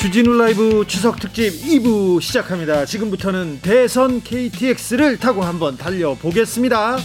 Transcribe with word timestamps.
주진우 0.00 0.32
라이브 0.38 0.82
추석 0.88 1.20
특집 1.20 1.50
2부 1.62 2.22
시작합니다. 2.22 2.86
지금부터는 2.86 3.60
대선 3.60 4.22
KTX를 4.22 5.18
타고 5.18 5.42
한번 5.42 5.76
달려보겠습니다. 5.76 6.96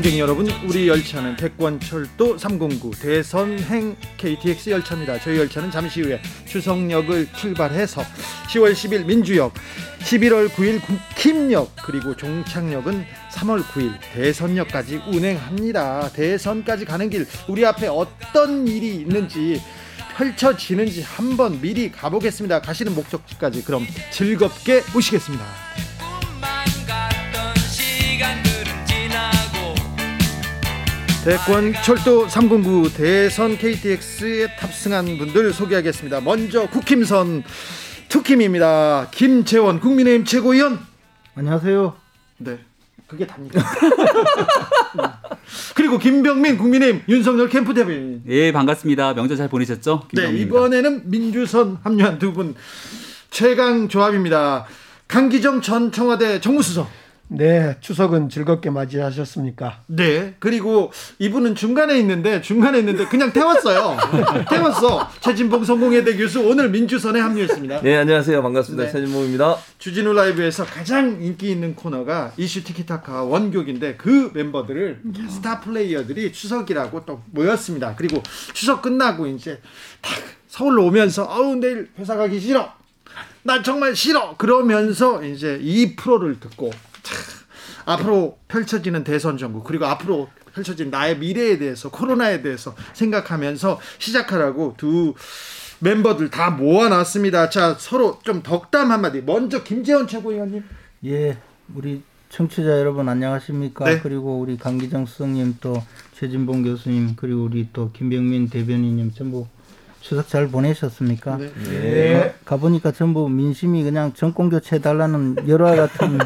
승객 0.00 0.18
여러분, 0.18 0.48
우리 0.64 0.88
열차는 0.88 1.36
백권철도 1.36 2.38
309 2.38 2.92
대선행 2.92 3.96
KTX 4.16 4.70
열차입니다. 4.70 5.20
저희 5.20 5.36
열차는 5.36 5.70
잠시 5.70 6.00
후에 6.00 6.22
추석역을 6.46 7.28
출발해서 7.34 8.02
10월 8.48 8.72
10일 8.72 9.04
민주역, 9.04 9.52
11월 9.98 10.48
9일 10.48 10.80
김역, 11.16 11.76
그리고 11.84 12.16
종착역은 12.16 13.04
3월 13.34 13.62
9일 13.62 13.92
대선역까지 14.14 15.02
운행합니다. 15.08 16.12
대선까지 16.12 16.86
가는 16.86 17.10
길, 17.10 17.26
우리 17.46 17.66
앞에 17.66 17.88
어떤 17.88 18.66
일이 18.66 18.96
있는지 18.96 19.60
펼쳐지는지 20.16 21.02
한번 21.02 21.60
미리 21.60 21.92
가보겠습니다. 21.92 22.62
가시는 22.62 22.94
목적지까지 22.94 23.64
그럼 23.64 23.86
즐겁게 24.10 24.82
모시겠습니다. 24.94 25.44
대권 31.24 31.74
철도 31.84 32.26
309 32.28 32.90
대선 32.94 33.58
KTX에 33.58 34.56
탑승한 34.58 35.18
분들 35.18 35.52
소개하겠습니다. 35.52 36.20
먼저 36.22 36.66
국힘선 36.68 37.42
투킴입니다. 38.08 39.08
김재원 39.10 39.80
국민의힘 39.80 40.24
최고위원. 40.24 40.78
안녕하세요. 41.34 41.94
네. 42.38 42.58
그게 43.06 43.26
답니까? 43.26 43.60
그리고 45.74 45.98
김병민 45.98 46.56
국민의힘 46.56 47.02
윤석열 47.08 47.48
캠프 47.48 47.74
대변인. 47.74 48.22
예, 48.28 48.50
반갑습니다. 48.52 49.12
명절 49.14 49.36
잘 49.36 49.48
보내셨죠? 49.48 50.04
네, 50.14 50.30
이번에는 50.32 51.02
민주선 51.10 51.78
합류한 51.82 52.18
두 52.18 52.32
분 52.32 52.54
최강 53.30 53.88
조합입니다. 53.88 54.64
강기정 55.06 55.60
전 55.60 55.92
청와대 55.92 56.40
정무수석. 56.40 56.88
네, 57.32 57.76
추석은 57.80 58.28
즐겁게 58.28 58.70
맞이하셨습니까? 58.70 59.82
네, 59.86 60.34
그리고 60.40 60.90
이분은 61.20 61.54
중간에 61.54 61.96
있는데 62.00 62.40
중간에 62.42 62.80
있는데 62.80 63.06
그냥 63.06 63.32
태웠어요. 63.32 63.96
태웠어. 64.50 65.08
최진봉 65.20 65.64
성공회대 65.64 66.16
교수 66.16 66.40
오늘 66.40 66.70
민주선에 66.70 67.20
합류했습니다. 67.20 67.82
네, 67.82 67.98
안녕하세요. 67.98 68.42
반갑습니다. 68.42 68.84
네. 68.86 68.90
최진봉입니다. 68.90 69.56
주진우 69.78 70.12
라이브에서 70.12 70.64
가장 70.64 71.22
인기 71.22 71.52
있는 71.52 71.76
코너가 71.76 72.32
이슈 72.36 72.64
티키타카 72.64 73.22
원곡인데 73.22 73.94
그 73.94 74.32
멤버들을 74.34 75.00
스타 75.28 75.60
플레이어들이 75.60 76.32
추석이라고 76.32 77.06
또 77.06 77.22
모였습니다. 77.30 77.94
그리고 77.94 78.20
추석 78.54 78.82
끝나고 78.82 79.28
이제 79.28 79.60
딱 80.00 80.14
서울로 80.48 80.84
오면서 80.86 81.26
어우 81.26 81.54
내일 81.54 81.90
회사 81.96 82.16
가기 82.16 82.40
싫어. 82.40 82.72
난 83.44 83.62
정말 83.62 83.94
싫어. 83.94 84.34
그러면서 84.36 85.22
이제 85.22 85.60
이 85.62 85.94
프로를 85.94 86.40
듣고 86.40 86.72
앞으로 87.84 88.38
펼쳐지는 88.48 89.04
대선 89.04 89.38
정국 89.38 89.64
그리고 89.64 89.86
앞으로 89.86 90.28
펼쳐진 90.54 90.90
나의 90.90 91.18
미래에 91.18 91.58
대해서 91.58 91.90
코로나에 91.90 92.42
대해서 92.42 92.74
생각하면서 92.92 93.80
시작하라고 93.98 94.74
두 94.76 95.14
멤버들 95.80 96.30
다 96.30 96.50
모아놨습니다. 96.50 97.50
자 97.50 97.74
서로 97.78 98.18
좀 98.22 98.42
덕담 98.42 98.90
한마디. 98.90 99.22
먼저 99.22 99.62
김재원 99.64 100.06
최고위원님. 100.06 100.62
예, 101.06 101.38
우리 101.74 102.02
청취자 102.28 102.78
여러분 102.78 103.08
안녕하십니까? 103.08 103.84
네. 103.86 104.00
그리고 104.00 104.38
우리 104.38 104.56
강기정 104.56 105.06
수석님 105.06 105.56
또 105.60 105.82
최진봉 106.14 106.62
교수님 106.62 107.16
그리고 107.16 107.44
우리 107.44 107.68
또 107.72 107.90
김병민 107.92 108.50
대변인님 108.50 109.12
전부 109.14 109.46
추석 110.00 110.28
잘 110.28 110.48
보내셨습니까? 110.48 111.36
네. 111.36 111.52
네. 111.68 112.34
가, 112.44 112.56
보니까 112.56 112.90
전부 112.90 113.28
민심이 113.28 113.84
그냥 113.84 114.12
정권 114.14 114.48
교체 114.48 114.76
해달라는 114.76 115.46
열화 115.46 115.76
같은 115.76 116.18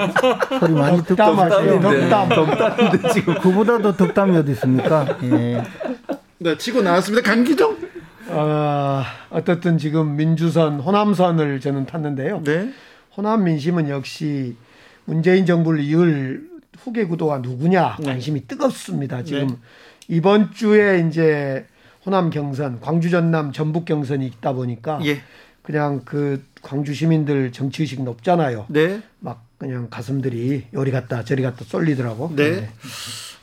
소리 0.60 0.72
많이 0.72 1.02
듣고 1.04 1.22
있어요. 1.22 1.80
덕담, 1.80 2.28
덕담인데 2.28 3.12
지금 3.12 3.34
그보다도 3.34 3.96
덕담이 3.96 4.36
어디 4.36 4.52
있습니까? 4.52 5.18
예. 5.24 5.62
네, 6.38 6.56
치고 6.56 6.82
나왔습니다. 6.82 7.28
강기정. 7.28 7.76
어, 8.28 9.02
어떻든 9.30 9.76
지금 9.76 10.16
민주선, 10.16 10.80
호남선을 10.80 11.60
저는 11.60 11.86
탔는데요. 11.86 12.42
네. 12.44 12.72
호남 13.16 13.44
민심은 13.44 13.88
역시 13.88 14.56
문재인 15.04 15.46
정부를 15.46 15.80
이을 15.80 16.48
후계 16.78 17.04
구도가 17.06 17.38
누구냐 17.38 17.96
네. 18.00 18.06
관심이 18.06 18.40
네. 18.40 18.46
뜨겁습니다. 18.46 19.24
지금 19.24 19.48
네. 19.48 19.54
이번 20.08 20.52
주에 20.52 21.04
이제 21.08 21.66
호남 22.04 22.30
경선, 22.30 22.80
광주 22.80 23.10
전남 23.10 23.52
전북 23.52 23.84
경선이 23.84 24.26
있다 24.26 24.52
보니까 24.52 25.00
예. 25.04 25.22
그냥 25.62 26.02
그 26.04 26.44
광주 26.62 26.92
시민들 26.92 27.50
정치 27.52 27.82
의식 27.82 28.02
높잖아요. 28.02 28.66
네. 28.68 29.00
막 29.20 29.44
그냥 29.56 29.88
가슴들이 29.88 30.66
요리 30.74 30.90
갔다 30.90 31.24
저리 31.24 31.42
갔다 31.42 31.64
쏠리더라고. 31.64 32.32
네. 32.36 32.60
네. 32.60 32.70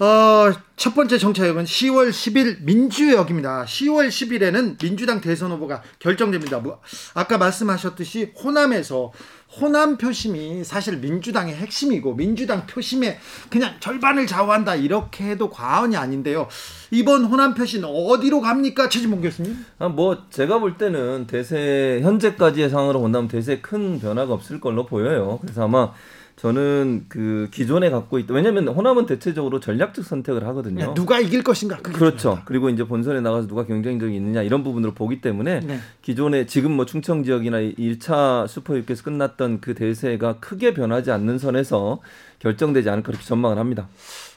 어, 0.01 0.51
첫 0.78 0.95
번째 0.95 1.19
정차역은 1.19 1.66
10월 1.66 2.09
10일 2.09 2.63
민주역입니다. 2.63 3.66
10월 3.66 4.07
10일에는 4.07 4.79
민주당 4.79 5.22
대선 5.22 5.51
후보가 5.51 5.84
결정됩니다. 6.00 6.57
뭐, 6.57 6.79
아까 7.13 7.38
말씀하셨듯이 7.38 8.34
호남에서 8.44 9.12
호남 9.59 9.97
표심이 9.97 10.63
사실 10.63 10.97
민주당의 10.97 11.53
핵심이고 11.53 12.16
민주당 12.16 12.66
표심의 12.66 13.19
그냥 13.51 13.75
절반을 13.79 14.25
좌우한다 14.25 14.73
이렇게 14.73 15.25
해도 15.29 15.51
과언이 15.51 15.95
아닌데요. 15.95 16.47
이번 16.89 17.25
호남 17.25 17.53
표심 17.53 17.83
어디로 17.85 18.41
갑니까, 18.41 18.89
최진봉 18.89 19.22
교수님? 19.22 19.56
아, 19.78 19.88
뭐 19.88 20.23
제가 20.31 20.57
볼 20.57 20.79
때는 20.79 21.28
대세 21.28 22.00
현재까지의 22.01 22.72
상황으로 22.72 23.01
본다면 23.01 23.28
대세 23.28 23.59
큰 23.59 24.00
변화가 24.00 24.33
없을 24.33 24.59
걸로 24.59 24.88
보여요. 24.88 25.38
그래서 25.44 25.66
아마 25.66 25.94
저는 26.41 27.06
그 27.07 27.50
기존에 27.52 27.91
갖고 27.91 28.18
있다. 28.18 28.34
왜냐하면 28.34 28.68
호남은 28.68 29.06
대체적으로 29.06 29.59
전략적 29.59 30.03
선택을 30.03 30.44
하거든요. 30.47 30.88
네, 30.88 30.94
누가 30.96 31.19
이길 31.19 31.44
것인가. 31.44 31.78
그렇죠. 31.78 32.18
중요하다. 32.18 32.46
그리고 32.46 32.69
이제 32.69 32.84
본선에 32.84 33.22
나가서 33.22 33.47
누가 33.47 33.63
경쟁력이 33.63 34.16
있느냐 34.16 34.41
이런 34.41 34.63
부분으로 34.63 34.96
보기 34.96 35.22
때문에 35.22 35.59
네. 35.59 35.80
기존에 36.01 36.47
지금 36.47 36.72
뭐 36.72 36.88
충청 36.88 37.24
지역이나 37.24 37.59
1차 37.59 38.47
슈퍼유께서 38.47 39.03
끝났던 39.03 39.62
그 39.62 39.75
대세가 39.75 40.38
크게 40.40 40.74
변하지 40.74 41.12
않는 41.12 41.38
선에서 41.38 42.00
결정되지 42.40 42.90
않을까 42.90 43.07
그렇게 43.12 43.24
전망을 43.24 43.59
합니다. 43.59 43.88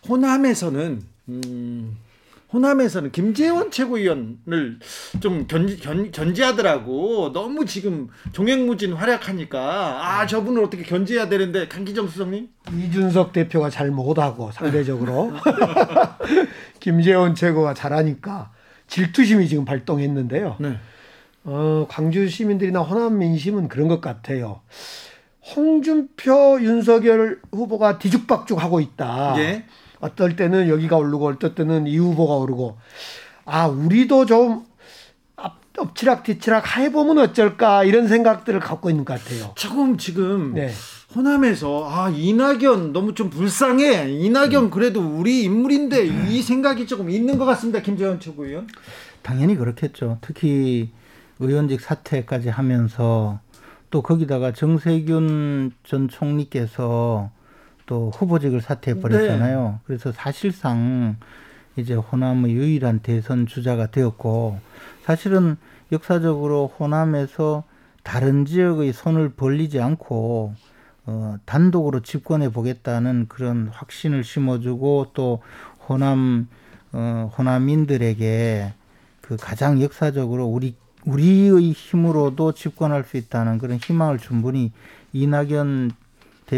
호남에서는 0.06 1.00
음, 1.30 1.96
호남에서는 2.52 3.10
김재원 3.10 3.70
최고위원을 3.70 4.78
좀 5.20 5.46
견, 5.46 5.76
견, 5.76 6.12
견제하더라고. 6.12 7.32
너무 7.32 7.66
지금 7.66 8.08
종횡무진 8.32 8.92
활약하니까 8.92 10.20
아 10.20 10.26
저분을 10.26 10.62
어떻게 10.62 10.82
견제해야 10.84 11.28
되는데 11.28 11.66
강기정 11.66 12.06
수석님? 12.06 12.48
이준석 12.72 13.32
대표가 13.32 13.70
잘 13.70 13.90
못하고 13.90 14.52
상대적으로 14.52 15.32
김재원 16.78 17.34
최고가 17.34 17.74
잘하니까 17.74 18.52
질투심이 18.86 19.48
지금 19.48 19.64
발동했는데요. 19.64 20.56
네. 20.60 20.78
어, 21.44 21.86
광주 21.88 22.28
시민들이나 22.28 22.80
호남 22.80 23.18
민심은 23.18 23.68
그런 23.68 23.88
것 23.88 24.00
같아요. 24.00 24.60
홍준표 25.56 26.60
윤석열 26.62 27.40
후보가 27.52 27.98
뒤죽박죽 27.98 28.62
하고 28.62 28.80
있다. 28.80 29.34
예. 29.38 29.64
어떨 30.04 30.36
때는 30.36 30.68
여기가 30.68 30.98
오르고 30.98 31.28
어떨 31.28 31.54
때는 31.54 31.86
이 31.86 31.96
후보가 31.96 32.34
오르고 32.34 32.76
아 33.46 33.66
우리도 33.66 34.26
좀 34.26 34.66
엎치락 35.76 36.22
뒤치락 36.22 36.76
해보면 36.76 37.18
어쩔까 37.18 37.82
이런 37.82 38.06
생각들을 38.06 38.60
갖고 38.60 38.90
있는 38.90 39.04
것 39.04 39.18
같아요. 39.18 39.52
조금 39.56 39.96
지금 39.98 40.54
네. 40.54 40.70
호남에서 41.16 41.88
아 41.90 42.10
이낙연 42.10 42.92
너무 42.92 43.14
좀 43.14 43.28
불쌍해 43.30 44.10
이낙연 44.10 44.64
음. 44.64 44.70
그래도 44.70 45.00
우리 45.00 45.42
인물인데 45.42 46.08
음. 46.08 46.26
이 46.28 46.42
생각이 46.42 46.86
조금 46.86 47.10
있는 47.10 47.38
것 47.38 47.44
같습니다 47.46 47.80
김재원 47.80 48.20
최고위원. 48.20 48.68
당연히 49.22 49.56
그렇겠죠. 49.56 50.18
특히 50.20 50.90
의원직 51.40 51.80
사퇴까지 51.80 52.50
하면서 52.50 53.40
또 53.90 54.02
거기다가 54.02 54.52
정세균 54.52 55.72
전 55.82 56.08
총리께서 56.08 57.30
또 57.86 58.10
후보직을 58.10 58.60
사퇴해 58.60 59.00
버렸잖아요. 59.00 59.68
네. 59.72 59.78
그래서 59.86 60.12
사실상 60.12 61.16
이제 61.76 61.94
호남의 61.94 62.52
유일한 62.52 63.00
대선 63.00 63.46
주자가 63.46 63.88
되었고 63.88 64.58
사실은 65.02 65.56
역사적으로 65.92 66.72
호남에서 66.78 67.64
다른 68.02 68.44
지역의 68.44 68.92
손을 68.92 69.30
벌리지 69.30 69.80
않고 69.80 70.54
어, 71.06 71.36
단독으로 71.44 72.00
집권해 72.00 72.50
보겠다는 72.50 73.26
그런 73.28 73.68
확신을 73.68 74.24
심어주고 74.24 75.10
또 75.14 75.42
호남 75.88 76.48
어, 76.92 77.30
호남인들에게 77.36 78.72
그 79.20 79.36
가장 79.36 79.82
역사적으로 79.82 80.46
우리 80.46 80.76
우리의 81.04 81.72
힘으로도 81.72 82.52
집권할 82.52 83.04
수 83.04 83.16
있다는 83.16 83.58
그런 83.58 83.78
희망을 83.78 84.18
준 84.18 84.40
분이 84.42 84.72
이낙연 85.12 85.92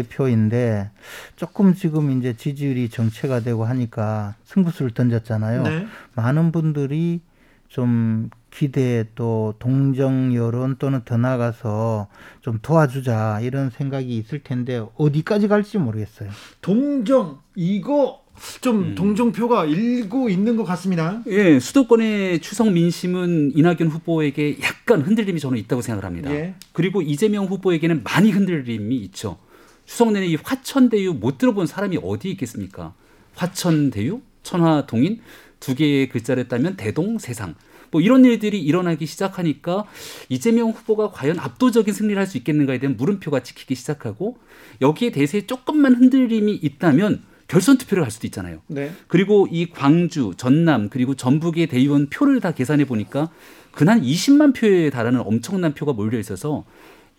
대표인데 0.03 0.91
조금 1.35 1.73
지금 1.73 2.17
이제 2.17 2.35
지지율이 2.35 2.89
정체가 2.89 3.39
되고 3.41 3.65
하니까 3.65 4.35
승부수를 4.45 4.91
던졌잖아요. 4.91 5.63
네. 5.63 5.87
많은 6.15 6.51
분들이 6.51 7.21
좀 7.67 8.29
기대 8.49 9.05
또 9.15 9.53
동정 9.59 10.33
여론 10.33 10.77
또는 10.79 11.01
더 11.03 11.17
나가서 11.17 12.07
좀 12.41 12.59
도와주자 12.61 13.41
이런 13.41 13.69
생각이 13.69 14.17
있을 14.17 14.39
텐데 14.39 14.83
어디까지 14.95 15.47
갈지 15.47 15.77
모르겠어요. 15.77 16.29
동정 16.61 17.39
이거 17.55 18.21
좀 18.61 18.79
음. 18.79 18.95
동정표가 18.95 19.65
일고 19.65 20.29
있는 20.29 20.55
것 20.57 20.63
같습니다. 20.63 21.21
예, 21.27 21.59
수도권의 21.59 22.39
추석 22.39 22.71
민심은 22.71 23.53
이낙연 23.55 23.87
후보에게 23.89 24.57
약간 24.61 25.01
흔들림이 25.01 25.39
저는 25.39 25.57
있다고 25.57 25.81
생각을 25.81 26.05
합니다. 26.05 26.31
예. 26.31 26.53
그리고 26.71 27.01
이재명 27.01 27.45
후보에게는 27.45 28.03
많이 28.03 28.31
흔들림이 28.31 28.95
있죠. 28.97 29.37
추석 29.87 30.11
내내 30.11 30.27
이 30.27 30.35
화천대유 30.35 31.13
못 31.13 31.39
들어본 31.39 31.65
사람이 31.65 31.97
어디 32.03 32.29
있겠습니까? 32.31 32.93
화천대유, 33.35 34.21
천화동인 34.43 35.21
두 35.59 35.73
개의 35.73 36.09
글자를 36.09 36.47
따면 36.47 36.75
대동 36.75 37.17
세상. 37.17 37.55
뭐 37.89 38.01
이런 38.01 38.25
일들이 38.25 38.61
일어나기 38.61 39.05
시작하니까 39.05 39.85
이재명 40.27 40.71
후보가 40.71 41.11
과연 41.11 41.39
압도적인 41.39 41.93
승리를 41.93 42.19
할 42.19 42.27
수 42.27 42.37
있겠는가에 42.37 42.79
대한 42.79 42.97
물음표가 42.97 43.41
찍히기 43.43 43.75
시작하고 43.75 44.37
여기에 44.81 45.11
대해서 45.11 45.39
조금만 45.39 45.95
흔들림이 45.95 46.53
있다면 46.53 47.23
결선 47.47 47.77
투표를 47.77 48.03
할 48.03 48.11
수도 48.11 48.27
있잖아요. 48.27 48.59
네. 48.67 48.91
그리고 49.07 49.47
이 49.49 49.69
광주, 49.69 50.33
전남 50.35 50.89
그리고 50.89 51.15
전북의 51.15 51.67
대의원 51.67 52.09
표를 52.09 52.41
다 52.41 52.51
계산해 52.51 52.85
보니까 52.85 53.29
근한 53.71 54.01
20만 54.01 54.53
표에 54.53 54.89
달하는 54.89 55.21
엄청난 55.21 55.73
표가 55.73 55.93
몰려 55.93 56.19
있어서 56.19 56.65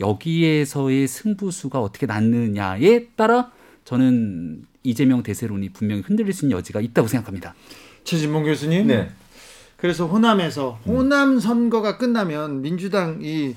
여기에서의 0.01 1.09
승부수가 1.09 1.81
어떻게 1.81 2.07
났느냐에 2.07 3.07
따라 3.17 3.51
저는 3.85 4.65
이재명 4.83 5.23
대세론이 5.23 5.71
분명히 5.71 6.03
흔들릴 6.03 6.33
수 6.33 6.45
있는 6.45 6.57
여지가 6.59 6.81
있다고 6.81 7.09
생각합니다. 7.09 7.55
최진봉 8.05 8.45
교수님. 8.45 8.87
네. 8.87 9.11
그래서 9.77 10.07
호남에서 10.07 10.81
호남 10.87 11.39
선거가 11.39 11.99
끝나면 11.99 12.63
민주당 12.63 13.21
이 13.23 13.55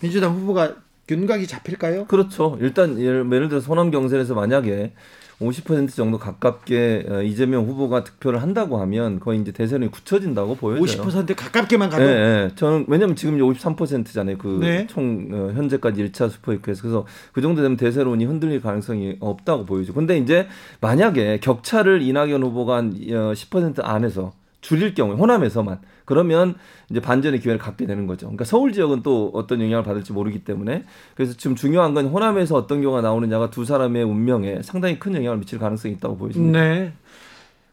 민주당 0.00 0.34
후보가 0.34 0.76
윤곽이 1.10 1.46
잡힐까요? 1.46 2.06
그렇죠. 2.06 2.56
일단 2.60 2.98
예를, 2.98 3.26
예를 3.30 3.48
들어서 3.48 3.68
호남 3.68 3.90
경선에서 3.90 4.34
만약에 4.34 4.92
50% 5.40 5.94
정도 5.94 6.18
가깝게 6.18 7.06
어, 7.08 7.22
이재명 7.22 7.66
후보가 7.66 8.04
득표를 8.04 8.40
한다고 8.40 8.78
하면 8.78 9.20
거의 9.20 9.40
이제 9.40 9.52
대선이 9.52 9.90
굳혀진다고 9.90 10.56
보여져요. 10.56 11.02
50% 11.02 11.34
가깝게만 11.34 11.90
가도. 11.90 12.04
네, 12.04 12.14
네. 12.14 12.50
저는 12.54 12.86
왜냐면 12.88 13.16
지금 13.16 13.34
이제 13.34 13.42
53%잖아요. 13.42 14.38
그총 14.38 15.28
네. 15.28 15.36
어, 15.36 15.52
현재까지 15.54 16.04
1차 16.04 16.30
슈퍼이크에서 16.30 16.82
그래서 16.82 17.06
그 17.32 17.42
정도 17.42 17.62
되면 17.62 17.76
대세론이 17.76 18.24
흔들릴 18.24 18.60
가능성이 18.60 19.16
없다고 19.20 19.64
보이죠. 19.64 19.92
근데 19.92 20.16
이제 20.16 20.46
만약에 20.80 21.40
격차를 21.40 22.02
이낙연 22.02 22.42
후보가 22.42 22.76
한 22.76 22.94
10% 22.94 23.80
어, 23.80 23.82
안에서 23.82 24.32
줄일 24.60 24.94
경우에 24.94 25.16
호남에서만 25.16 25.80
그러면 26.04 26.54
이제 26.90 27.00
반전의 27.00 27.40
기회를 27.40 27.58
갖게 27.58 27.86
되는 27.86 28.06
거죠. 28.06 28.26
그러니까 28.26 28.44
서울 28.44 28.72
지역은 28.72 29.02
또 29.02 29.30
어떤 29.34 29.60
영향을 29.60 29.84
받을지 29.84 30.12
모르기 30.12 30.44
때문에 30.44 30.84
그래서 31.14 31.34
지금 31.34 31.56
중요한 31.56 31.94
건 31.94 32.06
호남에서 32.06 32.56
어떤 32.56 32.82
경우가 32.82 33.00
나오느냐가 33.00 33.50
두 33.50 33.64
사람의 33.64 34.04
운명에 34.04 34.62
상당히 34.62 34.98
큰 34.98 35.14
영향을 35.14 35.38
미칠 35.38 35.58
가능성이 35.58 35.94
있다고 35.94 36.16
보여집니다. 36.16 36.58
네. 36.58 36.92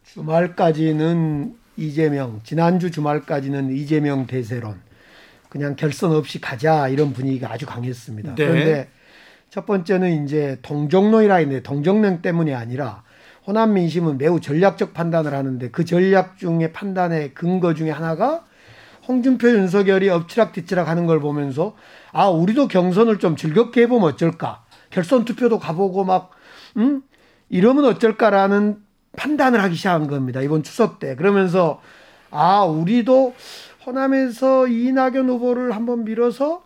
주말까지는 0.06 1.56
이재명, 1.78 2.42
지난주 2.44 2.92
주말까지는 2.92 3.75
이재명 3.75 4.28
대세론 4.28 4.80
그냥 5.50 5.75
결선 5.75 6.12
없이 6.12 6.39
가자 6.39 6.88
이런 6.88 7.12
분위기가 7.12 7.51
아주 7.51 7.66
강했습니다. 7.66 8.36
네. 8.36 8.45
그런데 8.45 8.89
첫 9.50 9.66
번째는 9.66 10.24
이제 10.24 10.57
동정론이라 10.62 11.36
했는데 11.36 11.62
동정론 11.62 12.22
때문이 12.22 12.54
아니라 12.54 13.04
호남 13.46 13.74
민심은 13.74 14.18
매우 14.18 14.40
전략적 14.40 14.94
판단을 14.94 15.34
하는데 15.34 15.70
그 15.72 15.84
전략 15.86 16.38
중에 16.38 16.72
판단의 16.72 17.34
근거 17.34 17.74
중에 17.74 17.90
하나가 17.90 18.44
홍준표 19.08 19.50
윤석열이 19.50 20.10
엎치락뒤치락 20.10 20.88
하는 20.88 21.08
걸 21.08 21.20
보면서 21.20 21.76
아 22.12 22.30
우리도 22.30 22.68
경선을 22.68 23.20
좀 23.20 23.36
즐겁게 23.36 23.82
해보면 23.84 24.10
어쩔까? 24.10 24.64
결선 24.92 25.26
투표도 25.26 25.60
가보고 25.60 26.04
막 26.04 26.32
음? 26.78 27.02
이러면 27.50 27.86
어쩔까라는 27.86 28.78
판단을 29.18 29.62
하기 29.64 29.76
시작한 29.76 30.08
겁니다. 30.08 30.42
이번 30.42 30.64
추석 30.64 31.00
때. 31.00 31.16
그러면서 31.16 31.82
아 32.30 32.64
우리도 32.64 33.34
호남에서 33.86 34.68
이낙연 34.68 35.28
후보를 35.30 35.76
한번 35.76 36.06
밀어서 36.06 36.64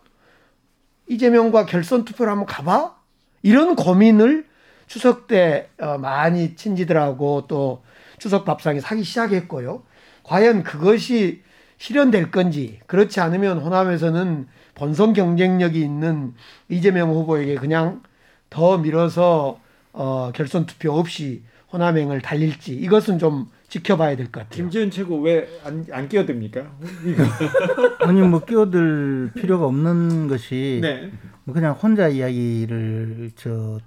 이재명과 1.08 1.66
결선 1.66 2.04
투표를 2.04 2.32
한번 2.32 2.46
가봐? 2.46 2.96
이런 3.42 3.76
고민을 3.76 4.46
추석 4.88 5.28
때 5.28 5.70
어, 5.80 5.98
많이 5.98 6.56
친지들하고 6.56 7.46
또 7.48 7.84
추석 8.18 8.46
밥상에 8.46 8.80
사기 8.80 9.04
시작했고요. 9.04 9.84
과연 10.24 10.64
그것이 10.64 11.42
실현될 11.78 12.32
건지 12.32 12.80
그렇지 12.88 13.20
않으면 13.20 13.60
호남에서는 13.60 14.48
본선 14.76 15.14
경쟁력이 15.14 15.80
있는 15.82 16.34
이재명 16.70 17.12
후보에게 17.12 17.56
그냥 17.56 18.02
더 18.50 18.78
밀어서 18.78 19.60
어, 19.94 20.32
결선 20.34 20.66
투표 20.66 20.94
없이 20.94 21.44
호남행을 21.74 22.22
달릴지 22.22 22.74
이것은 22.76 23.20
좀 23.20 23.48
지켜봐야 23.68 24.16
될 24.16 24.28
것 24.28 24.42
같아요. 24.42 24.50
김지현 24.64 24.92
최고 24.92 25.20
왜안 25.20 25.86
안 25.92 26.08
끼어듭니까? 26.08 26.62
아니 28.02 28.22
뭐 28.22 28.40
끼어들 28.46 29.32
필요가 29.36 29.66
없는 29.66 30.28
것이 30.28 30.80
네. 30.82 31.12
뭐 31.44 31.54
그냥 31.54 31.74
혼자 31.74 32.08
이야기를 32.08 33.32
저 33.36 33.80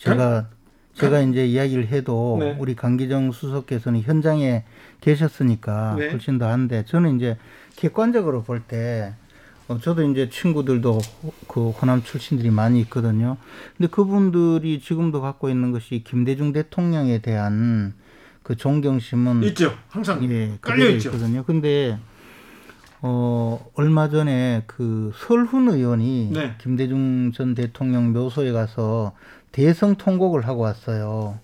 제가 0.00 0.48
제가 0.94 1.20
이제 1.20 1.46
이야기를 1.46 1.88
해도 1.88 2.36
네. 2.40 2.56
우리 2.58 2.74
강기정 2.74 3.32
수석께서는 3.32 4.00
현장에 4.00 4.64
계셨으니까 5.00 5.96
네. 5.98 6.10
훨씬 6.10 6.38
더 6.38 6.48
한데 6.48 6.84
저는 6.86 7.16
이제 7.16 7.36
객관적으로 7.76 8.42
볼때 8.42 9.14
어, 9.68 9.78
저도 9.78 10.02
이제 10.10 10.28
친구들도 10.28 10.98
그 11.46 11.70
호남 11.70 12.02
출신들이 12.02 12.50
많이 12.50 12.80
있거든요. 12.80 13.36
근데 13.76 13.88
그분들이 13.88 14.80
지금도 14.80 15.20
갖고 15.20 15.48
있는 15.48 15.70
것이 15.70 16.02
김대중 16.04 16.52
대통령에 16.52 17.18
대한 17.18 17.94
그 18.42 18.56
존경심은 18.56 19.44
있죠. 19.44 19.72
항상 19.88 20.24
예, 20.28 20.58
깔려 20.60 20.88
있죠. 20.90 21.10
있거든요. 21.10 21.44
근데 21.44 21.98
어 23.00 23.64
얼마 23.74 24.08
전에 24.08 24.64
그 24.66 25.12
설훈 25.14 25.68
의원이 25.68 26.30
네. 26.32 26.54
김대중 26.58 27.30
전 27.32 27.54
대통령 27.54 28.12
묘소에 28.12 28.50
가서 28.50 29.12
대성 29.52 29.96
통곡을 29.96 30.46
하고 30.46 30.62
왔어요. 30.62 31.38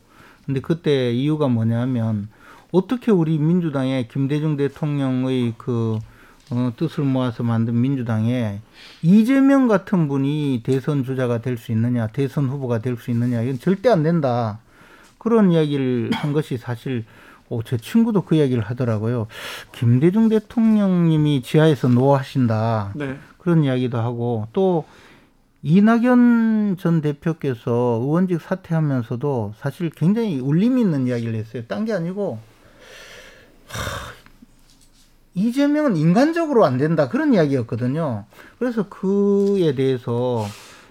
근데 0.44 0.60
그때 0.60 1.12
이유가 1.12 1.48
뭐냐면 1.48 2.28
어떻게 2.72 3.10
우리 3.10 3.38
민주당의 3.38 4.08
김대중 4.08 4.56
대통령의 4.56 5.54
그 5.56 5.98
어, 6.50 6.72
뜻을 6.76 7.02
모아서 7.02 7.42
만든 7.42 7.80
민주당에 7.80 8.60
이재명 9.02 9.66
같은 9.66 10.06
분이 10.06 10.62
대선 10.64 11.02
주자가 11.02 11.38
될 11.38 11.56
수 11.58 11.72
있느냐, 11.72 12.06
대선 12.06 12.46
후보가 12.46 12.78
될 12.78 12.96
수 12.96 13.10
있느냐, 13.10 13.42
이건 13.42 13.58
절대 13.58 13.88
안 13.88 14.04
된다. 14.04 14.60
그런 15.18 15.50
이야기를 15.50 16.10
한 16.12 16.32
것이 16.32 16.56
사실, 16.56 17.04
오, 17.48 17.64
제 17.64 17.76
친구도 17.76 18.22
그 18.22 18.36
이야기를 18.36 18.62
하더라고요. 18.62 19.26
김대중 19.72 20.28
대통령님이 20.28 21.42
지하에서 21.42 21.88
노하신다. 21.88 22.92
네. 22.94 23.16
그런 23.38 23.64
이야기도 23.64 23.98
하고, 23.98 24.46
또 24.52 24.84
이낙연 25.68 26.76
전 26.78 27.00
대표께서 27.00 27.98
의원직 28.00 28.40
사퇴하면서도 28.40 29.54
사실 29.58 29.90
굉장히 29.90 30.38
울림 30.38 30.78
있는 30.78 31.08
이야기를 31.08 31.34
했어요. 31.34 31.64
딴 31.66 31.84
게 31.84 31.92
아니고 31.92 32.38
하, 33.66 34.12
이재명은 35.34 35.96
인간적으로 35.96 36.64
안 36.64 36.78
된다 36.78 37.08
그런 37.08 37.34
이야기였거든요. 37.34 38.26
그래서 38.60 38.88
그에 38.88 39.74
대해서 39.74 40.46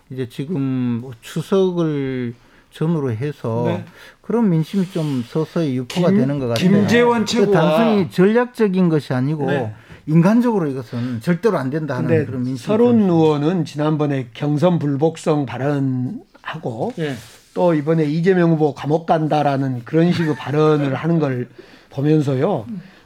이제 0.10 0.28
지금 0.28 0.60
뭐 1.00 1.14
추석을 1.22 2.34
전후로 2.72 3.12
해서 3.12 3.64
네. 3.68 3.86
그런 4.22 4.50
민심이 4.50 4.92
좀 4.92 5.24
서서히 5.26 5.78
유포가 5.78 6.10
김, 6.10 6.18
되는 6.18 6.38
것 6.38 6.48
같아요. 6.48 6.70
김재원 6.70 7.26
최고 7.26 7.54
단순히 7.54 8.12
전략적인 8.12 8.90
것이 8.90 9.14
아니고 9.14 9.46
네. 9.46 9.74
인간적으로 10.08 10.68
이것은 10.68 11.22
절대로 11.22 11.58
안 11.58 11.70
된다 11.70 11.98
하는 11.98 12.26
그런 12.26 12.44
민심. 12.44 12.68
서른 12.68 13.02
의원은 13.02 13.66
지난번에 13.66 14.30
경선 14.34 14.80
불복성 14.80 15.46
발언하고 15.46 16.94
예. 17.00 17.16
또 17.54 17.74
이번에 17.74 18.06
이재명 18.06 18.52
후보 18.52 18.74
감옥 18.74 19.06
간다라는 19.06 19.84
그런 19.86 20.12
식의 20.12 20.36
발언을 20.36 20.94
하는 20.94 21.20
걸 21.20 21.50
보면서요. 21.90 22.66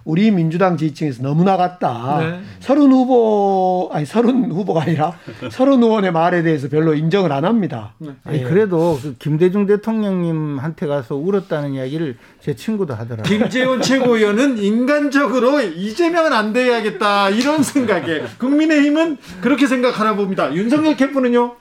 우리 0.09 0.31
민주당 0.31 0.75
지지층에서 0.75 1.21
너무 1.21 1.43
나갔다. 1.43 2.17
네. 2.19 2.41
서른 2.59 2.91
후보 2.91 3.91
아니 3.93 4.07
서른 4.07 4.51
후보가 4.51 4.81
아니라 4.81 5.13
서른 5.51 5.83
의원의 5.83 6.11
말에 6.11 6.41
대해서 6.41 6.67
별로 6.67 6.95
인정을 6.95 7.31
안 7.31 7.45
합니다. 7.45 7.93
네. 7.99 8.09
아니, 8.23 8.39
예. 8.39 8.43
그래도 8.43 8.97
그 8.99 9.15
김대중 9.19 9.67
대통령님한테 9.67 10.87
가서 10.87 11.15
울었다는 11.15 11.75
이야기를 11.75 12.17
제 12.41 12.55
친구도 12.55 12.95
하더라고요. 12.95 13.23
김재원 13.23 13.83
최고위원은 13.83 14.57
인간적으로 14.57 15.61
이재명은 15.61 16.33
안 16.33 16.53
돼야겠다 16.53 17.29
이런 17.29 17.61
생각에 17.61 18.23
국민의힘은 18.39 19.17
그렇게 19.41 19.67
생각하나 19.67 20.15
봅니다. 20.15 20.51
윤석열 20.55 20.97
캠프는요? 20.97 21.55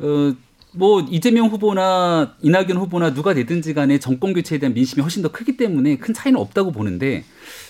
어, 0.00 0.34
뭐 0.72 1.00
이재명 1.08 1.46
후보나 1.46 2.34
이낙연 2.42 2.76
후보나 2.76 3.14
누가 3.14 3.32
되든지 3.32 3.74
간에 3.74 3.98
정권 3.98 4.34
교체에 4.34 4.58
대한 4.58 4.74
민심이 4.74 5.02
훨씬 5.02 5.22
더 5.22 5.30
크기 5.30 5.56
때문에 5.56 5.96
큰 5.96 6.12
차이는 6.12 6.38
없다고 6.38 6.72
보는데 6.72 7.24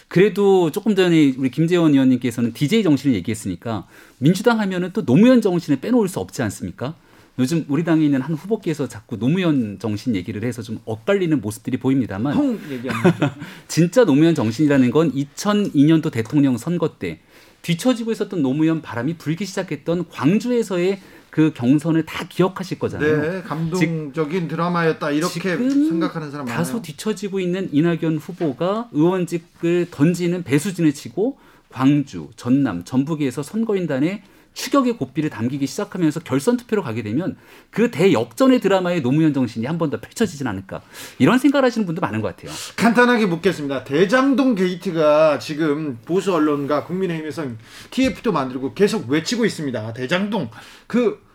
그래도 0.09 0.71
조금 0.71 0.95
전에 0.95 1.35
우리 1.37 1.51
김재원 1.51 1.93
의원님께서는 1.93 2.53
DJ 2.53 2.83
정신을 2.83 3.15
얘기했으니까 3.17 3.87
민주당 4.19 4.61
하면은 4.61 4.91
또 4.93 5.05
노무현 5.05 5.41
정신을 5.41 5.81
빼놓을 5.81 6.09
수 6.09 6.21
없지 6.21 6.43
않습니까? 6.43 6.95
요즘 7.39 7.67
우리 7.69 7.85
당에 7.85 8.05
있는 8.05 8.23
한 8.23 8.35
후보께서 8.35 8.89
자꾸 8.89 9.19
노무현 9.19 9.79
정신 9.79 10.15
얘기를 10.17 10.43
해서 10.43 10.63
좀 10.63 10.79
엇갈리는 10.87 11.41
모습들이 11.41 11.77
보입니다만 11.77 12.59
진짜 13.69 14.05
노무현 14.05 14.35
정신이라는 14.35 14.91
건 14.91 15.13
2002년도 15.13 16.11
대통령 16.11 16.57
선거 16.57 16.97
때 16.99 17.21
뒤처지고 17.61 18.13
있었던 18.13 18.43
노무현 18.43 18.81
바람이 18.81 19.19
불기 19.19 19.45
시작했던 19.45 20.09
광주에서의 20.09 21.01
그 21.37 21.53
경선을 21.53 22.07
다 22.07 22.25
기억하실 22.27 22.79
거잖아요. 22.79 23.21
네, 23.21 23.43
감동적인 23.43 24.49
드라마였다 24.49 25.11
이렇게 25.11 25.55
생각하는 25.59 26.31
사람 26.31 26.47
많아요. 26.47 26.57
다소 26.57 26.81
뒤처지고 26.81 27.41
있는 27.41 27.69
이낙연 27.73 28.17
후보가 28.17 28.89
의원직을 28.93 29.89
던지는 29.91 30.45
배수진을 30.45 30.95
치고 30.95 31.37
광주, 31.69 32.31
전남, 32.37 32.85
전북에서 32.85 33.43
선거인단에 33.43 34.23
추격의 34.55 34.97
고삐를 34.97 35.29
담기기 35.29 35.67
시작하면서 35.67 36.21
결선 36.21 36.57
투표로 36.57 36.83
가게 36.83 37.03
되면 37.03 37.37
그 37.69 37.91
대역전의 37.91 38.61
드라마의 38.61 39.03
노무현 39.03 39.35
정신이 39.35 39.67
한 39.67 39.77
번 39.77 39.91
더 39.91 40.01
펼쳐지진 40.01 40.47
않을까 40.47 40.81
이런 41.19 41.39
생각을 41.39 41.67
하시는 41.67 41.85
분도 41.85 42.01
많은 42.01 42.23
것 42.23 42.35
같아요. 42.35 42.51
간단하게 42.77 43.27
묻겠습니다. 43.27 43.85
대장동 43.85 44.55
게이트가 44.55 45.39
지금 45.39 45.99
보수 46.07 46.33
언론과 46.35 46.85
국민의힘에서 46.85 47.45
TF도 47.91 48.33
만들고 48.33 48.73
계속 48.73 49.11
외치고 49.11 49.45
있습니다. 49.45 49.93
대장동 49.93 50.49
그 50.87 51.26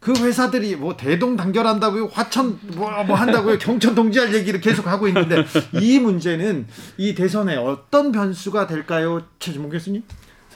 그 0.00 0.12
회사들이 0.12 0.76
뭐 0.76 0.96
대동 0.96 1.36
단결한다고요, 1.36 2.06
화천 2.06 2.58
뭐, 2.74 2.90
뭐 3.04 3.16
한다고요, 3.16 3.58
경천 3.58 3.94
동지할 3.94 4.34
얘기를 4.34 4.60
계속 4.60 4.86
하고 4.86 5.08
있는데 5.08 5.44
이 5.80 5.98
문제는 5.98 6.66
이 6.96 7.14
대선에 7.14 7.56
어떤 7.56 8.12
변수가 8.12 8.66
될까요, 8.68 9.22
최진봉 9.40 9.70
교수님? 9.70 10.02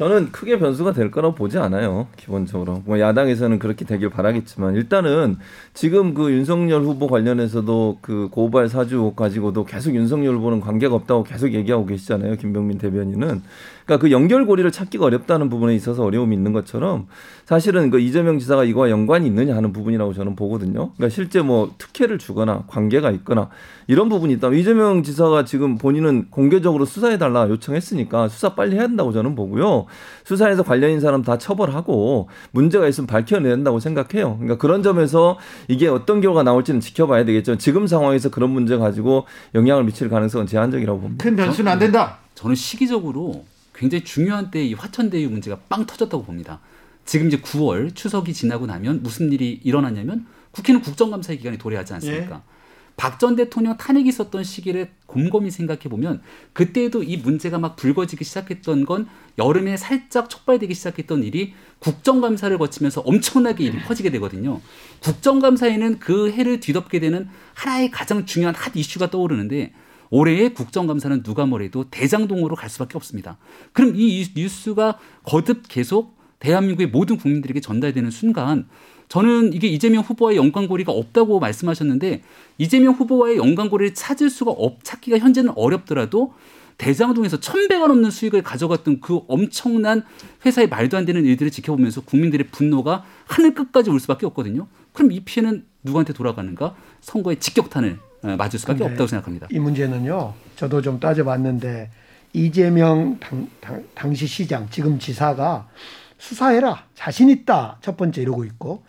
저는 0.03 0.33
크게 0.33 0.59
변수가 0.59 0.95
될 0.95 1.13
거라고 1.13 1.37
보지 1.37 1.59
않아요. 1.59 2.09
기본적으로. 2.17 2.83
뭐 2.87 2.99
야당에서는 2.99 3.61
그렇게 3.61 3.85
되길 3.85 4.11
바라겠지만 4.11 4.75
일단은 4.75 5.37
지금 5.75 6.13
그 6.13 6.33
윤석열 6.33 6.83
후보 6.83 7.07
관련해서도 7.07 7.99
그 8.01 8.27
고발 8.33 8.69
사주 8.69 9.13
가지고도 9.15 9.65
계속 9.65 9.95
윤석열 9.95 10.35
후보는 10.39 10.61
관계가 10.61 10.93
없다고 10.97 11.23
계속 11.23 11.55
얘기하고 11.55 11.87
계시잖아요. 11.87 12.35
김병민 12.35 12.79
대변인은. 12.79 13.43
그러니까 13.85 14.03
그 14.03 14.11
연결고리를 14.11 14.71
찾기가 14.71 15.05
어렵다는 15.07 15.49
부분에 15.49 15.75
있어서 15.75 16.05
어려움이 16.05 16.35
있는 16.35 16.53
것처럼 16.53 17.07
사실은 17.45 17.91
그 17.91 17.99
이재명 18.01 18.39
지사가 18.39 18.65
이거와 18.65 18.91
연관이 18.91 19.27
있느냐 19.27 19.57
하는 19.57 19.73
부분이라고 19.73 20.15
저는 20.15 20.37
보거든요. 20.37 20.93
그러니까 20.97 21.09
실제 21.09 21.43
뭐 21.43 21.73
특혜를 21.79 22.19
주거나 22.19 22.65
관계가 22.69 23.11
있거나 23.11 23.51
이런 23.89 24.09
부분이 24.09 24.35
있다. 24.35 24.51
이재명 24.51 25.03
지사가 25.03 25.45
지금 25.45 25.79
본인은 25.79 26.27
공개적으로 26.31 26.85
수사해 26.85 27.19
달라 27.19 27.49
요청했으니까 27.49 28.29
수사 28.29 28.55
빨리 28.55 28.77
해야 28.77 28.87
된다고 28.87 29.13
저는 29.13 29.35
보고요. 29.35 29.87
수사에서 30.25 30.63
관련인 30.63 31.01
사람 31.01 31.23
다 31.23 31.39
처벌하고 31.39 32.29
문제가 32.53 32.87
있으면 32.89 33.07
밝혀내야 33.07 33.55
된다고 33.55 33.81
생각해요. 33.81 34.37
그러니까 34.37 34.59
그런 34.59 34.83
점에서 34.83 35.39
이게 35.69 35.89
어떤 35.89 36.21
결과가 36.21 36.43
나올지는 36.43 36.81
지켜봐야 36.81 37.25
되겠죠. 37.25 37.59
지금 37.59 37.87
상황에서 37.87 38.31
그런 38.31 38.51
문제 38.51 38.77
가지고 38.77 39.27
영향을 39.55 39.85
미칠 39.85 40.09
가능성은 40.09 40.47
제한적이라고 40.47 41.01
봅니다. 41.01 41.23
큰 41.23 41.37
변수는 41.37 41.71
안 41.71 41.79
된다. 41.79 42.19
저는 42.35 42.55
시기적으로 42.55 43.45
굉장히 43.75 44.05
중요한 44.05 44.51
때이 44.51 44.75
화천대유 44.75 45.31
문제가 45.31 45.59
빵 45.69 45.87
터졌다고 45.87 46.25
봅니다. 46.25 46.61
지금 47.05 47.27
이제 47.29 47.39
9월 47.41 47.95
추석이 47.95 48.33
지나고 48.33 48.67
나면 48.67 49.03
무슨 49.03 49.33
일이 49.33 49.61
일어났냐면 49.65 50.27
국회는 50.53 50.83
국정감사 50.83 51.35
기간이 51.35 51.59
도래하지 51.59 51.95
않습니까? 51.95 52.37
예. 52.37 52.52
박 52.97 53.19
전 53.19 53.37
대통령 53.37 53.77
탄핵이 53.77 54.09
있었던 54.09 54.43
시기를 54.43 54.91
곰곰이 55.07 55.51
생각해 55.51 55.83
보면 55.83 56.23
그때도 56.53 57.03
이 57.03 57.17
문제가 57.17 57.59
막 57.59 57.77
불거지기 57.77 58.25
시작했던 58.25 58.85
건 58.85 59.09
여름에 59.39 59.77
살짝 59.77 60.29
촉발되기 60.29 60.75
시작했던 60.75 61.23
일이 61.23 61.55
국정감사를 61.79 62.57
거치면서 62.59 63.01
엄청나게 63.03 63.65
일이 63.65 63.79
퍼지게 63.79 64.11
되거든요. 64.11 64.61
국정감사에는 65.01 65.99
그 65.99 66.31
해를 66.33 66.61
뒤덮게 66.61 67.01
되는 67.01 67.29
하나의 67.55 67.91
가장 67.91 68.27
중요한 68.27 68.55
핫 68.55 68.75
이슈가 68.75 69.11
떠오르는데 69.11 69.73
올해의 70.11 70.53
국정감사는 70.55 71.23
누가 71.23 71.47
뭐래도 71.47 71.89
대장동으로 71.91 72.55
갈 72.55 72.69
수밖에 72.69 72.99
없습니다. 72.99 73.39
그럼 73.73 73.93
이 73.97 74.27
뉴스가 74.37 74.99
거듭 75.25 75.63
계속 75.69 76.19
대한민국의 76.39 76.89
모든 76.89 77.17
국민들에게 77.17 77.61
전달되는 77.61 78.11
순간 78.11 78.69
저는 79.13 79.53
이게 79.53 79.69
이재명 79.69 80.03
후보와의 80.03 80.39
연관고리가 80.39 80.91
없다고 80.91 81.39
말씀하셨는데 81.39 82.23
이재명 82.57 82.95
후보와의 82.95 83.37
연관고리를 83.37 83.93
찾을 83.93 84.31
수가 84.31 84.53
없, 84.53 84.83
찾기가 84.85 85.19
현재는 85.19 85.53
어렵더라도 85.55 86.33
대장동에서 86.79 87.39
천배가 87.39 87.89
넘는 87.89 88.11
수익을 88.11 88.41
가져갔던 88.41 89.01
그 89.03 89.21
엄청난 89.29 90.03
회사의 90.47 90.71
말도 90.71 90.97
안 90.97 91.05
되는 91.05 91.27
일들을 91.27 91.53
지켜보면서 91.53 92.01
국민들의 92.01 92.47
분노가 92.53 93.05
하늘 93.27 93.53
끝까지 93.53 93.91
올 93.91 94.01
수밖에 94.01 94.25
없거든요. 94.25 94.67
그럼 94.95 95.13
이 95.13 95.21
피해는 95.21 95.67
누구한테 95.83 96.15
돌아가는가? 96.15 96.75
선거의 97.03 97.37
직격탄을 97.39 97.99
어, 98.23 98.37
맞을 98.39 98.59
수밖에 98.59 98.83
없다고 98.83 99.07
생각합니다. 99.07 99.47
이 99.51 99.59
문제는요. 99.59 100.33
저도 100.57 100.81
좀 100.81 100.99
따져봤는데 100.99 101.91
이재명 102.33 103.19
당, 103.21 103.47
당, 103.61 103.85
당시 103.95 104.27
시장 104.27 104.69
지금 104.71 104.99
지사가 104.99 105.69
수사해라 106.17 106.85
자신 106.95 107.29
있다 107.29 107.79
첫 107.83 107.99
번째 107.99 108.23
이러고 108.23 108.45
있고 108.45 108.85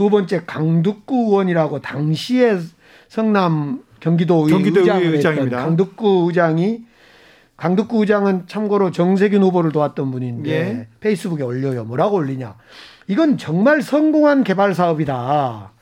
두 0.00 0.08
번째 0.08 0.44
강두구 0.46 1.14
의원이라고 1.14 1.82
당시에 1.82 2.56
성남 3.08 3.82
경기도 4.00 4.48
의장입니다. 4.48 5.58
강두구 5.58 6.24
의장이 6.28 6.86
강두구 7.58 8.00
의장은 8.00 8.46
참고로 8.46 8.92
정세균 8.92 9.42
후보를 9.42 9.72
도왔던 9.72 10.10
분인데 10.10 10.50
예. 10.50 10.88
페이스북에 11.00 11.42
올려요. 11.42 11.84
뭐라고 11.84 12.16
올리냐? 12.16 12.54
이건 13.08 13.36
정말 13.36 13.82
성공한 13.82 14.42
개발 14.42 14.72
사업이다. 14.72 15.72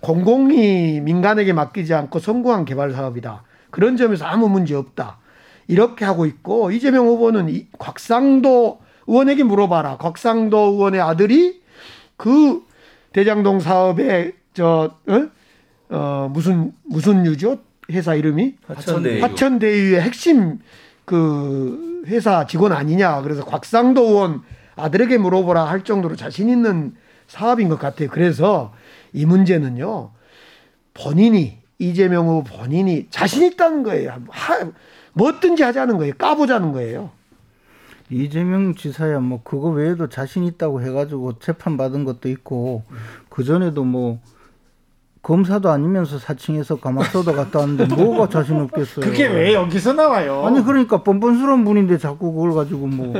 공공이 0.00 1.02
민간에게 1.02 1.52
맡기지 1.52 1.92
않고 1.92 2.20
성공한 2.20 2.64
개발 2.64 2.92
사업이다. 2.92 3.42
그런 3.68 3.98
점에서 3.98 4.24
아무 4.24 4.48
문제 4.48 4.74
없다. 4.76 5.18
이렇게 5.66 6.06
하고 6.06 6.24
있고 6.24 6.70
이재명 6.70 7.06
후보는 7.06 7.50
이 7.50 7.66
곽상도 7.78 8.80
의원에게 9.06 9.42
물어봐라. 9.42 9.98
곽상도 9.98 10.56
의원의 10.56 11.02
아들이 11.02 11.60
그 12.16 12.66
대장동 13.12 13.60
사업에 13.60 14.32
저 14.54 14.96
어? 15.06 15.28
어 15.90 16.30
무슨 16.32 16.72
무슨 16.84 17.24
유죠? 17.26 17.58
회사 17.90 18.14
이름이 18.14 18.56
화천대유. 18.66 19.22
화천대유의 19.22 20.00
핵심 20.00 20.58
그 21.04 22.02
회사 22.06 22.46
직원 22.46 22.72
아니냐. 22.72 23.22
그래서 23.22 23.44
곽상도 23.44 24.02
의원 24.02 24.42
아들에게 24.76 25.18
물어보라 25.18 25.64
할 25.64 25.84
정도로 25.84 26.16
자신 26.16 26.48
있는 26.48 26.94
사업인 27.26 27.68
것 27.68 27.78
같아요. 27.78 28.08
그래서 28.10 28.72
이 29.12 29.24
문제는요. 29.24 30.10
본인이 30.94 31.58
이재명 31.78 32.26
후보 32.28 32.42
본인이 32.44 33.06
자신 33.10 33.44
있다는 33.44 33.82
거예요. 33.84 34.22
하, 34.28 34.70
뭐든지 35.12 35.62
하자는 35.62 35.96
거예요. 35.96 36.14
까보자는 36.18 36.72
거예요. 36.72 37.10
이재명 38.10 38.74
지사야 38.74 39.20
뭐 39.20 39.40
그거 39.42 39.68
외에도 39.68 40.08
자신 40.08 40.44
있다고 40.44 40.82
해가지고 40.82 41.38
재판 41.38 41.76
받은 41.76 42.04
것도 42.04 42.28
있고 42.28 42.82
그 43.28 43.44
전에도 43.44 43.84
뭐 43.84 44.20
검사도 45.22 45.68
아니면서 45.70 46.18
사칭해서 46.18 46.76
가마솥도 46.76 47.34
갔다 47.34 47.58
왔는데 47.58 47.94
뭐가 47.94 48.28
자신 48.28 48.56
없겠어요. 48.60 49.04
그게 49.04 49.26
왜 49.26 49.52
여기서 49.52 49.92
나와요? 49.92 50.46
아니 50.46 50.62
그러니까 50.64 51.02
뻔뻔스러운 51.02 51.64
분인데 51.64 51.98
자꾸 51.98 52.32
그걸 52.32 52.54
가지고 52.54 52.86
뭐 52.86 53.14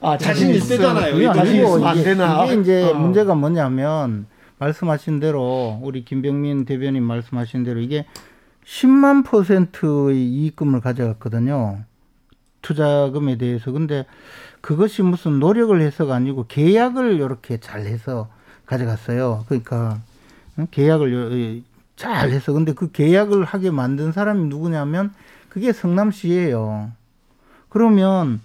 아, 0.00 0.18
자신 0.18 0.50
있대잖아요. 0.54 1.32
자신 1.32 1.62
있으면 1.62 1.84
안 1.84 2.02
되나? 2.02 2.44
이게 2.44 2.60
이제 2.60 2.90
어. 2.90 2.94
문제가 2.94 3.34
뭐냐면 3.34 4.26
말씀하신 4.58 5.20
대로 5.20 5.80
우리 5.82 6.04
김병민 6.04 6.64
대변인 6.64 7.02
말씀하신 7.02 7.64
대로 7.64 7.80
이게 7.80 8.06
10만 8.64 9.24
퍼센트의 9.24 10.24
이익금을 10.24 10.80
가져갔거든요. 10.80 11.80
투자금에 12.62 13.36
대해서. 13.36 13.72
근데 13.72 14.06
그것이 14.60 15.02
무슨 15.02 15.38
노력을 15.38 15.78
해서가 15.80 16.14
아니고 16.14 16.46
계약을 16.48 17.14
이렇게 17.14 17.58
잘 17.58 17.80
해서 17.82 18.28
가져갔어요. 18.66 19.44
그러니까 19.48 20.00
계약을 20.70 21.62
잘 21.96 22.30
해서 22.30 22.52
근데 22.52 22.72
그 22.72 22.90
계약을 22.90 23.44
하게 23.44 23.70
만든 23.70 24.12
사람이 24.12 24.44
누구냐면 24.44 25.12
그게 25.48 25.72
성남시예요. 25.72 26.90
그러면 27.68 28.40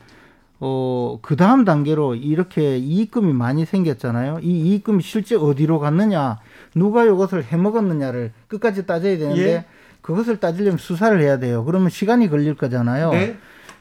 어, 0.60 1.20
그 1.22 1.36
다음 1.36 1.66
단계로 1.66 2.16
이렇게 2.16 2.78
이익금이 2.78 3.32
많이 3.34 3.66
생겼잖아요. 3.66 4.40
이 4.42 4.48
이익금이 4.48 5.04
실제 5.04 5.36
어디로 5.36 5.80
갔느냐, 5.80 6.40
누가 6.74 7.06
이것을 7.06 7.44
해먹었느냐를 7.44 8.32
끝까지 8.48 8.88
따져야 8.88 9.18
되는데, 9.18 9.42
예. 9.42 9.66
그것을 10.02 10.40
따지려면 10.40 10.78
수사를 10.78 11.20
해야 11.22 11.38
돼요. 11.38 11.64
그러면 11.64 11.90
시간이 11.90 12.30
걸릴 12.30 12.56
거잖아요. 12.56 13.12
네. 13.12 13.38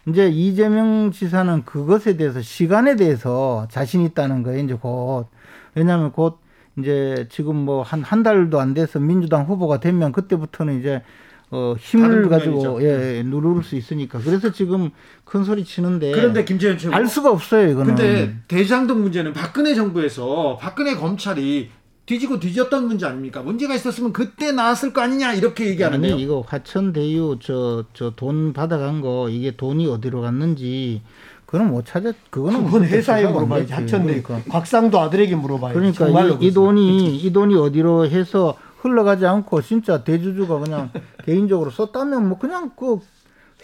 이제 0.09 0.29
이재명 0.29 1.11
지사는 1.11 1.65
그것에 1.65 2.17
대해서 2.17 2.41
시간에 2.41 2.97
대해서 2.97 3.67
자신 3.71 4.03
있다는 4.03 4.43
거예요. 4.43 4.61
이제 4.65 4.75
곧. 4.75 5.27
왜냐하면 5.75 6.13
곧 6.13 6.39
이제 6.79 7.27
지금 7.31 7.57
뭐 7.57 7.83
한 7.83 8.03
한 8.03 8.23
달도 8.23 8.61
안 8.61 8.75
돼서 8.75 8.99
민주당 9.01 9.45
후보가 9.47 9.81
되면 9.81 10.13
그때부터는 10.13 10.79
이제 10.81 11.03
어, 11.51 11.75
힘을 11.79 12.29
가지고 12.29 12.83
예, 12.83 13.19
예, 13.19 13.23
누를 13.23 13.63
수 13.63 13.77
있으니까 13.77 14.19
그래서 14.19 14.51
지금 14.53 14.91
큰 15.25 15.45
소리 15.45 15.65
치는데 15.65 16.11
그런데 16.13 16.45
김재현 16.45 16.77
최고 16.77 16.95
알 16.95 17.07
수가 17.07 17.31
없어요 17.31 17.69
이거는. 17.71 17.95
근데 17.95 18.35
대장동 18.49 19.01
문제는 19.03 19.33
박근혜 19.33 19.75
정부에서 19.75 20.59
박근혜 20.61 20.95
검찰이 20.97 21.71
뒤지고 22.07 22.39
뒤졌던 22.39 22.87
문제 22.87 23.05
아닙니까? 23.07 23.43
문제가 23.43 23.75
있었으면 23.75 24.13
그때 24.13 24.53
나왔을 24.53 24.93
거 24.93 25.01
아니냐 25.01 25.35
이렇게 25.35 25.67
얘기하는데요. 25.67 26.15
아니 26.15 26.23
이거 26.23 26.45
화천대유 26.47 27.39
저 27.43 27.85
저 27.95 28.11
돈 28.15 28.53
받아간 28.53 29.01
거 29.01 29.29
이게 29.29 29.57
돈이 29.57 29.87
어디로 29.89 30.21
갔는지 30.23 31.03
그건 31.47 31.69
못 31.71 31.85
찾아. 31.85 32.13
그거는 32.31 32.65
그건 32.65 32.85
회사에 32.85 33.27
물어봐야지. 33.27 33.73
하천대 33.73 34.23
그러니까. 34.23 34.51
곽상도 34.51 34.99
아들에게 35.01 35.35
물어봐야지. 35.37 35.79
그러니까 35.99 36.37
이, 36.41 36.47
이 36.47 36.53
돈이 36.53 37.17
이 37.19 37.33
돈이 37.33 37.55
어디로 37.57 38.07
해서 38.09 38.57
흘러가지 38.81 39.27
않고 39.27 39.63
진짜 39.63 40.05
대주주가 40.05 40.59
그냥 40.61 40.91
개인적으로 41.27 41.71
썼다면 41.71 42.29
뭐 42.29 42.39
그냥 42.39 42.71
그 42.79 43.01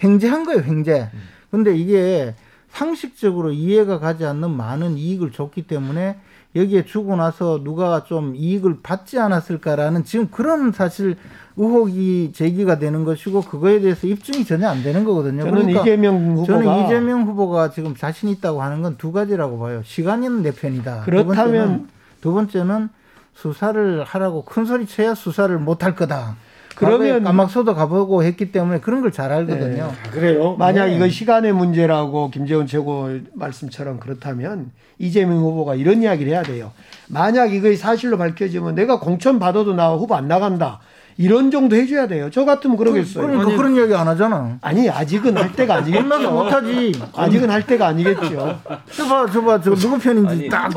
횡재한 0.03 0.45
거예요, 0.45 0.63
횡재. 0.63 1.11
근데 1.51 1.77
이게 1.77 2.35
상식적으로 2.71 3.53
이해가 3.53 3.99
가지 4.01 4.25
않는 4.25 4.51
많은 4.51 4.97
이익을 4.97 5.31
줬기 5.31 5.63
때문에 5.63 6.19
여기에 6.55 6.85
주고 6.85 7.17
나서 7.17 7.63
누가 7.65 8.05
좀 8.05 8.35
이익을 8.37 8.79
받지 8.83 9.19
않았을까라는 9.19 10.05
지금 10.05 10.29
그런 10.31 10.73
사실 10.73 11.17
의혹이 11.57 12.33
제기가 12.35 12.79
되는 12.79 13.05
것이고 13.05 13.43
그거에 13.43 13.81
대해서 13.81 14.07
입증이 14.07 14.45
전혀 14.45 14.69
안 14.69 14.83
되는 14.83 15.05
거거든요. 15.05 15.43
저는 15.45 15.53
그러니까 15.53 15.81
이재명 15.81 16.17
후보가 16.37 16.47
저는 16.47 16.85
이재명 16.85 17.23
후보가 17.23 17.71
지금 17.71 17.95
자신 17.95 18.29
있다고 18.29 18.63
하는 18.63 18.83
건 18.83 18.97
두 18.99 19.13
가지라고 19.13 19.59
봐요. 19.59 19.83
시간은 19.85 20.43
내 20.43 20.51
편이다. 20.51 21.03
그렇다면 21.05 21.27
두 21.27 21.35
번째는, 21.35 21.89
두 22.21 22.33
번째는 22.35 22.89
수사를 23.35 24.05
하라고 24.05 24.45
큰 24.45 24.65
소리 24.67 24.87
쳐야 24.87 25.15
수사를 25.15 25.57
못 25.59 25.85
할 25.85 25.95
거다. 25.95 26.37
그러면 26.76 27.25
까막소도 27.25 27.75
가보고 27.75 28.23
했기 28.25 28.50
때문에 28.52 28.81
그런 28.81 29.00
걸 29.02 29.12
잘 29.12 29.31
알거든요. 29.33 29.75
네. 29.75 29.81
아, 29.83 30.11
그래요? 30.11 30.57
만약 30.59 30.87
네. 30.87 30.97
이건 30.97 31.11
시간의 31.11 31.52
문제라고 31.52 32.31
김재원 32.31 32.67
최고 32.67 33.11
말씀처럼 33.35 34.00
그렇다면 34.00 34.71
이재명 34.99 35.38
후보가 35.38 35.75
이런 35.75 36.02
이야기를 36.02 36.33
해야 36.33 36.43
돼요. 36.43 36.73
만약 37.09 37.52
이거 37.52 37.75
사실로 37.76 38.17
밝혀지면 38.17 38.75
내가 38.75 38.99
공천 39.00 39.38
받아도 39.38 39.75
나 39.75 39.93
후보 39.93 40.14
안 40.14 40.29
나간다. 40.29 40.81
이런 41.16 41.50
정도 41.50 41.76
해줘야 41.76 42.07
돼요. 42.07 42.28
저 42.33 42.45
같으면 42.45 42.76
그러겠어요. 42.76 43.25
그러니까 43.26 43.49
아니, 43.49 43.57
그런 43.57 43.76
얘기 43.76 43.95
안 43.95 44.09
하잖아. 44.09 44.59
아니 44.61 44.88
아직은 44.88 45.37
할 45.37 45.52
때가 45.52 45.76
아니겠죠. 45.83 46.31
못하지. 46.31 46.92
아직은 47.14 47.50
할 47.50 47.66
때가 47.66 47.88
아니겠죠. 47.88 48.59
저봐 48.92 49.31
저봐 49.31 49.61
저 49.61 49.75
누구 49.75 49.99
편인지 49.99 50.28
아니, 50.31 50.49
딱. 50.49 50.71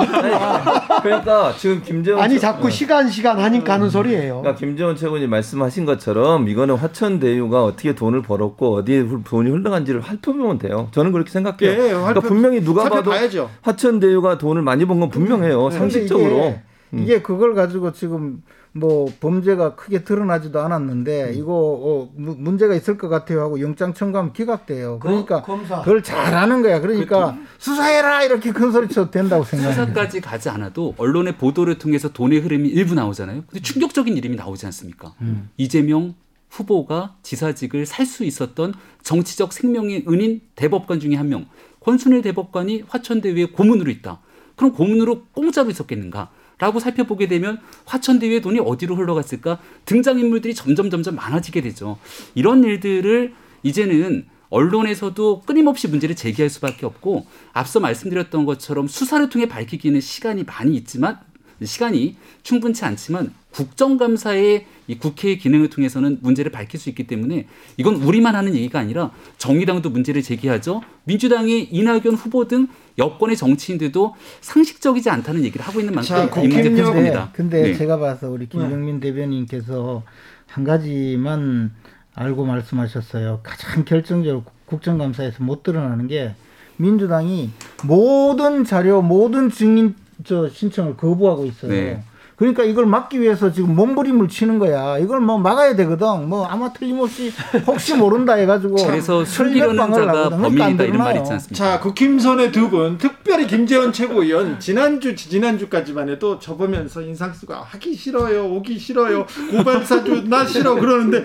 그러니까 1.01 1.53
지금 1.57 1.81
김재원 1.81 2.21
아니 2.21 2.39
자꾸 2.39 2.69
시간 2.69 3.09
시간 3.09 3.39
하니까 3.39 3.73
하는 3.73 3.89
소리예요. 3.89 4.41
그러니까 4.41 4.59
김재원 4.59 4.95
최고님 4.95 5.29
말씀하신 5.29 5.85
것처럼 5.85 6.47
이거는 6.49 6.75
화천대유가 6.75 7.63
어떻게 7.63 7.93
돈을 7.95 8.21
벌었고 8.21 8.75
어디에 8.75 9.05
돈이 9.25 9.49
흘러간지를 9.49 10.01
살펴보면 10.03 10.57
돼요. 10.59 10.89
저는 10.91 11.11
그렇게 11.11 11.29
생각해요. 11.31 11.71
예, 11.71 11.89
그러니까 11.93 12.19
분명히 12.21 12.61
누가 12.63 12.89
봐도 12.89 13.11
봐야죠. 13.11 13.49
화천대유가 13.61 14.37
돈을 14.37 14.61
많이 14.61 14.85
번 14.85 14.95
건 14.95 15.09
분명해요. 15.09 15.71
상식적으로. 15.71 16.37
이게, 16.37 16.61
음. 16.93 16.99
이게 16.99 17.21
그걸 17.21 17.53
가지고 17.53 17.91
지금 17.91 18.41
뭐 18.77 19.09
범죄가 19.21 19.75
크게 19.75 20.03
드러나지도 20.03 20.59
않았는데 20.59 21.29
음. 21.29 21.33
이거 21.35 21.53
어, 21.53 22.09
문제가 22.15 22.75
있을 22.75 22.97
것 22.97 23.07
같아요 23.07 23.39
하고 23.41 23.61
영장 23.61 23.93
청구하면 23.93 24.33
기각돼요. 24.33 24.99
그러니까 24.99 25.41
검사. 25.43 25.79
그걸 25.79 26.03
잘하는 26.03 26.61
거야. 26.61 26.81
그러니까 26.81 27.35
그, 27.35 27.41
수사해라 27.57 28.23
이렇게 28.23 28.51
큰 28.51 28.73
소리 28.73 28.89
쳐도 28.89 29.11
된다고 29.11 29.45
생각해요. 29.45 29.73
수사까지 29.73 30.19
가지 30.19 30.49
않아도 30.49 30.93
언론의 30.97 31.37
보도를 31.37 31.77
통해서 31.77 32.09
돈의 32.11 32.39
흐름이 32.39 32.67
일부 32.67 32.95
나오잖아요. 32.95 33.43
근데 33.47 33.61
충격적인 33.61 34.17
이름이 34.17 34.35
나오지 34.35 34.65
않습니까? 34.65 35.13
음. 35.21 35.49
이재명 35.55 36.13
후보가 36.49 37.15
지사직을 37.23 37.85
살 37.85 38.05
수 38.05 38.25
있었던 38.25 38.73
정치적 39.03 39.53
생명의 39.53 40.03
은인 40.09 40.41
대법관 40.55 40.99
중에 40.99 41.15
한 41.15 41.29
명, 41.29 41.45
권순일 41.79 42.21
대법관이 42.23 42.83
화천대유에 42.89 43.47
고문으로 43.47 43.89
있다. 43.89 44.19
그럼 44.57 44.73
고문으로 44.73 45.23
공짜로 45.33 45.69
있었겠는가? 45.69 46.29
라고 46.57 46.79
살펴보게 46.79 47.27
되면 47.27 47.59
화천대유의 47.85 48.41
돈이 48.41 48.59
어디로 48.59 48.95
흘러갔을까 48.95 49.59
등장인물들이 49.85 50.55
점점 50.55 50.89
점점 50.89 51.15
많아지게 51.15 51.61
되죠. 51.61 51.97
이런 52.33 52.63
일들을 52.63 53.33
이제는 53.63 54.25
언론에서도 54.49 55.41
끊임없이 55.41 55.87
문제를 55.87 56.15
제기할 56.15 56.49
수밖에 56.49 56.85
없고 56.85 57.25
앞서 57.51 57.79
말씀드렸던 57.79 58.45
것처럼 58.45 58.87
수사를 58.87 59.27
통해 59.29 59.47
밝히기는 59.47 59.99
시간이 59.99 60.43
많이 60.43 60.75
있지만 60.75 61.19
시간이 61.63 62.15
충분치 62.43 62.83
않지만 62.85 63.33
국정감사의 63.51 64.65
이 64.87 64.97
국회의 64.97 65.37
기능을 65.37 65.69
통해서는 65.69 66.19
문제를 66.21 66.51
밝힐 66.51 66.79
수 66.79 66.89
있기 66.89 67.07
때문에 67.07 67.47
이건 67.77 67.95
우리만 67.95 68.35
하는 68.35 68.53
얘기가 68.53 68.79
아니라 68.79 69.11
정의당도 69.37 69.89
문제를 69.89 70.21
제기하죠. 70.21 70.81
민주당의 71.05 71.69
이낙연 71.71 72.15
후보 72.15 72.47
등 72.47 72.67
여권의 72.97 73.37
정치인들도 73.37 74.15
상식적이지 74.41 75.09
않다는 75.09 75.43
얘기를 75.43 75.65
하고 75.65 75.79
있는 75.79 75.93
만큼 75.93 76.07
자, 76.07 76.23
이 76.41 76.47
문제 76.47 76.69
니다 76.69 77.31
근데 77.33 77.61
네. 77.61 77.73
제가 77.73 77.97
봐서 77.97 78.29
우리 78.29 78.47
김병민 78.47 78.99
네. 78.99 79.07
대변인께서 79.07 80.03
한 80.47 80.63
가지만 80.63 81.71
알고 82.13 82.45
말씀하셨어요. 82.45 83.41
가장 83.43 83.85
결정적으로 83.85 84.43
국정감사에서 84.65 85.43
못 85.43 85.63
드러나는 85.63 86.07
게 86.07 86.33
민주당이 86.77 87.51
모든 87.83 88.63
자료, 88.63 89.01
모든 89.01 89.49
증인 89.49 89.95
저 90.23 90.47
신청을 90.49 90.97
거부하고 90.97 91.45
있어요. 91.45 91.71
네. 91.71 92.03
그러니까 92.35 92.63
이걸 92.63 92.85
막기 92.85 93.21
위해서 93.21 93.51
지금 93.51 93.75
몸부림을 93.75 94.27
치는 94.27 94.59
거야. 94.59 94.97
이걸 94.97 95.21
뭐 95.21 95.37
막아야 95.37 95.75
되거든. 95.77 96.27
뭐 96.27 96.45
아마 96.45 96.71
틀림없이 96.73 97.31
혹시 97.65 97.95
모른다 97.95 98.33
해가지고 98.33 98.75
그래서 98.75 99.23
숨기려는 99.23 99.77
자가 99.77 100.11
그러니까 100.11 100.29
범인이다 100.37 100.83
이런 100.83 100.97
말이 100.97 101.19
있지 101.19 101.31
않습니까? 101.31 101.55
자, 101.55 101.79
국힘선의 101.79 102.51
두 102.51 102.69
분, 102.69 102.97
특별히 102.97 103.47
김재원 103.47 103.93
최고위원 103.93 104.59
지난주 104.59 105.15
지난주까지만 105.15 106.09
해도 106.09 106.37
접으면서 106.37 107.01
인상 107.01 107.33
쓰고 107.33 107.53
하기 107.53 107.95
싫어요, 107.95 108.45
오기 108.53 108.79
싫어요, 108.79 109.25
고발사주 109.51 110.25
나 110.27 110.45
싫어 110.45 110.75
그러는데 110.75 111.23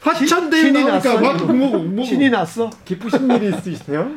화천대유 0.00 0.72
나오니까 0.72 1.20
막 1.20 1.46
뭐, 1.54 1.78
뭐, 1.78 2.04
신이 2.04 2.28
났어? 2.30 2.68
기쁘신 2.84 3.30
일이 3.30 3.48
있으세요? 3.48 4.10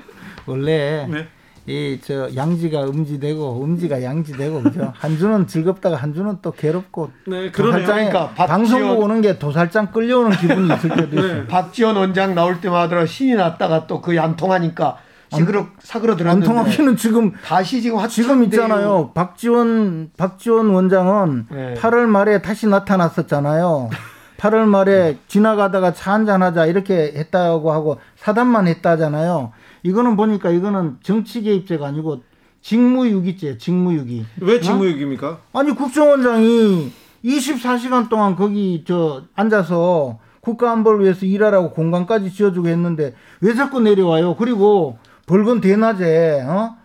원래. 0.45 1.07
네. 1.09 1.27
이 1.65 1.99
저 2.04 2.30
양지가 2.36 2.84
음지되고 2.86 3.63
음지가 3.63 4.04
양지되고 4.04 4.63
그죠? 4.63 4.91
한 4.95 5.17
주는 5.17 5.47
즐겁다가 5.47 5.95
한 5.95 6.13
주는 6.13 6.38
또 6.41 6.52
괴롭고 6.52 7.12
네, 7.28 7.52
그러니까 7.52 8.30
방송국 8.32 8.99
오는 8.99 9.21
게 9.21 9.39
도살장 9.39 9.91
끌려오는 9.91 10.32
기분이 10.38 10.73
있을 10.73 10.89
때도 10.89 11.10
네. 11.15 11.17
있어요. 11.28 11.47
박지원 11.47 11.95
원장 11.95 12.36
나올 12.36 12.60
때마다 12.60 13.06
신이 13.06 13.36
났다가 13.36 13.88
또그안 13.88 14.36
통하니까 14.36 14.97
사그러 15.32 15.67
사그러 15.80 16.15
들었는데 16.15 16.47
안 16.47 16.54
통하기는 16.54 16.97
지금 16.97 17.32
다시 17.43 17.82
지금 17.82 18.08
지금 18.08 18.43
있잖아요. 18.43 19.12
박지원 19.13 20.12
박지원 20.17 20.69
원장은 20.69 21.47
네. 21.49 21.73
8월 21.76 22.06
말에 22.08 22.41
다시 22.41 22.67
나타났었잖아요. 22.67 23.89
8월 24.38 24.65
말에 24.65 25.17
지나가다가 25.30 25.93
차 25.93 26.13
한잔 26.13 26.43
하자 26.43 26.65
이렇게 26.65 27.13
했다고 27.15 27.71
하고 27.71 27.99
사단만 28.17 28.67
했다잖아요. 28.67 29.54
이거는 29.84 30.15
보니까 30.15 30.50
이거는 30.50 30.98
정치 31.04 31.41
개입죄가 31.41 31.88
아니고 31.88 32.24
직무유기죄, 32.62 33.58
직무유기. 33.58 34.26
왜 34.39 34.60
직무유기입니까? 34.62 35.30
어? 35.52 35.60
아니 35.60 35.76
국정원장이 35.76 36.91
24시간 37.26 38.10
동안 38.10 38.36
거기 38.36 38.84
저 38.88 39.24
앉아서 39.36 40.19
국가안보를 40.39 41.02
위해서 41.04 41.26
일하라고 41.26 41.72
공간까지 41.72 42.32
지어주고 42.32 42.67
했는데 42.67 43.13
왜 43.41 43.54
자꾸 43.54 43.80
내려와요? 43.82 44.36
그리고 44.36 44.98
벌건 45.26 45.62
대낮에 45.62 46.41
어? 46.41 46.76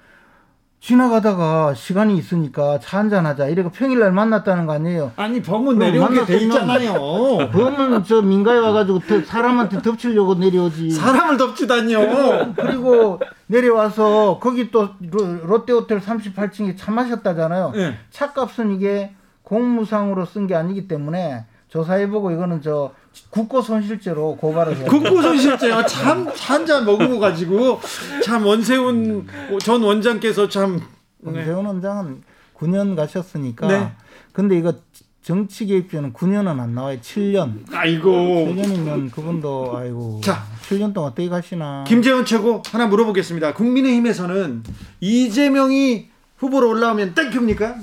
지나가다가 0.81 1.75
시간이 1.75 2.17
있으니까 2.17 2.79
차 2.79 2.99
한잔 2.99 3.27
하자. 3.27 3.49
이래가 3.49 3.69
평일날 3.71 4.13
만났다는 4.13 4.67
거 4.67 4.73
아니에요? 4.75 5.13
아니, 5.17 5.43
범은 5.43 5.79
내려오게 5.79 6.25
돼 6.25 6.39
있잖아요. 6.39 6.93
범은 7.53 8.05
저 8.05 8.23
민가에 8.23 8.59
와가지고 8.59 9.01
사람한테 9.27 9.83
덮치려고 9.83 10.37
내려오지. 10.37 10.91
사람을 10.93 11.37
덮치다니요. 11.37 12.55
그리고 12.57 13.21
내려와서 13.49 14.39
거기 14.41 14.71
또 14.71 14.91
롯데호텔 15.01 16.01
38층에 16.01 16.77
차 16.79 16.93
마셨다잖아요. 16.93 17.73
네. 17.75 17.95
차값은 18.11 18.75
이게 18.77 19.13
공무상으로 19.43 20.27
쓴 20.27 20.47
게 20.47 20.55
아니기 20.55 20.87
때문에 20.89 21.45
조사해보고 21.69 22.31
이거는 22.31 22.63
저 22.63 22.93
국고 23.31 23.63
손실죄로 23.63 24.37
고발을 24.37 24.77
해요. 24.77 24.87
국고 24.89 25.23
손실죄요. 25.23 25.85
참 25.87 26.29
한잔 26.37 26.85
먹고 26.85 27.19
가지고 27.19 27.81
참 28.25 28.47
원세훈 28.47 29.27
전 29.61 29.83
원장께서 29.83 30.49
참 30.49 30.81
원세훈 31.23 31.67
원장은 31.67 32.23
9년 32.57 32.97
가셨으니까. 32.97 33.67
네. 33.67 33.93
근데 34.33 34.57
이거 34.57 34.75
정치 35.23 35.67
개입죄는 35.67 36.15
9년은 36.15 36.59
안 36.59 36.75
나와요. 36.75 36.99
7년. 37.01 37.71
아이고. 37.73 38.11
7년이면 38.11 39.11
그분도 39.11 39.77
아이고. 39.77 40.21
자, 40.23 40.45
7년 40.63 40.95
동안 40.95 41.13
어떻게 41.13 41.29
가시나. 41.29 41.85
김재원 41.87 42.25
최고 42.25 42.63
하나 42.71 42.87
물어보겠습니다. 42.87 43.53
국민의힘에서는 43.53 44.63
이재명이 45.01 46.09
후보로 46.39 46.71
올라오면 46.71 47.15
땡큐입니까? 47.15 47.77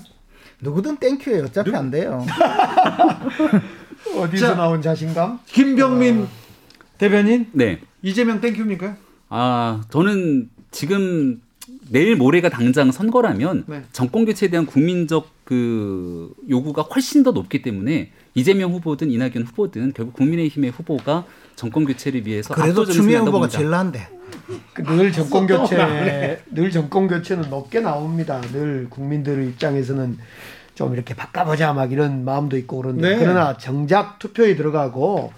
누구든 0.61 0.97
땡큐예요. 0.97 1.43
어차피 1.43 1.71
누... 1.71 1.77
안 1.77 1.91
돼요. 1.91 2.25
어디서 4.21 4.47
자, 4.47 4.55
나온 4.55 4.81
자신감? 4.81 5.39
김병민 5.45 6.23
어... 6.23 6.27
대변인. 6.97 7.47
네. 7.51 7.79
이재명 8.01 8.39
thank 8.41 8.58
you입니까? 8.58 8.95
아, 9.29 9.83
저는 9.89 10.49
지금 10.71 11.41
내일 11.89 12.15
모레가 12.15 12.49
당장 12.49 12.91
선거라면 12.91 13.65
네. 13.67 13.83
정권 13.91 14.25
교체에 14.25 14.49
대한 14.49 14.65
국민적 14.65 15.29
그 15.43 16.33
요구가 16.49 16.81
훨씬 16.83 17.23
더 17.23 17.31
높기 17.31 17.61
때문에 17.61 18.11
이재명 18.33 18.73
후보든 18.73 19.11
이낙연 19.11 19.43
후보든 19.43 19.93
결국 19.93 20.13
국민의힘의 20.13 20.71
후보가 20.71 21.25
정권 21.55 21.85
교체를 21.85 22.25
위해서 22.25 22.53
그래도 22.53 22.85
추미애 22.85 23.17
후보가 23.17 23.47
제일 23.47 23.69
난데. 23.69 24.09
그늘 24.73 25.11
정권 25.11 25.47
교체 25.47 26.41
늘 26.51 26.71
정권 26.71 27.07
교체는 27.07 27.49
높게 27.49 27.79
나옵니다. 27.79 28.41
늘 28.51 28.87
국민들의 28.89 29.47
입장에서는 29.49 30.17
좀 30.75 30.93
이렇게 30.93 31.13
바꿔보자 31.15 31.73
막 31.73 31.91
이런 31.91 32.23
마음도 32.25 32.57
있고 32.57 32.77
그런데 32.77 33.11
네. 33.15 33.17
그러나 33.17 33.57
정작 33.57 34.19
투표에 34.19 34.55
들어가고 34.55 35.33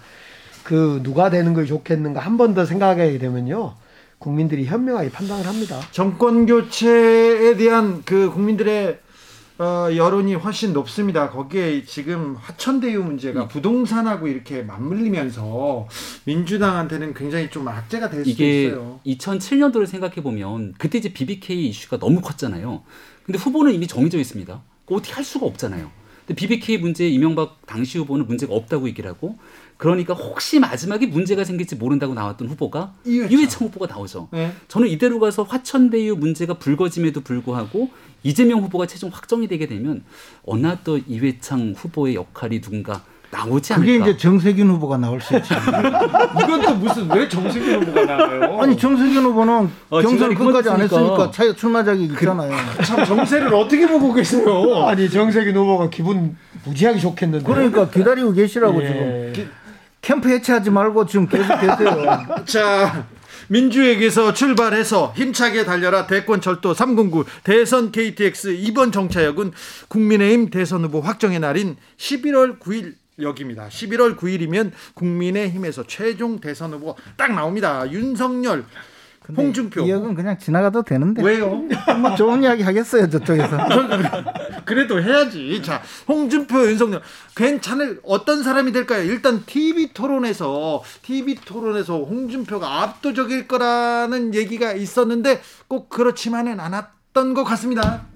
그 0.64 1.00
누가 1.02 1.30
되는 1.30 1.54
게 1.54 1.64
좋겠는가 1.64 2.20
한 2.20 2.36
번 2.36 2.54
더 2.54 2.66
생각하게 2.66 3.18
되면요. 3.18 3.74
국민들이 4.18 4.64
현명하게 4.66 5.10
판단을 5.10 5.46
합니다. 5.46 5.80
정권 5.92 6.44
교체에 6.46 7.56
대한 7.56 8.02
그 8.04 8.30
국민들의 8.32 8.98
어, 9.60 9.88
여론이 9.94 10.34
훨씬 10.34 10.72
높습니다. 10.72 11.30
거기에 11.30 11.84
지금 11.84 12.36
화천대유 12.36 13.02
문제가 13.02 13.44
이, 13.44 13.48
부동산하고 13.48 14.28
이렇게 14.28 14.62
맞물리면서 14.62 15.88
민주당한테는 16.24 17.14
굉장히 17.14 17.50
좀 17.50 17.66
악재가 17.66 18.08
될 18.10 18.24
수도 18.24 18.44
있어요. 18.44 19.00
2007년도를 19.06 19.86
생각해 19.86 20.16
보면 20.16 20.74
그때 20.78 20.98
이제 20.98 21.12
BBK 21.12 21.68
이슈가 21.70 21.98
너무 21.98 22.20
컸잖아요. 22.20 22.82
근데 23.24 23.38
후보는 23.38 23.72
이미 23.72 23.86
정해져 23.88 24.18
있습니다. 24.18 24.60
어떻게 24.96 25.12
할 25.12 25.24
수가 25.24 25.46
없잖아요. 25.46 25.90
근데 26.26 26.38
BBK 26.38 26.78
문제 26.78 27.08
이명박 27.08 27.58
당시 27.66 27.98
후보는 27.98 28.26
문제가 28.26 28.54
없다고 28.54 28.86
얘기를 28.88 29.08
하고 29.08 29.38
그러니까 29.78 30.12
혹시 30.12 30.58
마지막에 30.58 31.06
문제가 31.06 31.44
생길지 31.44 31.76
모른다고 31.76 32.12
나왔던 32.12 32.48
후보가 32.48 32.94
이회창, 33.06 33.32
이회창 33.32 33.68
후보가 33.68 33.86
나오죠. 33.86 34.28
네. 34.32 34.52
저는 34.66 34.88
이대로 34.88 35.20
가서 35.20 35.44
화천대유 35.44 36.16
문제가 36.16 36.54
불거짐에도 36.54 37.22
불구하고 37.22 37.88
이재명 38.24 38.60
후보가 38.62 38.86
최종 38.86 39.08
확정이 39.10 39.46
되게 39.48 39.66
되면 39.66 40.04
어느 40.44 40.76
또 40.84 40.98
이회창 40.98 41.74
후보의 41.76 42.16
역할이 42.16 42.60
누군가 42.60 43.04
나오지 43.30 43.74
않을까? 43.74 43.86
그게 43.86 44.10
이제 44.10 44.16
정세균 44.16 44.70
후보가 44.70 44.96
나올 44.96 45.20
수 45.20 45.36
있지. 45.36 45.52
이건 46.42 46.62
또 46.62 46.74
무슨 46.76 47.10
왜 47.10 47.28
정세균 47.28 47.82
후보가 47.82 48.04
나와요? 48.04 48.58
아니 48.60 48.76
정세균 48.76 49.24
후보는 49.24 49.70
어, 49.90 50.00
경선 50.00 50.34
끝까지 50.34 50.70
안 50.70 50.80
했으니까 50.80 51.30
차, 51.30 51.52
출마 51.54 51.84
자격이 51.84 52.08
그, 52.08 52.14
있잖아요. 52.14 52.56
그, 52.76 52.84
참 52.84 53.04
정세를 53.04 53.54
어떻게 53.54 53.86
보고 53.86 54.12
계세요? 54.14 54.86
아니 54.86 55.10
정세균 55.10 55.56
후보가 55.56 55.90
기분 55.90 56.36
무지하게 56.64 56.98
좋겠는데. 56.98 57.44
그러니까 57.44 57.88
기다리고 57.90 58.32
계시라고 58.32 58.82
예. 58.82 59.32
지금. 59.34 59.50
캠프 60.00 60.28
해체하지 60.30 60.70
말고 60.70 61.06
지금 61.06 61.26
계속 61.26 61.48
계세요. 61.60 62.26
자, 62.46 63.04
민주에게서 63.48 64.32
출발해서 64.32 65.12
힘차게 65.16 65.64
달려라 65.64 66.06
대권 66.06 66.40
철도 66.40 66.72
309 66.74 67.24
대선 67.44 67.92
KTX 67.92 68.54
이번 68.58 68.92
정차역은 68.92 69.52
국민의힘 69.88 70.50
대선 70.50 70.84
후보 70.84 71.00
확정의 71.00 71.40
날인 71.40 71.76
11월 71.96 72.58
9일 72.60 72.94
역입니다. 73.20 73.68
11월 73.68 74.16
9일이면 74.16 74.72
국민의힘에서 74.94 75.84
최종 75.86 76.40
대선 76.40 76.72
후보 76.72 76.96
딱 77.16 77.32
나옵니다. 77.34 77.90
윤석열 77.90 78.64
홍준표. 79.36 79.82
이 79.82 79.90
역은 79.90 80.14
그냥 80.14 80.38
지나가도 80.38 80.82
되는데. 80.82 81.22
왜요? 81.22 81.62
뭐 82.00 82.14
좋은 82.16 82.42
이야기 82.42 82.62
하겠어요, 82.62 83.10
저쪽에서. 83.10 83.58
그래도 84.64 85.02
해야지. 85.02 85.62
자, 85.62 85.82
홍준표, 86.06 86.66
윤석열. 86.66 87.02
괜찮을, 87.36 88.00
어떤 88.04 88.42
사람이 88.42 88.72
될까요? 88.72 89.02
일단 89.02 89.44
TV 89.44 89.92
토론에서, 89.92 90.82
TV 91.02 91.36
토론에서 91.44 91.98
홍준표가 91.98 92.82
압도적일 92.82 93.48
거라는 93.48 94.34
얘기가 94.34 94.72
있었는데 94.72 95.42
꼭 95.68 95.90
그렇지만은 95.90 96.58
않았던 96.60 97.34
것 97.34 97.44
같습니다. 97.44 98.06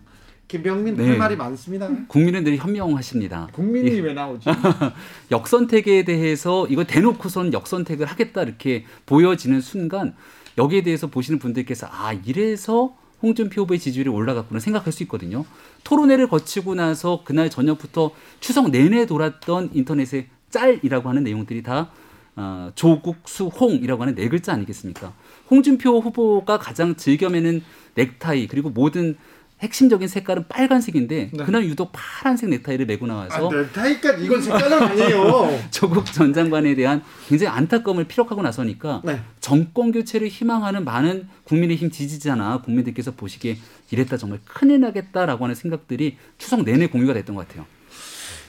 김병민 0.53 0.97
네. 0.97 1.09
할 1.09 1.17
말이 1.17 1.35
많습니다. 1.35 1.89
국민은 2.09 2.45
늘 2.45 2.59
현명하십니다. 2.59 3.49
국민이 3.55 3.89
왜 4.01 4.13
나오지? 4.13 4.51
역선택에 5.33 6.05
대해서 6.05 6.67
이거 6.69 6.85
대놓고선 6.85 7.55
역선택을 7.55 8.05
하겠다 8.05 8.43
이렇게 8.43 8.85
보여지는 9.07 9.63
순간 9.63 10.15
여기에 10.59 10.83
대해서 10.83 11.07
보시는 11.07 11.39
분들께서 11.39 11.89
아 11.91 12.13
이래서 12.13 12.95
홍준표 13.23 13.63
후보의 13.63 13.81
지지율이 13.81 14.11
올라갔구나 14.11 14.61
생각할 14.61 14.93
수 14.93 15.03
있거든요. 15.05 15.47
토론회를 15.85 16.29
거치고 16.29 16.75
나서 16.75 17.23
그날 17.25 17.49
저녁부터 17.49 18.11
추석 18.41 18.71
내내 18.71 19.07
돌았던 19.07 19.71
인터넷의 19.73 20.27
짤이라고 20.51 21.09
하는 21.09 21.25
내용들이 21.25 21.63
다 21.63 21.91
어, 22.37 22.71
조국 22.75 23.17
수 23.27 23.47
홍이라고 23.47 24.03
하는 24.03 24.15
네 24.15 24.29
글자 24.29 24.53
아니겠습니까? 24.53 25.15
홍준표 25.51 26.01
후보가 26.01 26.59
가장 26.59 26.95
즐겨 26.97 27.31
매는 27.31 27.63
넥타이 27.95 28.49
그리고 28.49 28.69
모든 28.69 29.17
핵심적인 29.63 30.09
색깔은 30.09 30.47
빨간색인데 30.49 31.31
네. 31.33 31.45
그날 31.45 31.65
유독 31.65 31.91
파란색 31.93 32.51
넥타이를 32.51 32.87
메고 32.87 33.07
나와서 33.07 33.49
아, 33.49 33.55
넥타이까지 33.55 34.25
이건 34.25 34.43
색깔은 34.43 34.83
아니에요. 34.83 35.61
조국 35.71 36.05
전 36.07 36.33
장관에 36.33 36.75
대한 36.75 37.03
굉장히 37.29 37.57
안타까움을 37.57 38.05
피력하고 38.05 38.43
나서니까 38.43 39.03
네. 39.05 39.21
정권 39.41 39.93
교체를 39.93 40.29
희망하는 40.29 40.85
많은 40.85 41.29
국민의힘 41.45 41.91
지지자나 41.91 42.63
국민들께서 42.63 43.13
보시기에 43.13 43.57
이랬다 43.91 44.17
정말 44.17 44.41
큰일 44.45 44.81
나겠다라고 44.81 45.45
하는 45.45 45.55
생각들이 45.55 46.17
추석 46.39 46.65
내내 46.65 46.89
공유가 46.89 47.15
됐던 47.15 47.37
것 47.37 47.47
같아요. 47.47 47.65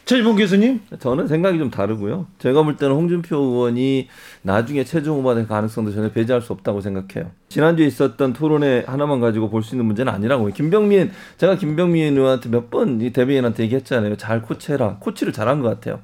최일봉 0.06 0.36
교수님? 0.36 0.82
저는 1.00 1.28
생각이 1.28 1.58
좀 1.58 1.70
다르고요. 1.72 2.28
제가 2.38 2.64
볼 2.64 2.76
때는 2.76 2.94
홍준표 2.94 3.38
의원이 3.38 4.10
나중에 4.42 4.84
최종 4.84 5.24
될 5.34 5.48
가능성도 5.48 5.92
전혀 5.94 6.12
배제할 6.12 6.42
수 6.42 6.52
없다고 6.52 6.82
생각해요. 6.82 7.32
지난주에 7.48 7.86
있었던 7.88 8.34
토론회 8.34 8.84
하나만 8.86 9.22
가지고 9.22 9.50
볼 9.50 9.64
수 9.64 9.76
있는 9.76 9.86
문제는 9.86 10.12
아니라고. 10.12 10.48
김병민, 10.50 11.12
제가 11.38 11.56
김병민 11.56 12.18
의원한테 12.18 12.50
몇 12.50 12.70
번 12.70 13.00
이 13.02 13.12
대변인한테 13.14 13.64
얘기했잖아요. 13.64 14.18
잘 14.18 14.42
코치해라. 14.42 14.98
코치를 15.00 15.32
잘한 15.32 15.62
것 15.62 15.70
같아요. 15.70 16.02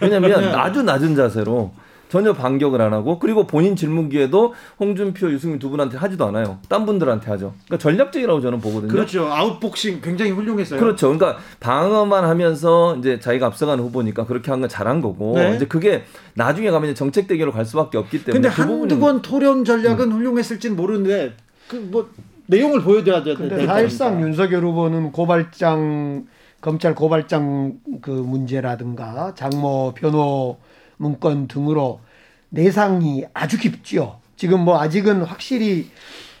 왜냐면 0.00 0.32
아주 0.58 0.82
낮은 0.82 1.14
자세로 1.14 1.72
전혀 2.12 2.34
반격을 2.34 2.82
안 2.82 2.92
하고 2.92 3.18
그리고 3.18 3.46
본인 3.46 3.74
질문 3.74 4.10
기에도 4.10 4.52
홍준표, 4.78 5.32
유승민 5.32 5.58
두 5.58 5.70
분한테 5.70 5.96
하지도 5.96 6.26
않아요. 6.26 6.58
딴 6.68 6.84
분들한테 6.84 7.30
하죠. 7.30 7.54
그러니까 7.64 7.78
전략적이라고 7.78 8.42
저는 8.42 8.60
보거든요. 8.60 8.92
그렇죠. 8.92 9.32
아웃복싱 9.32 10.02
굉장히 10.02 10.30
훌륭했어요. 10.32 10.78
그렇죠. 10.78 11.06
그러니까 11.16 11.40
방어만 11.60 12.24
하면서 12.24 12.94
이제 12.98 13.18
자기가 13.18 13.46
앞서가는 13.46 13.82
후보니까 13.82 14.26
그렇게 14.26 14.50
한 14.50 14.60
건 14.60 14.68
잘한 14.68 15.00
거고 15.00 15.32
네. 15.36 15.56
이제 15.56 15.64
그게 15.66 16.04
나중에 16.34 16.70
가면 16.70 16.94
정책 16.94 17.26
대결로 17.28 17.50
갈 17.50 17.64
수밖에 17.64 17.96
없기 17.96 18.24
때문에. 18.24 18.42
근데 18.46 18.54
그 18.54 18.62
한두 18.62 19.00
번 19.00 19.22
토론 19.22 19.64
전략은 19.64 20.12
음. 20.12 20.12
훌륭했을지는 20.12 20.76
모르는데 20.76 21.32
그뭐 21.68 22.10
내용을 22.46 22.82
보여줘야 22.82 23.22
돼. 23.24 23.34
근데 23.34 23.64
사실상 23.66 24.20
윤석열 24.20 24.62
후보는 24.64 25.12
고발장 25.12 26.26
검찰 26.60 26.94
고발장 26.94 27.78
그 28.02 28.10
문제라든가 28.10 29.32
장모 29.34 29.94
변호 29.96 30.58
문건 31.02 31.48
등으로 31.48 32.00
내상이 32.48 33.24
아주 33.34 33.58
깊지요. 33.58 34.20
지금 34.36 34.60
뭐 34.60 34.80
아직은 34.80 35.22
확실히 35.22 35.90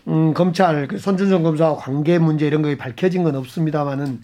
음, 0.08 0.34
검찰 0.34 0.88
그 0.88 0.98
손준성 0.98 1.42
검사와 1.42 1.76
관계 1.76 2.18
문제 2.18 2.46
이런 2.46 2.62
거 2.62 2.74
밝혀진 2.76 3.22
건 3.24 3.36
없습니다만은 3.36 4.20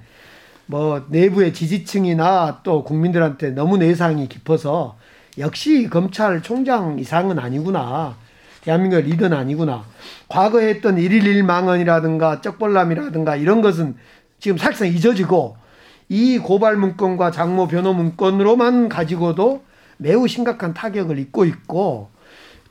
뭐 0.66 1.04
내부의 1.08 1.52
지지층이나 1.52 2.60
또 2.62 2.84
국민들한테 2.84 3.50
너무 3.50 3.78
내상이 3.78 4.28
깊어서 4.28 4.96
역시 5.38 5.88
검찰총장 5.90 6.98
이상은 6.98 7.38
아니구나. 7.38 8.16
대한민국 8.62 9.00
리더는 9.00 9.36
아니구나. 9.36 9.84
과거에 10.28 10.68
했던 10.68 10.98
일일 10.98 11.26
일망언이라든가 11.26 12.40
쩍벌남이라든가 12.42 13.36
이런 13.36 13.62
것은 13.62 13.96
지금 14.40 14.58
사실상 14.58 14.88
잊어지고 14.88 15.56
이 16.08 16.38
고발 16.38 16.76
문건과 16.76 17.30
장모 17.30 17.68
변호 17.68 17.94
문건으로만 17.94 18.88
가지고도 18.88 19.62
매우 19.98 20.26
심각한 20.26 20.74
타격을 20.74 21.18
입고 21.18 21.44
있고 21.44 22.10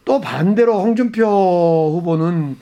또 0.06 0.22
반대로 0.22 0.82
홍준표 0.82 1.26
후보는 1.96 2.58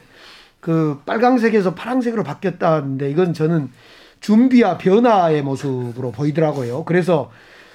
그 0.60 1.00
빨강색에서 1.06 1.76
파랑색으로 1.76 2.24
바뀌었다는데 2.24 3.10
이건 3.12 3.34
저는 3.34 3.70
준비와 4.20 4.80
변화의 4.80 5.44
모습으로 5.44 6.12
보이더라고요. 6.12 6.84
그래서 6.86 7.32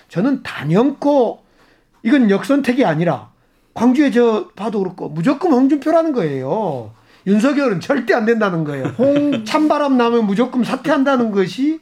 저는 0.09 0.42
단연코 0.42 1.42
이건 2.03 2.31
역선택이 2.31 2.85
아니라 2.85 3.31
광주에 3.74 4.11
저 4.11 4.48
봐도 4.57 4.81
그렇고 4.81 5.09
무조건 5.09 5.53
홍준표라는 5.53 6.12
거예요. 6.12 6.92
윤석열은 7.26 7.81
절대 7.81 8.14
안 8.14 8.24
된다는 8.24 8.64
거예요. 8.64 8.87
홍 8.98 9.44
찬바람 9.44 9.96
나면 9.96 10.26
무조건 10.26 10.64
사퇴한다는 10.64 11.31
것이 11.31 11.81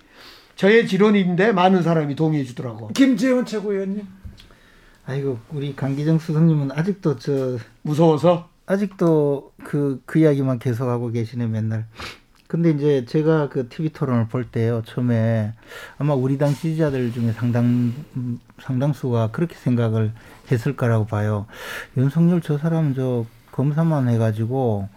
저의 0.57 0.87
지론인데 0.87 1.53
많은 1.53 1.83
사람이 1.83 2.17
동의해 2.17 2.45
주더라고. 2.45 2.89
김재원 2.89 3.47
최고위원님. 3.47 4.18
아이고 5.09 5.39
우리 5.51 5.75
강기정 5.75 6.19
수석님은 6.19 6.73
아직도 6.73 7.17
저 7.17 7.57
무서워서 7.81 8.51
아직도 8.67 9.53
그그 9.65 10.03
그 10.05 10.19
이야기만 10.19 10.59
계속하고 10.59 11.11
계시네 11.13 11.47
맨날. 11.47 11.87
근데 12.47 12.71
이제 12.71 13.07
제가 13.07 13.49
그 13.49 13.69
TV 13.71 13.91
토론을 13.91 14.29
볼 14.29 14.45
때요 14.51 14.83
처음에 14.85 15.55
아마 15.97 16.13
우리 16.15 16.37
당 16.37 16.53
지지자들 16.53 17.13
중에 17.13 17.33
상당 17.33 17.93
상당수가 18.61 19.31
그렇게 19.33 19.55
생각을 19.55 20.13
했을 20.53 20.77
거라고 20.77 21.07
봐요. 21.07 21.47
윤석열 21.97 22.43
저 22.43 22.59
사람 22.59 22.95
저 22.95 23.25
검사만 23.53 24.09
해가지고 24.11 24.89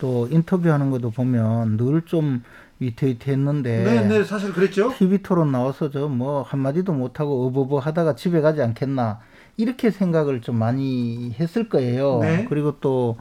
또 0.00 0.26
인터뷰하는 0.32 0.90
것도 0.90 1.10
보면 1.12 1.76
늘 1.76 2.02
좀 2.06 2.42
위태위태했는데. 2.80 3.84
네, 3.84 4.08
네, 4.08 4.24
사실 4.24 4.52
그랬죠. 4.52 4.92
TV 4.96 5.18
토론 5.18 5.52
나와서 5.52 5.90
저 5.90 6.08
뭐 6.08 6.42
한마디도 6.42 6.92
못하고 6.92 7.46
어버버 7.46 7.78
하다가 7.78 8.16
집에 8.16 8.40
가지 8.40 8.62
않겠나. 8.62 9.20
이렇게 9.56 9.90
생각을 9.90 10.40
좀 10.40 10.56
많이 10.58 11.32
했을 11.38 11.68
거예요. 11.68 12.18
네. 12.20 12.46
그리고 12.48 12.80
또, 12.80 13.16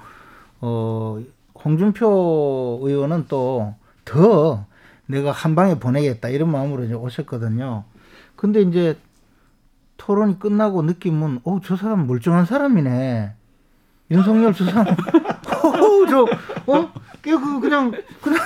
어, 0.61 1.21
홍준표 1.63 2.79
의원은 2.83 3.25
또 3.27 3.75
더 4.09 4.65
내가 5.05 5.31
한 5.31 5.53
방에 5.55 5.75
보내겠다 5.79 6.29
이런 6.29 6.51
마음으로 6.51 6.83
이제 6.83 6.93
오셨거든요. 6.95 7.83
근데 8.35 8.61
이제 8.61 8.97
토론이 9.97 10.39
끝나고 10.39 10.81
느낌은, 10.81 11.41
어, 11.43 11.59
저 11.63 11.75
사람 11.75 12.07
멀쩡한 12.07 12.45
사람이네. 12.45 13.33
윤석열 14.11 14.53
저 14.53 14.65
사람, 14.65 14.87
어, 14.89 16.05
저, 16.09 16.21
어? 16.71 16.91
그, 17.21 17.59
그냥, 17.59 17.91
그냥. 18.21 18.39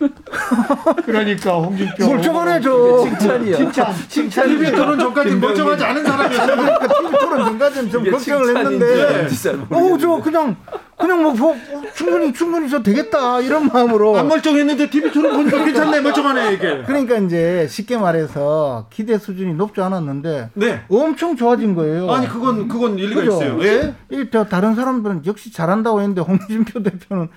그러니까 1.04 1.54
홍준표. 1.56 2.06
멀쩡하네, 2.06 2.60
저. 2.60 3.04
칭찬이야. 3.04 3.56
칭찬. 3.56 3.94
칭찬. 4.08 4.48
TV 4.48 4.72
토론 4.72 4.98
전까지 4.98 5.34
멀쩡하지 5.36 5.84
않은 5.84 6.04
사람이었어. 6.04 6.46
그러니까 6.46 6.88
TV 6.88 7.18
토론 7.18 7.44
전까지는 7.44 7.90
좀 7.90 8.10
걱정을 8.10 8.56
했는데. 8.56 9.28
어, 9.70 9.98
저 9.98 10.16
그냥, 10.22 10.56
그냥 10.98 11.22
뭐, 11.22 11.32
뭐, 11.34 11.56
충분히, 11.94 12.32
충분히 12.32 12.68
저 12.70 12.82
되겠다. 12.82 13.40
이런 13.40 13.66
마음으로. 13.66 14.16
안 14.16 14.28
멀쩡했는데 14.28 14.88
TV 14.88 15.12
토론 15.12 15.32
보니까 15.36 15.64
괜찮네. 15.64 16.00
멀쩡하네, 16.00 16.54
이게. 16.54 16.82
그러니까 16.86 17.16
이제 17.18 17.66
쉽게 17.68 17.98
말해서 17.98 18.86
기대 18.90 19.18
수준이 19.18 19.54
높지 19.54 19.80
않았는데. 19.82 20.50
네. 20.54 20.82
엄청 20.88 21.36
좋아진 21.36 21.74
거예요. 21.74 22.10
아니, 22.10 22.26
그건, 22.26 22.68
그건 22.68 22.98
일리가 22.98 23.20
그죠? 23.20 23.32
있어요. 23.32 23.64
예? 23.64 23.94
이, 24.10 24.30
다른 24.48 24.74
사람들은 24.74 25.26
역시 25.26 25.52
잘한다고 25.52 26.00
했는데 26.00 26.22
홍준표 26.22 26.82
대표는 26.82 27.28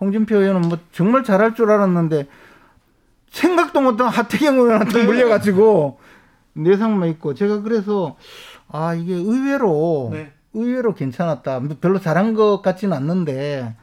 홍준표 0.00 0.36
의원은 0.36 0.68
뭐 0.68 0.78
정말 0.92 1.24
잘할 1.24 1.54
줄 1.54 1.70
알았는데 1.70 2.26
생각도 3.30 3.80
못한 3.80 4.08
하태경 4.08 4.56
의원한테 4.56 5.00
네. 5.00 5.04
물려가지고 5.04 5.98
내상만 6.54 7.08
있고 7.10 7.34
제가 7.34 7.62
그래서 7.62 8.16
아 8.68 8.94
이게 8.94 9.14
의외로 9.14 10.10
네. 10.12 10.32
의외로 10.52 10.94
괜찮았다. 10.94 11.62
별로 11.80 11.98
잘한 12.00 12.34
것 12.34 12.62
같지는 12.62 12.96
않는데 12.96 13.74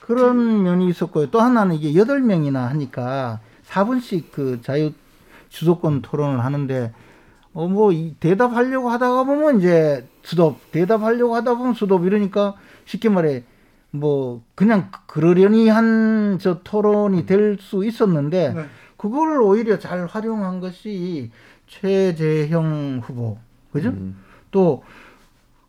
그런 0.00 0.62
면이 0.62 0.88
있었고요. 0.88 1.30
또 1.30 1.40
하나는 1.40 1.76
이게 1.76 1.94
여덟 1.98 2.20
명이나 2.20 2.66
하니까 2.68 3.40
4분씩 3.68 4.30
그 4.32 4.60
자유 4.62 4.92
주도권 5.48 6.02
토론을 6.02 6.44
하는데 6.44 6.92
어 7.52 7.68
뭐 7.68 7.92
대답하려고 8.20 8.90
하다가 8.90 9.24
보면 9.24 9.58
이제 9.58 10.06
수도 10.22 10.56
대답하려고 10.72 11.36
하다 11.36 11.54
보면 11.54 11.74
수도 11.74 12.04
이러니까 12.04 12.54
쉽게 12.84 13.08
말해 13.08 13.44
뭐 13.94 14.42
그냥 14.56 14.90
그러려니 15.06 15.68
한 15.68 16.38
저 16.40 16.60
토론이 16.64 17.26
될 17.26 17.56
수 17.60 17.84
있었는데 17.84 18.52
네. 18.54 18.64
그걸 18.96 19.40
오히려 19.40 19.78
잘 19.78 20.06
활용한 20.06 20.58
것이 20.60 21.30
최재형 21.68 23.02
후보 23.04 23.38
그죠? 23.72 23.90
음. 23.90 24.16
또 24.50 24.82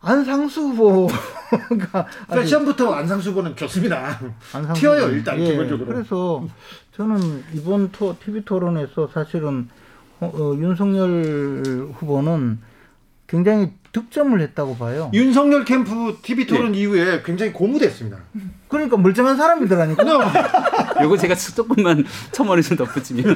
안상수 0.01 0.61
후보가 0.69 2.07
패션부터 2.31 2.93
안상수 2.93 3.31
후보는 3.31 3.55
좋습니다. 3.55 4.19
안상수 4.53 4.81
튀어요 4.81 5.09
일단 5.09 5.39
예, 5.39 5.51
기본적으로. 5.51 5.85
그래서 5.87 6.47
저는 6.95 7.43
이번 7.53 7.91
토, 7.91 8.15
TV 8.19 8.43
토론에서 8.45 9.07
사실은 9.13 9.67
어, 10.19 10.27
어, 10.33 10.55
윤석열 10.57 11.89
후보는 11.93 12.59
굉장히 13.35 13.69
득점을 13.91 14.39
했다고 14.39 14.77
봐요. 14.77 15.11
윤석열 15.13 15.65
캠프 15.65 16.17
TV 16.21 16.47
토론 16.47 16.71
네. 16.71 16.79
이후에 16.79 17.21
굉장히 17.25 17.51
고무됐습니다. 17.51 18.17
그러니까 18.69 18.95
멀쩡한 18.95 19.35
사람이더라니까. 19.35 20.03
요거 21.03 21.17
제가 21.17 21.35
조금만 21.35 22.05
첨언을 22.31 22.63
좀 22.63 22.77
덧붙이면. 22.77 23.35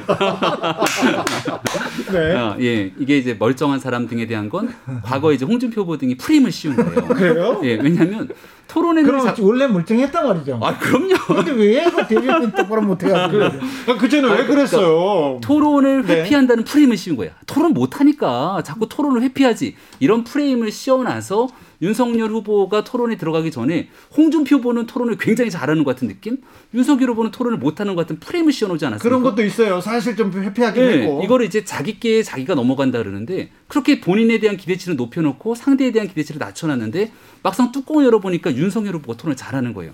네. 2.12 2.34
어, 2.34 2.56
예, 2.60 2.92
이게 2.98 3.18
이제 3.18 3.36
멀쩡한 3.38 3.78
사람 3.78 4.08
등에 4.08 4.26
대한 4.26 4.48
건 4.48 4.74
과거 5.02 5.32
이제 5.34 5.44
홍준표 5.44 5.82
후보 5.82 5.98
등이 5.98 6.16
프레임을 6.16 6.50
씌운 6.50 6.76
거예요. 6.76 7.08
그래요? 7.08 7.60
예, 7.64 7.74
왜냐하면 7.74 8.28
토론에는 8.70 9.04
그럼 9.04 9.20
사... 9.20 9.34
원래 9.40 9.66
멀쩡했단 9.66 10.28
말이죠. 10.28 10.60
아, 10.62 10.78
그럼요. 10.78 11.14
근데 11.26 11.50
왜 11.50 11.84
대변인 12.08 12.52
똑바로 12.52 12.82
못해가지고. 12.82 13.42
그, 13.86 13.96
그전에 13.98 14.28
아, 14.28 14.32
왜 14.34 14.46
그랬어요? 14.46 14.98
그러니까 15.00 15.40
토론을 15.40 16.06
네. 16.06 16.22
회피한다는 16.22 16.62
프레임을 16.62 16.96
씌운 16.96 17.16
거야. 17.16 17.30
토론 17.46 17.74
못하니까 17.74 18.62
자꾸 18.64 18.88
토론을 18.88 19.22
회피하지. 19.22 19.74
이런 19.98 20.22
프레임을 20.22 20.70
씌워놔서 20.70 21.48
윤석열 21.82 22.30
후보가 22.30 22.84
토론에 22.84 23.16
들어가기 23.16 23.50
전에 23.50 23.88
홍준표 24.16 24.56
후보는 24.56 24.86
토론을 24.86 25.16
굉장히 25.18 25.50
잘하는 25.50 25.84
것 25.84 25.94
같은 25.94 26.08
느낌? 26.08 26.38
윤석열 26.74 27.10
후보는 27.10 27.30
토론을 27.30 27.58
못하는 27.58 27.94
것 27.94 28.02
같은 28.02 28.20
프레임을 28.20 28.52
씌워놓지 28.52 28.84
않았습니까? 28.84 29.02
그런 29.02 29.22
것도 29.22 29.44
있어요. 29.44 29.80
사실 29.80 30.16
좀 30.16 30.32
회피하긴 30.32 30.82
네, 30.82 30.98
했고. 31.02 31.22
이거를 31.24 31.46
이제 31.46 31.64
자기께 31.64 32.22
자기가 32.22 32.54
넘어간다 32.54 32.98
그러는데 32.98 33.50
그렇게 33.68 34.00
본인에 34.00 34.38
대한 34.38 34.56
기대치를 34.56 34.96
높여놓고 34.96 35.54
상대에 35.54 35.90
대한 35.90 36.08
기대치를 36.08 36.38
낮춰놨는데 36.38 37.12
막상 37.42 37.72
뚜껑을 37.72 38.04
열어보니까 38.04 38.54
윤석열 38.54 38.96
후보가 38.96 39.16
토론을 39.16 39.36
잘하는 39.36 39.72
거예요. 39.72 39.92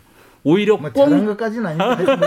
오히려 0.49 0.77
뭐 0.77 0.89
뻥 0.93 1.11
잘한 1.11 1.27
것까지는 1.27 1.67
아닌데 1.67 2.15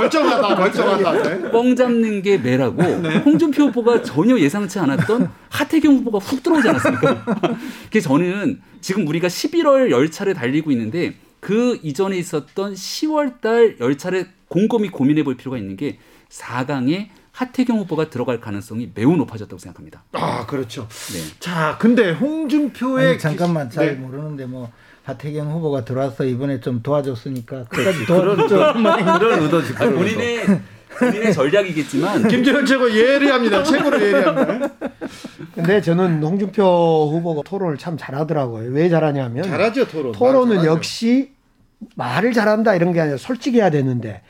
멀쩡하다 0.00 0.54
멀쩡하다 0.56 1.22
네. 1.22 1.50
뻥 1.50 1.76
잡는 1.76 2.22
게 2.22 2.38
매라고 2.38 2.80
네. 3.02 3.18
홍준표 3.18 3.64
후보가 3.64 4.02
전혀 4.02 4.38
예상치 4.38 4.78
않았던 4.78 5.30
하태경 5.50 5.96
후보가 5.96 6.18
훅 6.20 6.42
들어오지 6.42 6.66
않았습니까? 6.70 7.24
그래서 7.92 8.08
저는 8.08 8.62
지금 8.80 9.06
우리가 9.06 9.28
11월 9.28 9.90
열차를 9.90 10.32
달리고 10.32 10.70
있는데 10.70 11.16
그 11.40 11.78
이전에 11.82 12.16
있었던 12.16 12.72
10월 12.72 13.42
달 13.42 13.76
열차를 13.78 14.28
곰곰이 14.48 14.88
고민해 14.88 15.22
볼 15.22 15.36
필요가 15.36 15.58
있는 15.58 15.76
게 15.76 15.98
4강에 16.30 17.08
하태경 17.40 17.78
후보가 17.78 18.10
들어갈 18.10 18.38
가능성이 18.38 18.90
매우 18.94 19.16
높아졌다고 19.16 19.58
생각합니다. 19.58 20.04
아, 20.12 20.44
그렇죠. 20.44 20.86
네. 21.14 21.20
자, 21.38 21.78
근데 21.80 22.10
홍준표의 22.10 23.08
아니, 23.08 23.18
잠깐만 23.18 23.70
잘 23.70 23.86
네. 23.86 23.92
모르는데 23.94 24.44
뭐 24.44 24.70
하태경 25.04 25.50
후보가 25.50 25.86
들어와서 25.86 26.24
이번에 26.24 26.60
좀 26.60 26.82
도와줬으니까 26.82 27.64
끝까지 27.64 28.04
도와줬죠. 28.04 28.74
그런 29.18 29.42
의도지. 29.42 29.72
아니, 29.78 29.94
본인의 29.94 30.60
본인의 30.98 31.32
전략이겠지만 31.32 32.28
김재현 32.28 32.66
최고 32.66 32.94
예리합니다. 32.94 33.64
최고로 33.64 34.02
예리합니다. 34.02 34.70
근데 35.54 35.80
저는 35.80 36.22
홍준표 36.22 36.62
후보가 37.10 37.40
토론을 37.46 37.78
참 37.78 37.96
잘하더라고요. 37.96 38.70
왜 38.70 38.90
잘하냐면 38.90 39.44
잘하죠 39.44 39.88
토론. 39.88 40.12
토론은. 40.12 40.66
역시 40.66 41.30
말을 41.94 42.34
잘한다 42.34 42.74
이런 42.74 42.92
게 42.92 43.00
아니라 43.00 43.16
솔직해야 43.16 43.70
되는데 43.70 44.20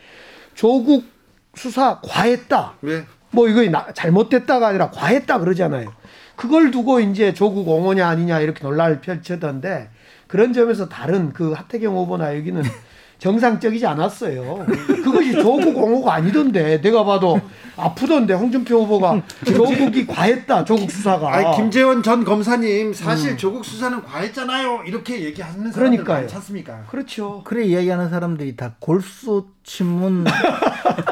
조국 0.55 1.19
수사 1.55 2.01
과했다. 2.03 2.75
네. 2.81 3.05
뭐 3.31 3.49
이거 3.49 3.63
잘못됐다가 3.93 4.69
아니라 4.69 4.91
과했다 4.91 5.39
그러잖아요. 5.39 5.93
그걸 6.37 6.71
두고 6.71 7.01
이제 7.01 7.35
조국 7.35 7.69
옹호냐 7.69 8.09
아니냐 8.09 8.41
이렇게 8.41 8.65
논란을 8.65 9.01
펼쳤던데 9.01 9.91
그런 10.27 10.53
점에서 10.53 10.89
다른 10.89 11.33
그 11.33 11.53
하태경 11.53 11.95
후보나 11.95 12.37
여기는 12.37 12.63
정상적이지 13.21 13.87
않았어요. 13.87 14.67
그것이 15.05 15.33
조국 15.35 15.77
옹호가 15.77 16.15
아니던데 16.15 16.81
내가 16.81 17.05
봐도 17.05 17.41
아프던데 17.77 18.35
홍준표 18.35 18.83
후보가 18.83 19.23
조국이 19.45 20.07
과했다 20.07 20.65
조국 20.65 20.91
수사가. 20.91 21.33
아니, 21.35 21.57
김재원 21.57 22.03
전 22.03 22.25
검사님 22.25 22.93
사실 22.93 23.33
음. 23.33 23.37
조국 23.37 23.65
수사는 23.65 24.03
과했잖아요 24.03 24.83
이렇게 24.87 25.23
얘기하는 25.23 25.71
사람들 25.71 26.03
많지 26.03 26.35
않습니까? 26.35 26.85
그렇죠. 26.91 27.43
그래 27.45 27.65
이야기하는 27.65 28.09
사람들이 28.09 28.57
다 28.57 28.75
골수 28.81 29.47
친문 29.63 30.25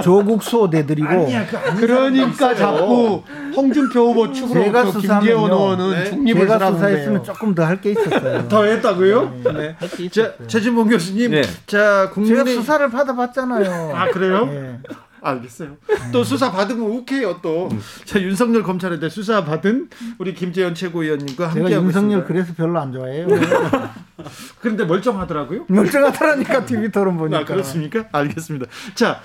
조국 0.03 0.42
수호대들이고. 0.42 1.09
아니야, 1.09 1.47
그 1.47 1.81
그러니까 1.81 2.55
자꾸 2.55 3.23
홍준표 3.62 4.09
후보 4.11 4.33
측으로 4.33 4.64
제가 4.64 4.85
그 4.85 5.01
김재원 5.01 5.51
의원은 5.51 5.90
네. 5.90 6.05
중립을 6.11 6.49
제가 6.49 6.73
수사했으면 6.73 7.25
조금 7.25 7.55
더 7.55 7.64
할 7.64 7.81
게 7.81 7.90
있었어요. 7.92 8.47
더 8.49 8.64
했다고요? 8.64 9.40
네. 9.44 9.77
네. 9.79 10.09
자, 10.11 10.33
최진봉 10.47 10.88
교수님, 10.88 11.31
네. 11.33 11.42
자 11.66 12.09
국민의 12.11 12.44
제가 12.44 12.61
수사를 12.61 12.90
받아봤잖아요. 12.90 13.92
아 13.94 14.09
그래요? 14.11 14.47
네. 14.47 14.79
알겠어요. 15.21 15.77
또 16.12 16.23
수사 16.23 16.53
받으면 16.53 16.81
욱해요 16.83 17.40
또. 17.42 17.68
자 18.05 18.21
윤석열 18.23 18.62
검찰에 18.62 19.01
대해 19.01 19.11
수사 19.11 19.44
받은 19.44 19.88
우리 20.18 20.33
김재현 20.33 20.75
최고위원님과 20.77 21.49
함께 21.49 21.75
하고 21.75 21.87
윤석열 21.87 22.25
그래서 22.25 22.53
별로 22.57 22.79
안 22.79 22.92
좋아해요. 22.92 23.27
그런데 24.61 24.85
멀쩡하더라고요. 24.85 25.64
멀쩡하더라니까 25.68 26.64
TV 26.66 26.90
토론 26.90 27.16
보니까. 27.16 27.40
아, 27.40 27.44
그렇습니까? 27.44 28.05
알겠습니다. 28.12 28.66
자 28.94 29.21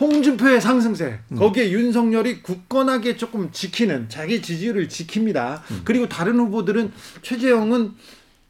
홍준표의 0.00 0.60
상승세 0.60 1.18
음. 1.32 1.36
거기에 1.36 1.70
윤석열이 1.70 2.42
굳건하게 2.42 3.16
조금 3.16 3.50
지키는 3.50 4.08
자기 4.08 4.40
지지율을 4.40 4.88
지킵니다. 4.88 5.62
음. 5.70 5.80
그리고 5.84 6.08
다른 6.08 6.38
후보들은 6.38 6.92
최재형은 7.22 7.94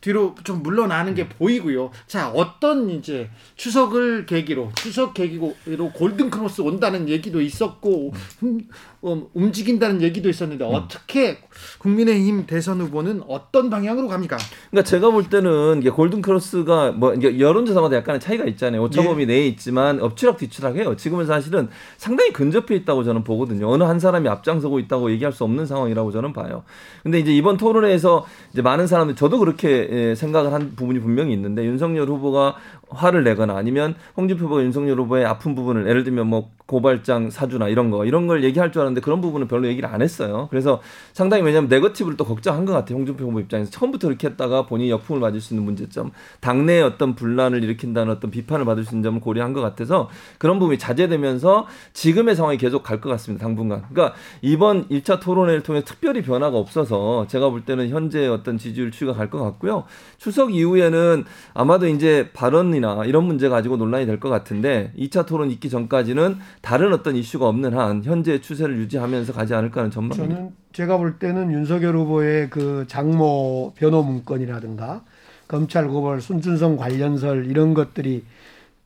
뒤로 0.01 0.35
좀 0.45 0.63
물러나는 0.63 1.15
게 1.15 1.29
보이고요. 1.29 1.91
자, 2.07 2.31
어떤 2.31 2.89
이제 2.89 3.31
추석을 3.57 4.27
계기로 4.27 4.71
추석 4.77 5.13
계기로 5.15 5.55
골든 5.93 6.31
크로스 6.31 6.61
온다는 6.61 7.09
얘기도 7.09 7.41
있었고 7.41 8.13
음, 8.45 8.61
음, 9.05 9.27
움직인다는 9.35 10.01
얘기도 10.03 10.29
있었는데 10.29 10.65
음. 10.65 10.75
어떻게 10.75 11.39
국민의힘 11.79 12.47
대선 12.47 12.81
후보는 12.81 13.23
어떤 13.27 13.71
방향으로 13.71 14.07
갑니까? 14.07 14.37
그러니까 14.71 14.89
제가 14.89 15.11
볼 15.11 15.29
때는 15.29 15.79
이게 15.81 15.91
골든 15.91 16.23
크로스가 16.23 16.93
뭐 16.93 17.15
이게 17.15 17.41
여론조사마다 17.41 17.97
약간의 17.97 18.21
차이가 18.21 18.45
있잖아요. 18.45 18.83
오차범위 18.85 19.23
예. 19.23 19.27
내에 19.27 19.47
있지만 19.49 20.01
엎치락 20.01 20.39
뒤치락해요. 20.39 20.95
지금은 20.97 21.27
사실은 21.27 21.69
상당히 21.97 22.33
근접해 22.33 22.77
있다고 22.77 23.03
저는 23.03 23.25
보거든요. 23.25 23.69
어느 23.69 23.83
한 23.83 23.99
사람이 23.99 24.29
앞장서고 24.29 24.79
있다고 24.79 25.11
얘기할 25.11 25.33
수 25.33 25.43
없는 25.43 25.67
상황이라고 25.67 26.13
저는 26.13 26.33
봐요. 26.33 26.63
근데 27.03 27.19
이제 27.19 27.35
이번 27.35 27.57
토론회에서 27.57 28.27
이제 28.53 28.63
많은 28.63 28.87
사람들 28.87 29.17
저도 29.17 29.39
그렇게 29.39 29.88
예, 29.89 30.15
생각을 30.15 30.53
한 30.53 30.75
부분이 30.77 31.01
분명히 31.01 31.33
있는데 31.33 31.65
윤석열 31.65 32.09
후보가 32.09 32.57
화를 32.91 33.25
내거나 33.25 33.57
아니면 33.57 33.95
홍준표 34.17 34.45
후보가 34.45 34.63
윤석열 34.63 34.99
후보의 35.01 35.25
아픈 35.25 35.55
부분을 35.55 35.87
예를 35.89 36.05
들면 36.05 36.27
뭐 36.27 36.51
고발장 36.67 37.31
사주나 37.31 37.69
이런 37.69 37.91
거 37.91 38.05
이런 38.05 38.27
걸 38.27 38.45
얘기할 38.45 38.73
줄 38.73 38.83
알았는데 38.83 39.01
그런 39.01 39.21
부분은 39.23 39.49
별로 39.49 39.67
얘기를 39.67 39.89
안 39.89 40.03
했어요. 40.03 40.49
그래서 40.51 40.83
상당히 41.15 41.43
왜냐하면 41.43 41.69
네거티브를 41.71 42.17
또 42.19 42.25
걱정한 42.25 42.67
것 42.67 42.73
같아요. 42.75 42.99
홍준표 42.99 43.25
후보 43.25 43.41
입장에서 43.41 43.71
처음부터 43.71 44.09
이렇게 44.09 44.29
했다가 44.29 44.67
본인이 44.67 44.91
역풍을 44.91 45.21
맞을 45.21 45.41
수 45.41 45.55
있는 45.55 45.65
문제점, 45.65 46.11
당내의 46.41 46.83
어떤 46.83 47.15
분란을 47.15 47.65
일으킨다는 47.65 48.13
어떤 48.13 48.31
비판을 48.31 48.67
받을 48.67 48.85
수 48.85 48.95
있는 48.95 49.03
점을 49.03 49.21
고려한 49.21 49.55
것 49.55 49.61
같아서 49.63 50.11
그런 50.37 50.59
부분이 50.59 50.79
자제되면서 50.79 51.67
지금의 51.95 52.37
상황이 52.37 52.59
계속 52.59 52.83
갈 52.83 52.99
것 52.99 53.09
같습니다. 53.11 53.45
당분간. 53.47 53.85
그러니까 53.93 54.17
이번 54.43 54.89
1차 54.89 55.21
토론회를 55.21 55.63
통해 55.63 55.85
특별히 55.85 56.21
변화가 56.21 56.59
없어서 56.59 57.27
제가 57.29 57.49
볼 57.49 57.65
때는 57.65 57.91
현재 57.91 58.27
어떤 58.27 58.59
지지율 58.59 58.91
추이가 58.91 59.13
갈 59.15 59.31
것 59.31 59.39
같고요. 59.43 59.78
추석 60.19 60.55
이후에는 60.55 61.25
아마도 61.55 61.87
이제 61.87 62.31
발언이나 62.33 63.05
이런 63.05 63.25
문제 63.25 63.49
가지고 63.49 63.77
논란이 63.77 64.07
될 64.07 64.19
것 64.19 64.29
같은데 64.31 64.93
2차 64.99 65.27
토론 65.27 65.51
있기 65.51 65.71
전까지는 65.71 66.39
다른 66.61 66.93
어떤 66.93 67.15
이슈가 67.17 67.47
없는 67.49 67.77
한 67.77 68.03
현재 68.05 68.41
추세를 68.41 68.79
유지하면서 68.79 69.33
가지 69.33 69.55
않을까 69.55 69.81
하는 69.81 69.91
전망입니다. 69.91 70.35
저는 70.35 70.53
제가 70.73 70.97
볼 70.97 71.19
때는 71.19 71.53
윤석열 71.53 71.97
후보의 71.97 72.51
그 72.51 72.85
장모 72.89 73.75
변호 73.77 74.03
문건이라든가 74.03 75.03
검찰 75.47 75.89
고발 75.89 76.21
순준성 76.21 76.77
관련설 76.77 77.47
이런 77.47 77.75
것들이 77.75 78.25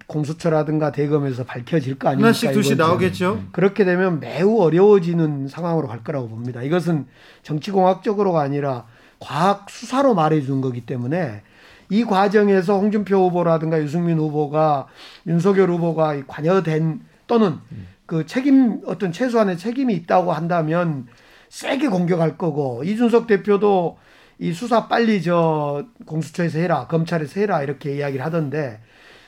공수처라든가 0.07 0.93
대검에서 0.93 1.45
밝혀질 1.45 1.99
거 1.99 2.09
아닙니까? 2.09 2.27
하나씩 2.27 2.53
두씩 2.53 2.77
나오겠죠. 2.77 3.45
그렇게 3.53 3.85
되면 3.85 4.21
매우 4.21 4.61
어려워지는 4.61 5.49
상황으로 5.49 5.89
갈 5.89 6.05
거라고 6.05 6.29
봅니다. 6.29 6.63
이것은 6.63 7.07
정치공학적으로가 7.43 8.41
아니라 8.43 8.85
과학 9.23 9.71
수사로 9.71 10.15
말해준 10.15 10.61
거기 10.61 10.85
때문에 10.85 11.43
이 11.91 12.05
과정에서 12.05 12.79
홍준표 12.79 13.29
후보라든가 13.29 13.81
유승민 13.81 14.19
후보가 14.19 14.89
윤석열 15.29 15.71
후보가 15.71 16.27
관여된 16.27 17.01
또는 17.29 17.59
그 18.07 18.27
책임 18.27 18.81
어떤 18.87 19.13
최소한의 19.13 19.59
책임이 19.59 19.95
있다고 19.95 20.33
한다면 20.33 21.07
세게 21.51 21.89
공격할 21.89 22.37
거고 22.37 22.83
이준석 22.83 23.29
대표도 23.29 23.99
이 24.41 24.53
수사 24.53 24.89
빨리 24.89 25.23
저 25.23 25.85
공수처에서 26.07 26.59
해라 26.59 26.89
검찰에서 26.89 27.41
해라 27.41 27.63
이렇게 27.63 27.97
이야기를 27.97 28.25
하던데 28.25 28.81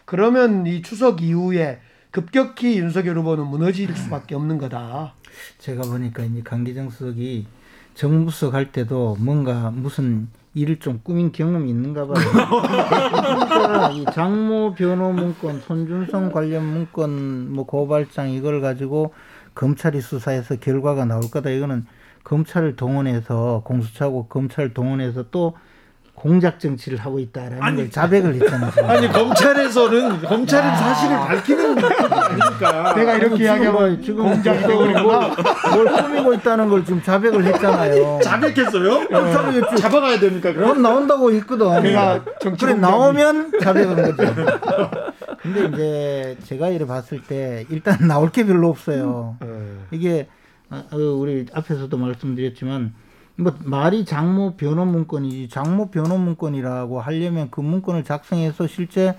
그러면 0.04 0.66
이 0.66 0.83
추석 0.83 1.22
이후에 1.22 1.80
급격히 2.11 2.78
윤석열 2.78 3.18
후보는 3.18 3.46
무너질 3.46 3.94
수밖에 3.96 4.35
없는 4.35 4.59
거다. 4.59 5.14
제가 5.59 5.83
보니까 5.83 6.22
이제 6.24 6.42
강기정 6.42 6.90
수석이 6.90 7.46
정부석 7.94 8.54
할 8.54 8.72
때도 8.72 9.16
뭔가 9.20 9.70
무슨 9.70 10.28
일을 10.54 10.78
좀 10.78 11.00
꾸민 11.02 11.33
경험이 11.33 11.70
있는가 11.70 12.07
봐요. 12.07 12.16
이 13.94 14.04
장모 14.12 14.74
변호 14.74 15.12
문건, 15.12 15.61
손준성 15.61 16.30
관련 16.30 16.64
문건, 16.64 17.52
뭐 17.52 17.66
고발장 17.66 18.30
이걸 18.30 18.61
가지고 18.61 19.12
검찰이 19.54 20.00
수사해서 20.00 20.57
결과가 20.57 21.04
나올 21.04 21.22
거다. 21.30 21.50
이거는 21.50 21.87
검찰을 22.22 22.76
동원해서 22.76 23.62
공수처하고 23.64 24.26
검찰을 24.28 24.74
동원해서 24.74 25.30
또 25.30 25.54
공작 26.14 26.61
정치를 26.61 26.98
하고 26.98 27.18
있다라는 27.18 27.62
아니, 27.62 27.77
걸 27.77 27.90
자백을 27.90 28.35
했잖아요. 28.35 28.72
아니 28.88 29.09
검찰에서는 29.09 30.22
검찰은 30.22 30.70
아. 30.70 30.77
사실을 30.77 31.16
밝히는 31.16 31.85
아닙니까? 31.85 32.94
내가 32.94 33.16
이렇게 33.16 33.44
이야기하면 33.44 34.03
지금 34.03 34.24
공작적으로 34.24 35.03
뭘 35.03 35.87
꾸미고 35.87 36.35
있다는 36.35 36.68
걸 36.68 36.85
지금 36.85 37.03
자백을 37.03 37.44
했잖아요. 37.44 38.20
자백했어요? 38.22 39.00
네. 39.00 39.77
잡아가야 39.77 40.18
됩니까? 40.20 40.53
그럼 40.53 40.81
나온다고 40.81 41.33
했거든. 41.33 41.83
내가 41.83 42.22
그래 42.59 42.74
나오면 42.74 43.53
자백한 43.61 44.16
거죠. 44.16 44.35
근데 45.42 45.64
이제 45.66 46.38
제가 46.44 46.68
이래 46.68 46.87
봤을 46.87 47.20
때 47.22 47.66
일단 47.68 48.07
나올 48.07 48.31
게 48.31 48.46
별로 48.46 48.68
없어요. 48.70 49.37
음. 49.42 49.85
이게 49.90 50.29
어, 50.70 50.83
우리 50.96 51.46
앞에서도 51.53 51.94
말씀드렸지만 51.96 52.94
뭐 53.37 53.53
말이 53.64 54.05
장모 54.05 54.55
변호 54.57 54.85
문건이지 54.85 55.49
장모 55.49 55.90
변호 55.90 56.18
문건이라고 56.18 57.01
하려면 57.01 57.49
그 57.51 57.61
문건을 57.61 58.05
작성해서 58.05 58.66
실제 58.66 59.16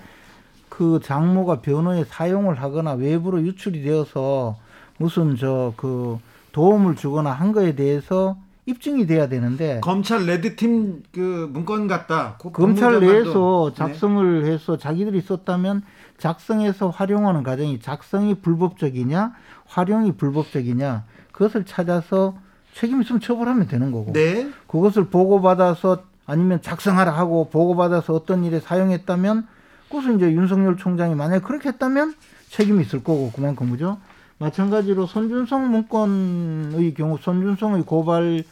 그 0.68 1.00
장모가 1.02 1.60
변호에 1.60 2.04
사용을 2.04 2.60
하거나 2.60 2.92
외부로 2.92 3.42
유출이 3.42 3.82
되어서 3.82 4.56
무슨 4.98 5.36
저 5.36 5.72
그 5.76 6.18
도움을 6.56 6.96
주거나 6.96 7.32
한 7.32 7.52
거에 7.52 7.74
대해서 7.76 8.38
입증이 8.64 9.06
돼야 9.06 9.28
되는데 9.28 9.80
검찰 9.82 10.24
레드팀 10.24 11.02
그 11.12 11.50
문건 11.52 11.86
같다. 11.86 12.38
검찰 12.38 12.98
내에서 12.98 13.70
네. 13.70 13.76
작성을 13.76 14.42
네. 14.42 14.52
해서 14.52 14.78
자기들이 14.78 15.20
썼다면 15.20 15.82
작성해서 16.16 16.88
활용하는 16.88 17.42
과정이 17.42 17.78
작성이 17.78 18.36
불법적이냐 18.36 19.34
활용이 19.66 20.12
불법적이냐 20.12 21.04
그것을 21.32 21.66
찾아서 21.66 22.38
책임 22.76 23.00
있으면 23.00 23.20
처벌하면 23.20 23.68
되는 23.68 23.90
거고. 23.90 24.12
네. 24.12 24.50
그것을 24.66 25.06
보고받아서 25.06 26.04
아니면 26.26 26.60
작성하라 26.60 27.10
하고 27.10 27.48
보고받아서 27.48 28.12
어떤 28.12 28.44
일에 28.44 28.60
사용했다면 28.60 29.46
그것은 29.88 30.16
이제 30.16 30.30
윤석열 30.30 30.76
총장이 30.76 31.14
만약에 31.14 31.40
그렇게 31.40 31.70
했다면 31.70 32.14
책임이 32.50 32.82
있을 32.82 33.02
거고 33.02 33.32
그만큼 33.34 33.70
그죠. 33.70 33.98
마찬가지로 34.38 35.06
손준성 35.06 35.70
문건의 35.70 36.92
경우 36.94 37.16
손준성의 37.18 37.84
고발 37.84 38.44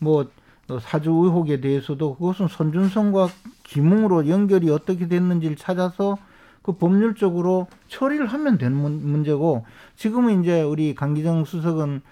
뭐 0.00 0.26
사주 0.80 1.10
의혹에 1.10 1.60
대해서도 1.60 2.16
그것은 2.16 2.48
손준성과 2.48 3.28
김웅으로 3.62 4.28
연결이 4.28 4.70
어떻게 4.70 5.06
됐는지를 5.06 5.56
찾아서 5.56 6.18
그 6.62 6.72
법률적으로 6.72 7.68
처리를 7.86 8.26
하면 8.26 8.58
되는 8.58 8.76
문제고 8.76 9.64
지금은 9.96 10.42
이제 10.42 10.62
우리 10.62 10.94
강기정 10.94 11.44
수석은 11.44 12.02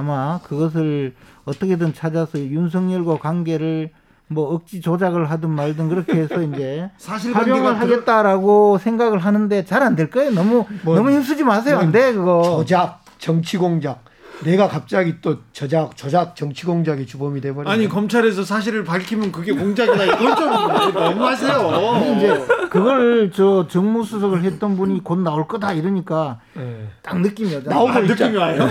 아마 0.00 0.38
그것을 0.42 1.14
어떻게든 1.46 1.94
찾아서 1.94 2.38
윤석열과 2.38 3.18
관계를 3.18 3.90
뭐 4.28 4.52
억지 4.52 4.80
조작을 4.80 5.30
하든 5.30 5.48
말든 5.50 5.88
그렇게 5.88 6.14
해서 6.14 6.42
이제 6.42 6.90
활용을 7.32 7.80
하겠다라고 7.80 8.76
생각을 8.78 9.18
하는데 9.18 9.64
잘 9.64 9.82
안 9.82 9.96
될 9.96 10.10
거예요. 10.10 10.32
너무 10.32 10.66
뭐, 10.82 10.96
너무 10.96 11.10
힘쓰지 11.12 11.44
마세요. 11.44 11.78
안돼 11.78 12.12
그거. 12.14 12.42
조작, 12.58 13.00
정치 13.18 13.56
공작. 13.56 14.04
내가 14.44 14.68
갑자기 14.68 15.14
또 15.22 15.38
저작 15.54 15.96
조작 15.96 16.36
정치 16.36 16.66
공작의 16.66 17.06
주범이 17.06 17.40
돼버려. 17.40 17.70
아니 17.70 17.88
검찰에서 17.88 18.44
사실을 18.44 18.84
밝히면 18.84 19.32
그게 19.32 19.52
공작이다. 19.52 20.04
이건 20.04 20.36
좀 20.36 20.92
너무하세요. 20.92 22.16
이제 22.16 22.46
그걸 22.68 23.30
저 23.32 23.66
정무수석을 23.66 24.42
했던 24.42 24.76
분이 24.76 25.02
곧 25.04 25.20
나올 25.20 25.46
거다 25.48 25.72
이러니까 25.72 26.40
네. 26.52 26.86
딱 27.02 27.18
느낌이 27.20 27.54
오잖아. 27.54 27.76
나오고 27.76 27.90
아, 27.92 27.98
느낌이 28.00 28.36
와요. 28.36 28.68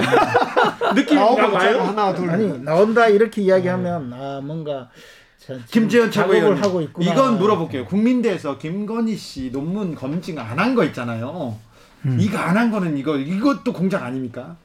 느낌이 0.95 1.19
와요. 1.19 1.81
하나 1.83 2.13
둘. 2.13 2.29
아니 2.29 2.57
나온다 2.63 3.07
이렇게 3.07 3.41
이야기하면 3.41 4.13
아 4.13 4.41
뭔가. 4.43 4.89
김재현 5.69 6.09
최고위원 6.09 6.57
하고 6.57 6.81
있구나. 6.81 7.11
이건 7.11 7.37
물어볼게요. 7.37 7.85
국민대에서 7.85 8.57
김건희 8.57 9.15
씨 9.15 9.51
논문 9.51 9.93
검증 9.93 10.39
안 10.39 10.57
한 10.57 10.73
거 10.75 10.83
있잖아요. 10.85 11.55
음. 12.05 12.17
이거 12.19 12.37
안 12.39 12.57
한 12.57 12.71
거는 12.71 12.97
이거 12.97 13.15
이것도 13.17 13.71
공작 13.73 14.01
아닙니까? 14.03 14.55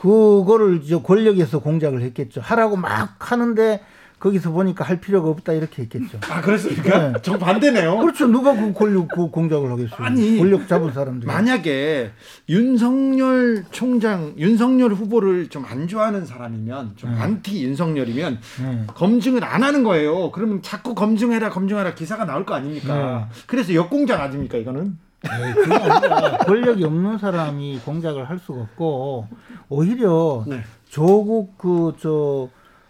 그거를 0.00 0.82
저 0.88 1.02
권력에서 1.02 1.58
공작을 1.58 2.00
했겠죠. 2.02 2.40
하라고 2.40 2.76
막 2.76 3.16
하는데 3.30 3.80
거기서 4.18 4.50
보니까 4.50 4.84
할 4.84 5.00
필요가 5.00 5.28
없다 5.30 5.52
이렇게 5.52 5.82
했겠죠. 5.82 6.18
아 6.28 6.40
그랬습니까? 6.40 7.12
네. 7.12 7.22
정 7.22 7.38
반대네요. 7.38 7.98
그렇죠. 7.98 8.26
누가 8.26 8.52
그 8.54 8.72
권력 8.72 9.08
그 9.08 9.28
공작을 9.30 9.70
하겠어요. 9.70 9.96
아니 9.98 10.38
권력 10.38 10.66
잡은 10.66 10.92
사람들. 10.92 11.26
만약에 11.26 12.10
윤석열 12.48 13.64
총장, 13.70 14.34
윤석열 14.38 14.92
후보를 14.92 15.48
좀 15.48 15.68
안 15.68 15.86
좋아하는 15.86 16.24
사람이면 16.24 16.92
좀 16.96 17.10
네. 17.10 17.20
안티 17.20 17.62
윤석열이면 17.64 18.38
네. 18.62 18.84
검증을 18.94 19.44
안 19.44 19.62
하는 19.62 19.82
거예요. 19.84 20.30
그러면 20.30 20.62
자꾸 20.62 20.94
검증해라, 20.94 21.50
검증하라 21.50 21.94
기사가 21.94 22.24
나올 22.24 22.46
거 22.46 22.54
아닙니까? 22.54 23.28
네. 23.30 23.42
그래서 23.46 23.74
역공작 23.74 24.18
아닙니까 24.20 24.56
이거는? 24.56 24.96
네, 25.22 25.28
권력이 26.46 26.84
없는 26.84 27.18
사람이 27.18 27.80
공작을 27.84 28.30
할 28.30 28.38
수가 28.38 28.60
없고 28.62 29.26
오히려 29.68 30.44
네. 30.46 30.62
조국 30.88 31.58
그저 31.58 32.48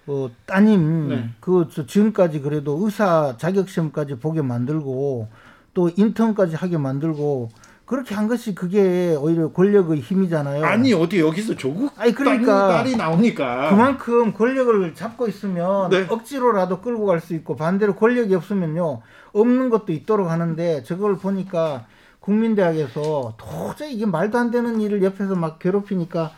어, 0.09 0.31
따님 0.47 1.09
네. 1.09 1.31
그 1.41 1.69
지금까지 1.87 2.41
그래도 2.41 2.79
의사 2.83 3.37
자격 3.37 3.69
시험까지 3.69 4.17
보게 4.17 4.43
만들고 4.43 5.29
또 5.75 5.91
인턴까지 5.95 6.57
하게 6.57 6.79
만들고 6.79 7.51
그렇게 7.85 8.15
한 8.15 8.29
것이 8.29 8.55
그게 8.55 9.17
오히려 9.19 9.51
권력의 9.53 10.01
힘이잖아요. 10.01 10.65
아니 10.65 10.93
어디 10.93 11.21
여기서 11.21 11.55
조국 11.57 11.93
아니 11.97 12.13
그러니까 12.13 12.69
딸이 12.69 12.97
나오니까 12.97 13.71
그만큼 13.71 14.35
권력을 14.35 14.95
잡고 14.95 15.27
있으면 15.29 15.89
네. 15.91 16.07
억지로라도 16.09 16.81
끌고 16.81 17.07
갈 17.07 17.21
수 17.21 17.35
있고 17.35 17.57
반대로 17.57 17.95
권력이 17.95 18.35
없으면요 18.35 19.01
없는 19.33 19.71
것도 19.71 19.93
있도록 19.93 20.31
하는데 20.31 20.83
저걸 20.83 21.17
보니까 21.17 21.87
국민대학에서 22.21 23.35
도저히 23.39 23.95
이게 23.95 24.07
말도 24.07 24.39
안 24.39 24.51
되는 24.51 24.81
일을 24.81 25.03
옆에서 25.03 25.35
막 25.35 25.59
괴롭히니까 25.59 26.33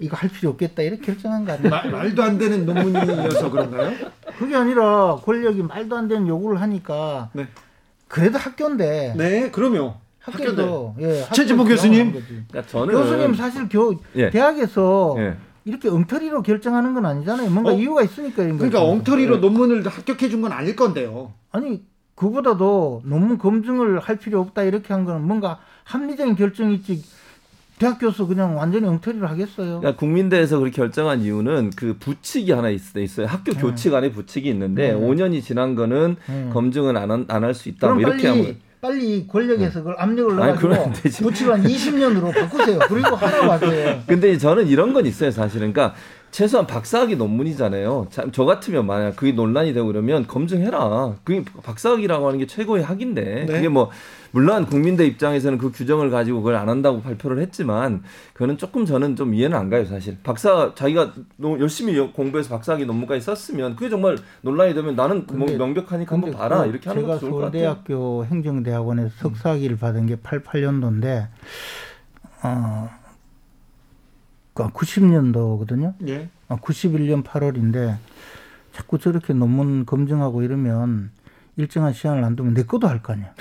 이거 0.00 0.16
할 0.16 0.28
필요 0.30 0.50
없겠다 0.50 0.82
이렇게 0.82 1.02
결정한 1.02 1.44
거 1.44 1.52
아니에요? 1.52 1.68
말, 1.70 1.90
말도 1.90 2.22
안 2.22 2.38
되는 2.38 2.64
논문이어서 2.66 3.50
그런가요? 3.50 3.92
그게 4.38 4.54
아니라 4.54 5.16
권력이 5.24 5.62
말도 5.62 5.96
안 5.96 6.08
되는 6.08 6.26
요구를 6.28 6.60
하니까 6.60 7.30
네. 7.32 7.48
그래도 8.06 8.38
학교인데. 8.38 9.14
네, 9.16 9.50
그럼요. 9.50 9.94
학교도 10.20 10.96
예, 11.00 11.24
최지보 11.34 11.64
교수님. 11.64 12.12
그러니까 12.12 12.62
저는 12.70 12.94
교수님 12.94 13.34
사실 13.34 13.68
교 13.68 13.94
예. 14.14 14.30
대학에서 14.30 15.14
예. 15.18 15.36
이렇게 15.64 15.88
엉터리로 15.88 16.42
결정하는 16.42 16.94
건 16.94 17.04
아니잖아요. 17.06 17.50
뭔가 17.50 17.70
어? 17.70 17.74
이유가 17.74 18.02
있으니까 18.02 18.42
이런 18.42 18.56
그러니까 18.58 18.80
거죠. 18.80 18.90
엉터리로 18.92 19.36
예. 19.36 19.40
논문을 19.40 19.86
합격해 19.86 20.28
준 20.28 20.42
건 20.42 20.52
아닐 20.52 20.76
건데요. 20.76 21.32
아니 21.50 21.82
그보다도 22.14 23.02
논문 23.04 23.38
검증을 23.38 24.00
할 24.00 24.16
필요 24.16 24.40
없다 24.40 24.62
이렇게 24.64 24.92
한 24.92 25.04
거는 25.04 25.22
뭔가 25.26 25.60
합리적인 25.84 26.36
결정이 26.36 26.74
있지 26.76 27.02
대학 27.78 27.98
교수 27.98 28.26
그냥 28.26 28.56
완전히 28.56 28.86
엉터리로 28.86 29.26
하겠어요. 29.26 29.80
그러니까 29.80 29.96
국민대에서 29.96 30.58
그렇게 30.58 30.76
결정한 30.76 31.20
이유는 31.20 31.70
그 31.76 31.96
부칙이 31.98 32.52
하나 32.52 32.70
있, 32.70 32.80
어요 32.96 33.26
학교 33.26 33.52
네. 33.52 33.60
교칙 33.60 33.94
안에 33.94 34.10
부칙이 34.10 34.48
있는데 34.50 34.92
네. 34.92 34.94
5년이 34.98 35.42
지난 35.42 35.74
거는 35.74 36.16
네. 36.26 36.50
검증은 36.52 36.96
안 36.96 37.08
할 37.28 37.54
수 37.54 37.68
있다. 37.68 37.92
뭐 37.92 38.00
이렇게 38.00 38.28
하면 38.28 38.56
빨리 38.80 39.26
권력에서 39.26 39.80
그걸 39.80 39.96
압력을 39.98 40.36
넣어가지고 40.36 40.92
부칙을 41.28 41.52
한 41.54 41.62
20년으로 41.64 42.32
바꾸세요. 42.32 42.78
그리고 42.88 43.16
하러 43.16 43.48
가세요. 43.48 44.00
근데 44.06 44.38
저는 44.38 44.68
이런 44.68 44.92
건 44.92 45.04
있어요, 45.06 45.30
사실은. 45.30 45.72
그러니까 45.72 45.96
최소한 46.30 46.66
박사학위 46.66 47.16
논문이잖아요. 47.16 48.08
저 48.32 48.44
같으면 48.44 48.86
만약 48.86 49.16
그게 49.16 49.32
논란이 49.32 49.72
되고 49.72 49.86
그러면 49.86 50.26
검증해라. 50.26 51.14
그게 51.24 51.42
박사학위라고 51.62 52.26
하는 52.26 52.38
게 52.38 52.46
최고의 52.46 52.84
학인데 52.84 53.46
네. 53.46 53.52
그게 53.52 53.68
뭐 53.68 53.90
물론 54.30 54.66
국민대 54.66 55.06
입장에서는 55.06 55.58
그 55.58 55.70
규정을 55.72 56.10
가지고 56.10 56.38
그걸 56.38 56.56
안 56.56 56.68
한다고 56.68 57.00
발표를 57.00 57.38
했지만 57.38 58.02
그거는 58.32 58.58
조금 58.58 58.84
저는 58.84 59.16
좀 59.16 59.34
이해는 59.34 59.56
안 59.56 59.70
가요 59.70 59.84
사실. 59.84 60.18
박사 60.22 60.74
자기가 60.74 61.14
열심히 61.58 61.98
공부해서 62.12 62.50
박사학위 62.50 62.86
논문까지 62.86 63.20
썼으면 63.20 63.76
그게 63.76 63.88
정말 63.88 64.18
논란이 64.42 64.74
되면 64.74 64.96
나는 64.96 65.26
뭐 65.32 65.48
명백하니까 65.48 66.14
한번 66.14 66.32
봐라 66.32 66.64
그 66.64 66.68
이렇게 66.68 66.88
하는 66.88 67.06
것도 67.06 67.20
좋을 67.20 67.30
것 67.30 67.38
같아요. 67.38 67.52
제가 67.52 67.74
서울대학교 67.74 68.24
행정대학원에서 68.26 69.10
석사학위를 69.18 69.76
받은 69.76 70.06
게 70.06 70.16
88년도인데 70.16 71.28
어. 72.42 72.90
90년도거든요. 74.54 75.94
예. 76.08 76.28
91년 76.48 77.20
아, 77.24 77.30
8월인데 77.30 77.96
자꾸 78.72 78.98
저렇게 78.98 79.32
논문 79.32 79.86
검증하고 79.86 80.42
이러면 80.42 81.10
일정한 81.58 81.92
시간을 81.92 82.22
안 82.24 82.36
두면 82.36 82.54
내 82.54 82.62
것도 82.62 82.86
할 82.88 83.02
거 83.02 83.12
아니야. 83.12 83.32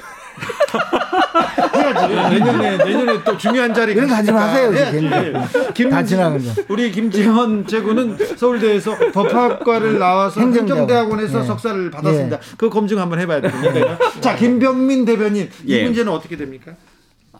해야지. 1.75 2.13
내년에 2.35 2.77
내년에 2.77 3.23
또 3.23 3.37
중요한 3.37 3.73
자리 3.73 3.93
그런 3.93 4.09
하지 4.09 4.31
마세요. 4.31 4.71
네. 4.71 5.33
김, 5.73 5.89
다 5.89 6.03
지나간 6.03 6.43
거. 6.43 6.51
우리 6.69 6.91
김지현 6.91 7.67
제구는 7.67 8.17
서울대에서 8.35 9.11
법학과를 9.13 9.99
나와서 9.99 10.41
행정대학원에서 10.41 11.41
예. 11.41 11.43
석사를 11.43 11.91
받았습니다. 11.91 12.37
예. 12.37 12.41
그 12.57 12.69
검증 12.69 12.99
한번 12.99 13.19
해봐야 13.19 13.39
됩니다. 13.41 13.97
자 14.19 14.35
김병민 14.35 15.05
대변인 15.05 15.49
이 15.65 15.73
예. 15.73 15.83
문제는 15.83 16.11
어떻게 16.11 16.35
됩니까? 16.37 16.73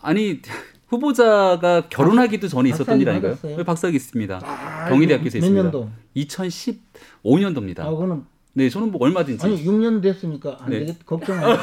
아니 0.02 0.42
후보자가 0.90 1.88
결혼하기도 1.90 2.48
전에 2.48 2.70
있었던 2.70 3.02
일 3.02 3.10
아닌가요? 3.10 3.36
네, 3.42 3.64
박사학위 3.64 3.96
있습니다. 3.96 4.40
아, 4.44 4.86
경희대학교에서 4.90 5.40
있습니다. 5.40 5.64
년도? 5.64 5.90
2015년도입니다. 6.16 7.80
아, 7.82 7.90
그는 7.96 8.24
네, 8.58 8.70
저는 8.70 8.92
뭐 8.92 9.00
얼마든지. 9.04 9.46
아니, 9.46 9.64
6년 9.64 10.02
됐으니까 10.02 10.58
안 10.60 10.72
네. 10.72 10.80
되겠, 10.80 11.06
걱정 11.06 11.38
안 11.38 11.60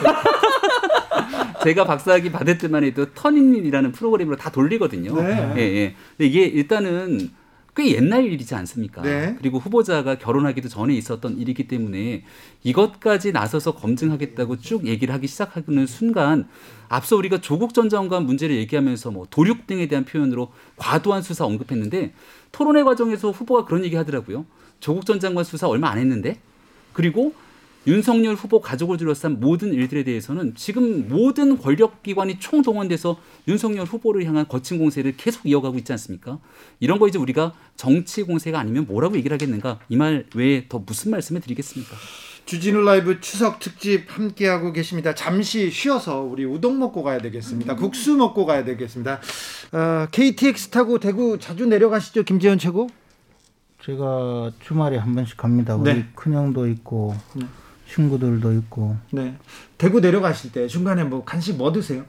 제가 1.64 1.82
박사학위 1.84 2.30
받을 2.30 2.56
때만 2.56 2.84
해도 2.84 3.12
터닝이라는 3.12 3.90
프로그램으로 3.90 4.36
다 4.36 4.52
돌리거든요. 4.52 5.12
네. 5.20 5.54
예, 5.56 5.60
예. 5.60 5.94
근데 6.16 6.26
이게 6.28 6.44
일단은 6.44 7.30
꽤 7.74 7.96
옛날 7.96 8.24
일이지 8.24 8.54
않습니까? 8.54 9.02
네. 9.02 9.34
그리고 9.40 9.58
후보자가 9.58 10.18
결혼하기도 10.18 10.68
전에 10.68 10.94
있었던 10.94 11.36
일이기 11.36 11.66
때문에 11.66 12.22
이것까지 12.62 13.32
나서서 13.32 13.74
검증하겠다고 13.74 14.60
쭉 14.60 14.86
얘기를 14.86 15.12
하기 15.14 15.26
시작하는 15.26 15.88
순간 15.88 16.46
앞서 16.88 17.16
우리가 17.16 17.40
조국 17.40 17.74
전 17.74 17.88
장관 17.88 18.24
문제를 18.24 18.54
얘기하면서 18.54 19.10
뭐 19.10 19.26
도륙 19.30 19.66
등에 19.66 19.88
대한 19.88 20.04
표현으로 20.04 20.52
과도한 20.76 21.22
수사 21.22 21.44
언급했는데 21.44 22.12
토론회 22.52 22.84
과정에서 22.84 23.32
후보가 23.32 23.64
그런 23.64 23.84
얘기 23.84 23.96
하더라고요. 23.96 24.46
조국 24.78 25.04
전 25.04 25.18
장관 25.18 25.42
수사 25.42 25.66
얼마 25.66 25.88
안 25.90 25.98
했는데 25.98 26.38
그리고 26.94 27.34
윤석열 27.86 28.34
후보 28.34 28.62
가족을 28.62 28.96
둘러싼 28.96 29.40
모든 29.40 29.74
일들에 29.74 30.04
대해서는 30.04 30.54
지금 30.56 31.06
모든 31.06 31.58
권력기관이 31.58 32.38
총동원돼서 32.40 33.18
윤석열 33.46 33.84
후보를 33.84 34.24
향한 34.24 34.48
거친 34.48 34.78
공세를 34.78 35.18
계속 35.18 35.42
이어가고 35.44 35.76
있지 35.76 35.92
않습니까? 35.92 36.38
이런 36.80 36.98
거 36.98 37.06
이제 37.08 37.18
우리가 37.18 37.52
정치 37.76 38.22
공세가 38.22 38.58
아니면 38.58 38.86
뭐라고 38.88 39.16
얘기를 39.16 39.34
하겠는가? 39.34 39.80
이 39.90 39.96
말 39.96 40.24
외에 40.34 40.64
더 40.66 40.78
무슨 40.78 41.10
말씀을 41.10 41.42
드리겠습니까? 41.42 41.94
주진우 42.46 42.80
라이브 42.84 43.20
추석 43.20 43.58
특집 43.58 44.04
함께하고 44.08 44.72
계십니다. 44.72 45.14
잠시 45.14 45.70
쉬어서 45.70 46.20
우리 46.22 46.44
우동 46.46 46.78
먹고 46.78 47.02
가야 47.02 47.18
되겠습니다. 47.18 47.76
국수 47.76 48.16
먹고 48.16 48.46
가야 48.46 48.64
되겠습니다. 48.64 49.20
어, 49.72 50.06
KTX 50.10 50.68
타고 50.70 50.98
대구 50.98 51.38
자주 51.38 51.66
내려가시죠, 51.66 52.22
김재현 52.22 52.58
최고? 52.58 52.88
제가 53.84 54.50
주말에 54.60 54.96
한 54.96 55.14
번씩 55.14 55.36
갑니다. 55.36 55.76
우리 55.76 55.92
네. 55.92 56.08
큰형도 56.14 56.68
있고 56.68 57.14
네. 57.34 57.46
친구들도 57.92 58.52
있고. 58.54 58.96
네. 59.12 59.36
대구 59.76 60.00
내려가실 60.00 60.52
때 60.52 60.66
중간에 60.66 61.04
뭐 61.04 61.22
간식 61.22 61.56
뭐 61.56 61.70
드세요? 61.70 62.04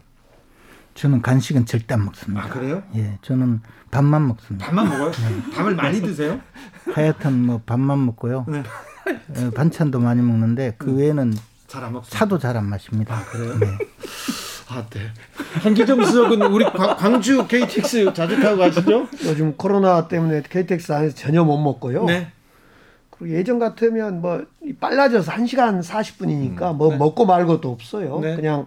저는 0.93 1.21
간식은 1.21 1.65
절대 1.65 1.95
안 1.95 2.05
먹습니다. 2.05 2.45
아 2.45 2.49
그래요? 2.49 2.81
예, 2.95 3.17
저는 3.21 3.59
밥만 3.91 4.25
먹습니다. 4.29 4.65
밥만 4.67 4.87
먹어요? 4.87 5.11
네. 5.11 5.51
밥을 5.53 5.75
많이 5.75 5.99
드세요? 6.01 6.39
하여튼 6.93 7.45
뭐 7.45 7.61
밥만 7.65 8.05
먹고요. 8.05 8.45
네. 8.47 8.63
예, 9.37 9.49
반찬도 9.51 9.99
많이 9.99 10.21
먹는데 10.21 10.75
그 10.77 10.85
네. 10.91 11.03
외에는 11.03 11.33
잘 11.67 11.83
안 11.83 11.91
먹습니다. 11.91 12.17
차도 12.17 12.39
잘 12.39 12.55
안 12.55 12.69
마십니다. 12.69 13.15
아 13.17 13.25
그래요? 13.25 13.59
네. 13.59 13.77
아, 14.69 14.85
네. 14.89 15.11
한기정 15.61 16.03
수석은 16.03 16.41
우리 16.43 16.65
광주 16.65 17.47
KTX 17.47 18.13
자주 18.13 18.39
타고 18.41 18.57
가시죠? 18.57 19.07
요즘 19.25 19.55
코로나 19.55 20.07
때문에 20.07 20.43
KTX 20.49 20.91
안에서 20.91 21.15
전혀 21.15 21.43
못 21.43 21.57
먹고요. 21.57 22.05
네. 22.05 22.27
그리고 23.09 23.35
예전 23.35 23.59
같으면 23.59 24.21
뭐 24.21 24.43
빨라져서 24.79 25.31
1시간 25.31 25.81
40분이니까 25.81 26.71
음, 26.71 26.77
뭐 26.77 26.89
네. 26.91 26.97
먹고 26.97 27.25
말 27.25 27.45
것도 27.45 27.71
없어요. 27.71 28.19
네. 28.19 28.35
그냥 28.35 28.65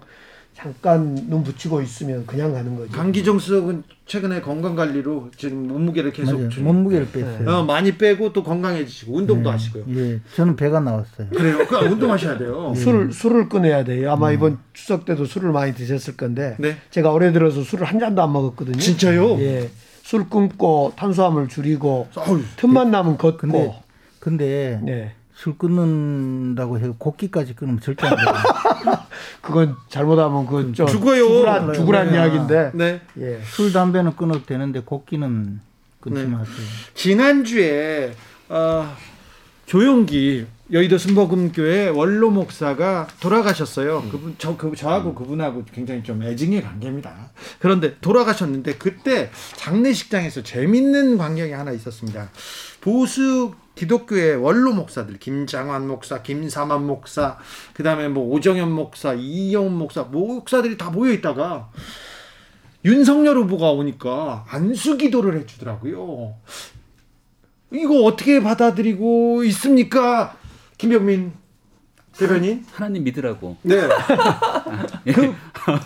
잠깐 0.58 1.14
눈 1.28 1.44
붙이고 1.44 1.80
있으면 1.82 2.26
그냥 2.26 2.52
가는 2.52 2.76
거죠. 2.76 2.90
강기정 2.90 3.38
수석은 3.38 3.84
최근에 4.06 4.40
건강 4.40 4.74
관리로 4.74 5.30
지금 5.36 5.68
몸무게를 5.68 6.12
계속 6.12 6.50
좀 6.50 6.64
몸무게를 6.64 7.12
뺐어요. 7.12 7.48
어, 7.48 7.62
많이 7.62 7.96
빼고 7.96 8.32
또 8.32 8.42
건강해지시고 8.42 9.18
운동도 9.18 9.50
네. 9.50 9.50
하시고요. 9.50 9.84
예, 9.90 10.20
저는 10.34 10.56
배가 10.56 10.80
나왔어요. 10.80 11.28
그래요. 11.28 11.58
그 11.64 11.76
운동하셔야 11.76 12.38
돼요. 12.38 12.72
예. 12.74 12.80
술 12.80 13.12
술을 13.12 13.48
끊어야 13.48 13.84
돼요. 13.84 14.10
아마 14.10 14.30
음. 14.30 14.34
이번 14.34 14.58
추석 14.72 15.04
때도 15.04 15.26
술을 15.26 15.52
많이 15.52 15.74
드셨을 15.74 16.16
건데 16.16 16.56
네. 16.58 16.76
제가 16.90 17.12
올해 17.12 17.30
들어서 17.30 17.62
술을 17.62 17.86
한 17.86 18.00
잔도 18.00 18.20
안 18.20 18.32
먹었거든요. 18.32 18.78
진짜요? 18.78 19.38
예. 19.38 19.70
술 20.02 20.28
끊고 20.28 20.92
탄수화물 20.96 21.46
줄이고 21.46 22.08
어휴, 22.16 22.42
틈만 22.56 22.90
나면 22.90 23.16
걷고. 23.16 23.38
근데, 23.38 23.80
근데 24.18 24.80
네. 24.82 25.14
술 25.38 25.56
끊는다고 25.56 26.80
해서 26.80 26.94
곡기까지 26.98 27.54
끊으면 27.54 27.78
절대 27.78 28.08
안 28.08 28.16
돼요. 28.16 28.26
그건 29.40 29.76
잘못하면 29.88 30.46
그 30.46 30.72
죽어요. 30.72 31.28
죽으란, 31.28 31.72
죽으란 31.74 32.08
네. 32.08 32.16
이야기인데. 32.16 32.72
네. 32.74 33.00
예. 33.20 33.40
술 33.44 33.72
담배는 33.72 34.16
끊어도 34.16 34.44
되는데 34.44 34.80
곡기는 34.80 35.60
끊지 36.00 36.22
네. 36.22 36.26
마세요. 36.26 36.56
지난주에 36.94 38.14
어, 38.48 38.92
조용기 39.66 40.44
여의도 40.70 40.98
순복음교회 40.98 41.88
원로 41.88 42.30
목사가 42.30 43.06
돌아가셨어요. 43.20 44.00
음. 44.00 44.10
그분 44.10 44.34
저 44.36 44.56
그, 44.56 44.76
저하고 44.76 45.10
음. 45.10 45.14
그분하고 45.14 45.64
굉장히 45.72 46.02
좀 46.02 46.22
애증의 46.22 46.62
관계입니다. 46.62 47.30
그런데 47.58 47.96
돌아가셨는데 48.00 48.74
그때 48.74 49.30
장례식장에서 49.56 50.42
재밌는 50.42 51.16
광경이 51.16 51.52
하나 51.52 51.72
있었습니다. 51.72 52.28
보수 52.82 53.54
기독교의 53.76 54.36
원로 54.36 54.72
목사들 54.72 55.18
김장환 55.18 55.86
목사, 55.86 56.22
김사만 56.22 56.86
목사, 56.86 57.38
그다음에 57.72 58.08
뭐 58.08 58.28
오정현 58.34 58.70
목사, 58.70 59.14
이영훈 59.14 59.72
목사 59.72 60.02
목사들이 60.02 60.76
다 60.76 60.90
모여 60.90 61.12
있다가 61.12 61.70
윤석열 62.84 63.38
후보가 63.38 63.70
오니까 63.70 64.44
안수 64.48 64.98
기도를 64.98 65.38
해 65.38 65.46
주더라고요. 65.46 66.34
이거 67.72 68.02
어떻게 68.02 68.42
받아들이고 68.42 69.44
있습니까? 69.44 70.36
김병민 70.78 71.32
대변인 72.16 72.64
하나님 72.72 73.04
믿으라고. 73.04 73.56
네. 73.62 73.76
그, 75.14 75.34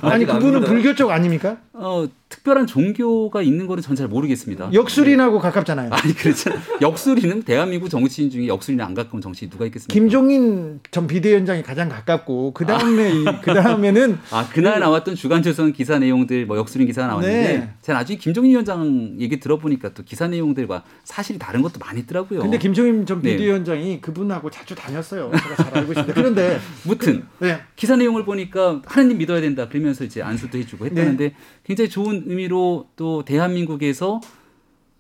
아니 0.03 0.25
그분은 0.25 0.63
불교 0.65 0.95
쪽 0.95 1.11
아닙니까? 1.11 1.59
어 1.73 2.07
특별한 2.33 2.67
종교가 2.67 3.43
있는 3.43 3.67
거는 3.67 3.83
전 3.83 3.93
잘 3.93 4.09
모르겠습니다. 4.09 4.71
역술인하고 4.73 5.37
네. 5.37 5.43
가깝잖아요. 5.43 5.91
아니 5.93 6.15
그렇죠. 6.15 6.51
역술인은 6.81 7.43
대한민국 7.43 7.91
정치인 7.91 8.31
중에 8.31 8.47
역술인이 8.47 8.83
안 8.83 8.95
가까운 8.95 9.21
정치인 9.21 9.51
누가 9.51 9.67
있겠습니까? 9.67 9.93
김종인 9.93 10.81
전 10.91 11.07
비대위원장이 11.07 11.63
가장 11.63 11.91
가깝고 11.91 12.53
그 12.55 12.65
다음에 12.65 13.13
아. 13.27 13.41
그 13.43 13.53
다음에는 13.53 14.19
아 14.33 14.49
그날 14.51 14.81
나왔던 14.81 15.15
주간조선 15.15 15.75
기사 15.75 15.99
내용들 15.99 16.47
뭐 16.47 16.57
역술인 16.57 16.87
기사 16.87 17.07
나왔는데 17.07 17.59
네. 17.59 17.71
제가 17.83 17.99
나중에 17.99 18.19
김종인 18.19 18.53
위원장 18.53 19.15
얘기 19.19 19.39
들어보니까 19.39 19.93
또 19.93 20.03
기사 20.05 20.27
내용들과 20.27 20.85
사실이 21.05 21.39
다른 21.39 21.61
것도 21.61 21.79
많이 21.79 22.01
있더라고요. 22.01 22.41
근데 22.41 22.57
김종인 22.57 23.05
전 23.05 23.21
네. 23.21 23.33
비대위원장이 23.33 23.85
네. 23.85 24.01
그분하고 24.01 24.51
자주 24.51 24.75
다녔어요. 24.75 25.31
제가 25.31 25.57
잘 25.57 25.79
알고 25.79 25.93
있는데 25.93 26.13
그런데 26.15 26.59
무튼 26.85 27.25
네. 27.41 27.61
기사 27.77 27.95
내용을 27.97 28.25
보니까 28.25 28.81
하나님 28.87 29.19
믿어야 29.19 29.43
된다 29.43 29.69
그러면서 29.69 30.05
이제 30.05 30.23
안수도 30.23 30.57
해주고 30.57 30.87
했다는데 30.87 31.25
네. 31.29 31.35
굉장히 31.65 31.91
좋은 31.91 32.22
의미로 32.27 32.89
또 32.97 33.25
대한민국에서 33.25 34.21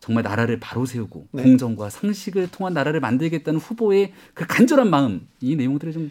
정말 0.03 0.25
나라를 0.25 0.59
바로 0.59 0.85
세우고 0.85 1.29
네. 1.31 1.45
공정과 1.45 1.89
상식을 1.89 2.49
통한 2.51 2.75
나라를 2.75 2.99
만들겠다는 2.99 3.61
후보의 3.61 4.12
그 4.35 4.45
간절한 4.49 4.91
마음 4.91 5.29
이 5.41 5.55
내용들을 5.55 5.93
좀 5.93 6.11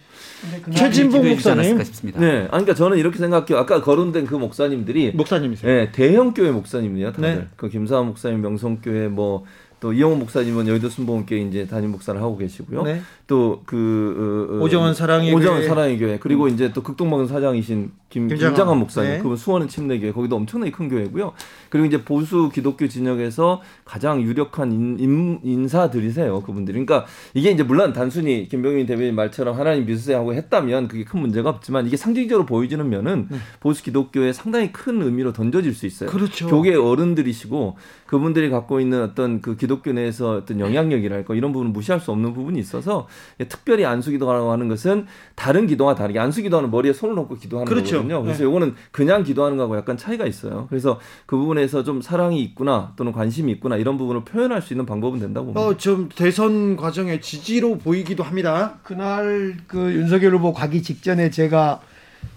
최진봉 0.74 1.28
목사님 1.28 1.84
싶습니다. 1.84 2.22
네, 2.22 2.38
아니, 2.38 2.48
그러니까 2.48 2.74
저는 2.74 2.98
이렇게 2.98 3.18
생각해요. 3.18 3.58
아까 3.58 3.82
거론된 3.82 4.28
그 4.28 4.36
목사님들이 4.36 5.12
목사님이세요? 5.12 5.70
네, 5.70 5.92
대형 5.92 6.34
교회 6.34 6.52
목사님이에요. 6.52 7.12
다들 7.12 7.36
네. 7.36 7.48
그 7.58 7.68
김사환 7.68 8.06
목사님 8.06 8.42
명성교회 8.42 9.10
뭐 9.10 9.46
또 9.82 9.92
이영호 9.92 10.16
목사님은 10.16 10.68
여의도 10.68 10.90
순복음교회 10.90 11.42
이제 11.42 11.66
담임 11.66 11.92
목사를 11.92 12.22
하고 12.22 12.38
계시고요. 12.38 12.84
네. 12.84 13.02
또그 13.32 14.50
어, 14.52 14.56
어, 14.56 14.64
오정원 14.66 14.94
사랑의 14.94 15.34
오정원 15.34 15.64
사랑의 15.64 15.98
교회 15.98 16.20
그리고 16.20 16.44
음. 16.44 16.50
이제 16.50 16.74
또 16.74 16.84
극동방송 16.84 17.28
사장이신 17.28 17.92
김, 18.10 18.28
김장한, 18.28 18.54
김장한 18.54 18.78
목사님 18.78 19.12
네. 19.12 19.18
그분 19.20 19.38
수원은 19.38 19.70
침례교회 19.70 20.12
거기도 20.12 20.36
엄청나게 20.36 20.72
큰 20.72 20.90
교회고요. 20.90 21.32
그리고 21.70 21.88
이제 21.88 22.04
보수 22.04 22.50
기독교 22.54 22.90
진영에서 22.90 23.62
가장 23.86 24.22
유력한 24.22 24.74
인, 24.74 25.40
인 25.44 25.68
사들이세요 25.70 26.42
그분들이. 26.42 26.86
그러니까 26.86 27.08
이게 27.34 27.52
이제 27.52 27.64
물론 27.64 27.94
단순히 27.94 28.50
김병민 28.50 28.86
대변인 28.86 29.16
말처럼 29.16 29.58
하나님 29.58 29.86
믿으세요 29.86 30.18
하고 30.18 30.34
했다면 30.34 30.90
그게 30.90 31.06
큰 31.06 31.22
문제가 31.22 31.50
없지만 31.50 31.88
이게 31.88 31.96
상징적으로 31.96 32.46
보여지는 32.46 32.90
면은 32.90 33.28
네. 33.32 33.38
보수 33.62 33.82
기독교에 33.82 34.34
상당히 34.34 34.74
큰 34.74 35.02
의미로 35.02 35.32
던져질 35.32 35.74
수 35.74 35.86
있어요. 35.86 36.10
그렇죠. 36.10 36.50
교계 36.50 36.76
어른들이시고 36.76 37.78
그분들이 38.08 38.50
갖고 38.50 38.82
있는 38.82 39.02
어떤 39.04 39.40
그 39.40 39.56
기독교 39.56 39.94
내에서 39.94 40.32
어떤 40.32 40.60
영향력이랄까 40.60 41.34
이런 41.34 41.54
부분은 41.54 41.72
무시할 41.72 42.02
수 42.02 42.12
없는 42.12 42.34
부분이 42.34 42.60
있어서 42.60 43.08
특별히 43.50 43.86
안수기도라고 43.86 44.52
하는 44.52 44.68
것은 44.68 45.06
다른 45.36 45.68
기도와 45.68 45.96
다르게 45.96 46.20
안수기도는 46.20 46.72
머리에 46.72 46.94
손을 46.94 47.18
얹고 47.20 47.36
기도하는 47.36 47.70
그렇죠. 47.70 47.98
거거든요. 47.98 48.22
그래서 48.24 48.40
네. 48.40 48.44
요거는 48.46 48.76
그냥 48.92 49.24
기도하는 49.24 49.58
거하고 49.58 49.78
약간 49.78 49.98
차이가 49.98 50.26
있어요. 50.26 50.68
그래서 50.70 51.00
그 51.26 51.38
부분에서 51.38 51.84
좀 51.84 52.02
사랑이 52.02 52.42
있구나 52.42 52.94
또는 52.96 53.12
관심이 53.12 53.52
있구나 53.54 53.78
이런 53.78 53.98
부분을 53.98 54.24
표현할 54.24 54.62
수 54.62 54.74
있는 54.74 54.86
방법은 54.86 55.20
된다고 55.20 55.48
봅니다. 55.48 55.62
어, 55.62 55.78
좀 55.78 56.10
대선 56.16 56.76
과정의 56.76 57.22
지지로 57.22 57.78
보이기도 57.78 58.24
합니다. 58.24 58.80
그날 58.84 59.58
그 59.68 59.94
윤석열 59.94 60.36
후보 60.36 60.54
가기 60.54 60.82
직전에 60.84 61.30
제가 61.30 61.82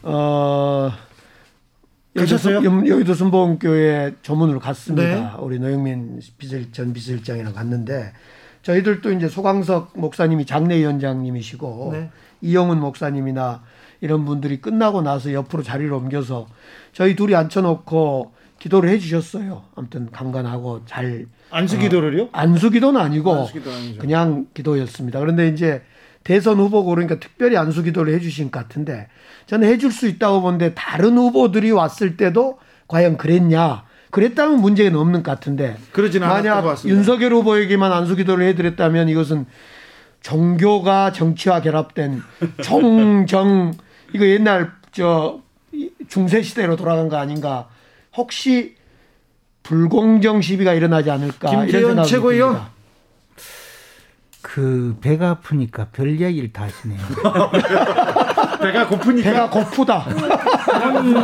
어 0.03 0.93
가셨어요? 2.17 2.63
여의도 2.87 3.15
순복음교회 3.15 4.17
조문으로 4.23 4.61
갔습니다. 4.61 5.03
네. 5.03 5.31
우리 5.41 5.59
노영민 5.59 6.21
비서, 6.39 6.59
전 6.71 6.93
비서실장이랑 6.93 7.53
갔는데 7.53 8.13
저희들도 8.65 9.13
이제 9.13 9.29
소강석 9.29 9.93
목사님이 9.95 10.47
장례위원장님이시고 10.47 11.91
네. 11.93 12.11
이영훈 12.41 12.81
목사님이나 12.81 13.63
이런 14.01 14.25
분들이 14.25 14.61
끝나고 14.61 15.03
나서 15.03 15.33
옆으로 15.33 15.63
자리를 15.63 15.93
옮겨서 15.93 16.47
저희 16.93 17.15
둘이 17.15 17.35
앉혀놓고 17.37 18.33
기도를 18.59 18.89
해주셨어요. 18.91 19.65
아무튼 19.75 20.11
강간하고 20.11 20.83
잘 20.87 21.27
안수 21.51 21.79
기도를요? 21.79 22.25
어, 22.25 22.29
안수 22.33 22.71
기도는 22.71 23.01
아니고 23.01 23.33
그냥 23.99 24.47
기도였습니다. 24.55 25.21
그런데 25.21 25.49
이제 25.49 25.83
대선 26.25 26.57
후보고 26.59 26.91
그러니까 26.91 27.19
특별히 27.21 27.59
안수 27.59 27.83
기도를 27.83 28.15
해주신 28.15 28.51
것 28.51 28.59
같은데 28.61 29.09
저는 29.47 29.69
해줄 29.69 29.93
수 29.93 30.09
있다고 30.09 30.41
보는데 30.41 30.73
다른 30.75 31.19
후보들이 31.19 31.71
왔을 31.71 32.17
때도 32.17 32.59
과연 32.89 33.19
그랬냐? 33.19 33.85
그랬다면 34.15 34.61
문제는 34.61 34.97
없는 34.97 35.25
것 35.25 35.33
같은데 35.33 35.77
만약 36.29 36.85
윤석열 36.85 37.33
후보에게만 37.33 37.91
안수 37.93 38.15
기도를 38.15 38.47
해드렸다면 38.47 39.09
이것은 39.09 39.45
종교가 40.21 41.11
정치와 41.11 41.61
결합된 41.63 42.23
총정 42.63 43.75
이거 44.13 44.25
옛날 44.27 44.71
저 44.93 45.41
중세 46.07 46.43
시대로 46.43 46.77
돌아간 46.77 47.09
거 47.09 47.17
아닌가? 47.17 47.67
혹시 48.17 48.77
불공정 49.65 50.43
시비가 50.43 50.75
일어나지 50.75 51.11
않을까? 51.11 51.51
김태현 51.51 52.05
최고위원 52.05 52.61
그 54.43 54.97
배가 55.01 55.31
아프니까 55.31 55.89
별 55.91 56.21
이야기를 56.21 56.53
다 56.53 56.65
하시네요. 56.65 57.01
배가 58.61 58.89
고프니까 58.89 59.31
배가 59.31 59.51
고프다. 59.51 60.05
아니, 60.83 61.15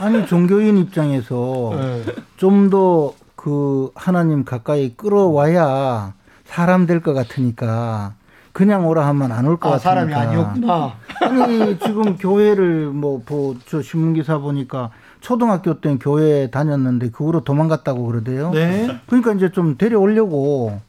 아니 0.00 0.26
종교인 0.26 0.78
입장에서 0.78 1.72
네. 1.76 2.04
좀더 2.36 3.14
그 3.36 3.90
하나님 3.94 4.44
가까이 4.44 4.94
끌어와야 4.96 6.14
사람 6.44 6.86
될 6.86 7.00
것 7.00 7.12
같으니까 7.14 8.14
그냥 8.52 8.86
오라 8.86 9.06
하면 9.08 9.32
안 9.32 9.46
올것 9.46 9.66
아, 9.72 9.76
같으니까 9.76 9.78
사람이 9.78 10.14
아니었구나. 10.14 10.92
아니 11.22 11.78
지금 11.80 12.16
교회를 12.16 12.86
뭐저 12.90 13.82
신문 13.82 14.14
기사 14.14 14.38
보니까 14.38 14.90
초등학교 15.20 15.80
때 15.80 15.96
교회 16.00 16.50
다녔는데 16.50 17.10
그 17.10 17.24
후로 17.24 17.42
도망갔다고 17.44 18.06
그러대요. 18.06 18.50
네. 18.52 19.00
그러니까 19.06 19.32
이제 19.32 19.50
좀 19.50 19.76
데려오려고 19.76 20.80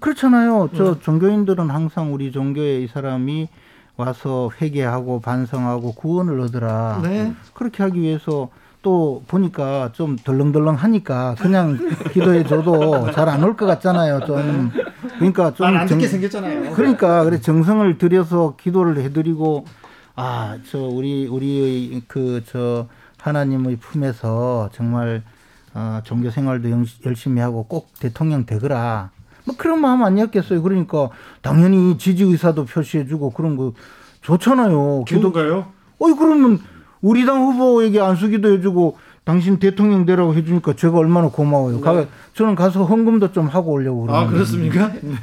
그렇잖아요. 0.00 0.70
저 0.76 0.94
네. 0.94 1.00
종교인들은 1.00 1.70
항상 1.70 2.14
우리 2.14 2.30
종교에 2.30 2.80
이 2.82 2.86
사람이 2.86 3.48
와서 3.96 4.50
회개하고 4.60 5.20
반성하고 5.20 5.92
구원을 5.94 6.40
얻으라. 6.40 7.00
네. 7.02 7.32
그렇게 7.54 7.82
하기 7.82 8.00
위해서 8.00 8.48
또 8.82 9.22
보니까 9.28 9.90
좀 9.94 10.16
덜렁덜렁 10.16 10.74
하니까 10.74 11.36
그냥 11.38 11.78
기도해 12.12 12.44
줘도 12.44 13.10
잘 13.12 13.28
안 13.28 13.42
올 13.42 13.56
것 13.56 13.66
같잖아요. 13.66 14.20
좀 14.26 14.70
그러니까 15.18 15.54
좀안 15.54 15.86
듣게 15.86 16.06
생겼잖아요. 16.06 16.72
그러니까 16.74 17.24
그래 17.24 17.40
정성을 17.40 17.96
들여서 17.98 18.56
기도를 18.60 18.98
해드리고 19.02 19.64
아 20.16 20.58
저 20.70 20.78
우리 20.80 21.26
우리의 21.26 22.02
그 22.08 22.42
저 22.46 22.86
하나님의 23.18 23.76
품에서 23.76 24.68
정말 24.74 25.22
어, 25.72 26.00
종교 26.04 26.30
생활도 26.30 26.68
열심히 27.06 27.40
하고 27.40 27.64
꼭 27.64 27.88
대통령 27.98 28.44
되거라. 28.44 29.10
뭐 29.44 29.54
그런 29.56 29.80
마음 29.80 30.02
아니었겠어요. 30.02 30.62
그러니까 30.62 31.10
당연히 31.42 31.98
지지 31.98 32.24
의사도 32.24 32.64
표시해주고 32.64 33.30
그런 33.30 33.56
거 33.56 33.72
좋잖아요. 34.22 35.04
기도가요? 35.06 35.66
어이 35.98 36.14
그러면 36.18 36.58
우리 37.00 37.26
당 37.26 37.42
후보에게 37.44 38.00
안수기도 38.00 38.52
해주고 38.52 38.96
당신 39.24 39.58
대통령 39.58 40.04
되라고 40.04 40.34
해주니까 40.34 40.74
제가 40.74 40.98
얼마나 40.98 41.28
고마워요. 41.28 41.76
네. 41.76 41.80
가, 41.82 42.04
저는 42.34 42.54
가서 42.54 42.84
헌금도 42.84 43.32
좀 43.32 43.46
하고 43.46 43.72
오려고 43.72 44.02
그러는데. 44.02 44.26
아 44.26 44.30
그렇습니까? 44.30 44.92
네. 45.00 45.14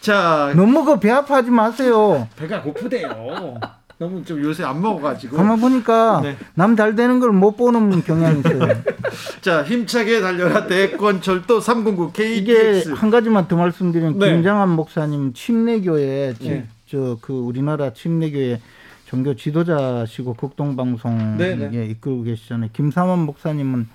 자 0.00 0.52
너무 0.56 0.84
그 0.84 0.98
배 1.00 1.10
아파하지 1.10 1.50
마세요. 1.50 2.28
배가 2.36 2.62
고프대요. 2.62 3.54
너무 4.00 4.24
좀 4.24 4.42
요새 4.42 4.64
안 4.64 4.80
먹어가지고. 4.80 5.36
가만 5.36 5.60
보니까 5.60 6.22
네. 6.22 6.34
남잘 6.54 6.96
되는 6.96 7.20
걸 7.20 7.30
못 7.32 7.54
보는 7.58 8.02
경향이 8.02 8.40
있어요. 8.40 8.60
자, 9.42 9.62
힘차게 9.62 10.22
달려라 10.22 10.66
대권 10.66 11.20
철도 11.20 11.60
309 11.60 12.10
KTX. 12.12 12.88
이게 12.88 12.94
한 12.94 13.10
가지만 13.10 13.46
더 13.46 13.56
말씀드리면 13.56 14.18
네. 14.18 14.30
김장한 14.32 14.70
목사님 14.70 15.34
침례교회 15.34 16.34
네. 16.40 16.66
저그 16.86 17.34
우리나라 17.34 17.92
침례교회 17.92 18.60
종교 19.04 19.36
지도자시고 19.36 20.32
극동방송에 20.32 21.36
네, 21.36 21.54
네. 21.56 21.86
이끌고 21.88 22.22
계시잖아요. 22.22 22.70
김삼원 22.72 23.18
목사님은 23.26 23.86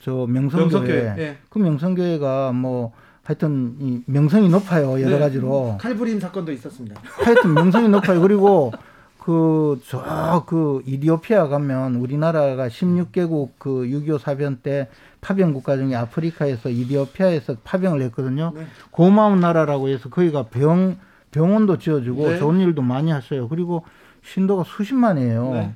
저 0.00 0.26
명성교회, 0.28 0.58
명성교회. 0.82 1.14
네. 1.16 1.36
그 1.48 1.58
명성교회가 1.60 2.50
뭐 2.52 2.92
하여튼 3.22 3.76
이 3.78 4.00
명성이 4.06 4.48
높아요 4.48 5.00
여러 5.00 5.10
네. 5.12 5.18
가지로 5.20 5.78
칼부림 5.80 6.18
사건도 6.18 6.50
있었습니다. 6.50 7.00
하여튼 7.04 7.54
명성이 7.54 7.88
높아요. 7.88 8.20
그리고 8.20 8.72
그, 9.24 9.80
저, 9.86 10.44
그, 10.46 10.82
이디오피아 10.84 11.48
가면 11.48 11.94
우리나라가 11.94 12.68
16개국 12.68 13.52
그 13.56 13.70
6.25 13.84 14.18
사변 14.18 14.58
때 14.58 14.88
파병 15.22 15.54
국가 15.54 15.76
중에 15.76 15.94
아프리카에서 15.94 16.68
이디오피아에서 16.68 17.56
파병을 17.64 18.02
했거든요. 18.02 18.52
네. 18.54 18.66
고마운 18.90 19.40
나라라고 19.40 19.88
해서 19.88 20.10
거기가 20.10 20.48
병, 20.48 20.98
병원도 21.30 21.78
지어주고 21.78 22.32
네. 22.32 22.38
좋은 22.38 22.60
일도 22.60 22.82
많이 22.82 23.12
하어요 23.12 23.48
그리고 23.48 23.86
신도가 24.24 24.64
수십만이에요. 24.64 25.50
네. 25.52 25.74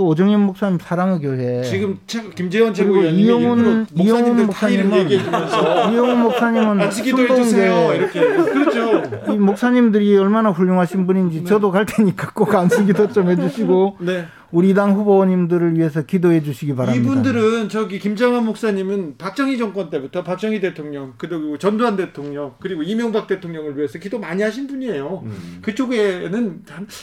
또 0.00 0.06
오정현 0.06 0.40
목사님 0.46 0.78
사랑의 0.80 1.20
교회 1.20 1.62
지금 1.62 1.98
김재원 2.34 2.72
최고위원님이 2.72 3.22
이용훈 3.22 3.86
이용훈 3.94 4.46
목사님은 4.46 5.10
이용훈 5.10 6.20
목사님은 6.22 6.80
안기도 6.80 7.18
해 7.18 7.34
주세요 7.34 7.92
이렇게 7.92 8.20
그렇죠. 8.20 9.02
이 9.30 9.36
목사님들이 9.36 10.16
얼마나 10.16 10.52
훌륭하신 10.52 11.06
분인지 11.06 11.40
네. 11.40 11.44
저도 11.44 11.70
갈 11.70 11.84
테니까 11.84 12.30
꼭 12.30 12.54
안수기도 12.54 13.12
좀 13.12 13.28
해주시고 13.28 13.98
네. 14.00 14.24
우리 14.52 14.74
당 14.74 14.94
후보님들을 14.94 15.76
위해서 15.76 16.02
기도해 16.02 16.42
주시기 16.42 16.74
바랍니다. 16.74 17.04
이분들은 17.04 17.68
저기 17.68 17.98
김장환 17.98 18.44
목사님은 18.44 19.16
박정희 19.16 19.58
정권 19.58 19.90
때부터 19.90 20.24
박정희 20.24 20.60
대통령 20.60 21.14
그리고 21.18 21.56
전두환 21.56 21.96
대통령 21.96 22.54
그리고 22.60 22.82
이명박 22.82 23.26
대통령을 23.28 23.76
위해서 23.76 23.98
기도 23.98 24.18
많이 24.18 24.42
하신 24.42 24.66
분이에요. 24.66 25.22
음. 25.24 25.58
그쪽에는 25.62 26.62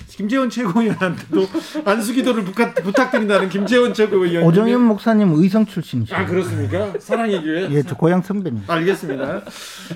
김재원 0.09 0.49
최고위원한테도 0.49 1.47
안수기도를 1.85 2.43
부탁, 2.43 3.11
드린다는 3.11 3.49
김재원 3.49 3.93
최고위원. 3.93 4.43
오정현 4.45 4.81
목사님 4.81 5.31
의성 5.35 5.65
출신이시죠. 5.65 6.15
아 6.15 6.25
그렇습니까? 6.25 6.93
사랑의 6.99 7.41
교회. 7.41 7.71
예, 7.71 7.83
저 7.83 7.95
고향 7.95 8.21
선배님. 8.21 8.63
알겠습니다. 8.67 9.43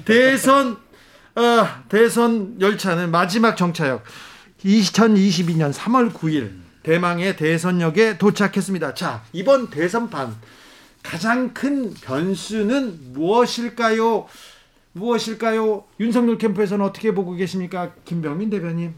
대선 0.06 0.78
아, 1.36 1.84
대선 1.90 2.56
열차는 2.60 3.12
마지막 3.12 3.56
정차역 3.56 4.04
2022년 4.64 5.74
3월 5.74 6.12
9일 6.14 6.52
대망의 6.84 7.38
대선역에 7.38 8.18
도착했습니다. 8.18 8.94
자, 8.94 9.24
이번 9.34 9.70
대선판 9.70 10.36
가장 11.04 11.54
큰 11.54 11.94
변수는 11.94 13.14
무엇일까요? 13.14 14.26
무엇일까요? 14.94 15.84
윤석열 16.00 16.38
캠프에서는 16.38 16.84
어떻게 16.86 17.14
보고 17.14 17.34
계십니까? 17.34 17.94
김병민 18.06 18.50
대변인. 18.50 18.94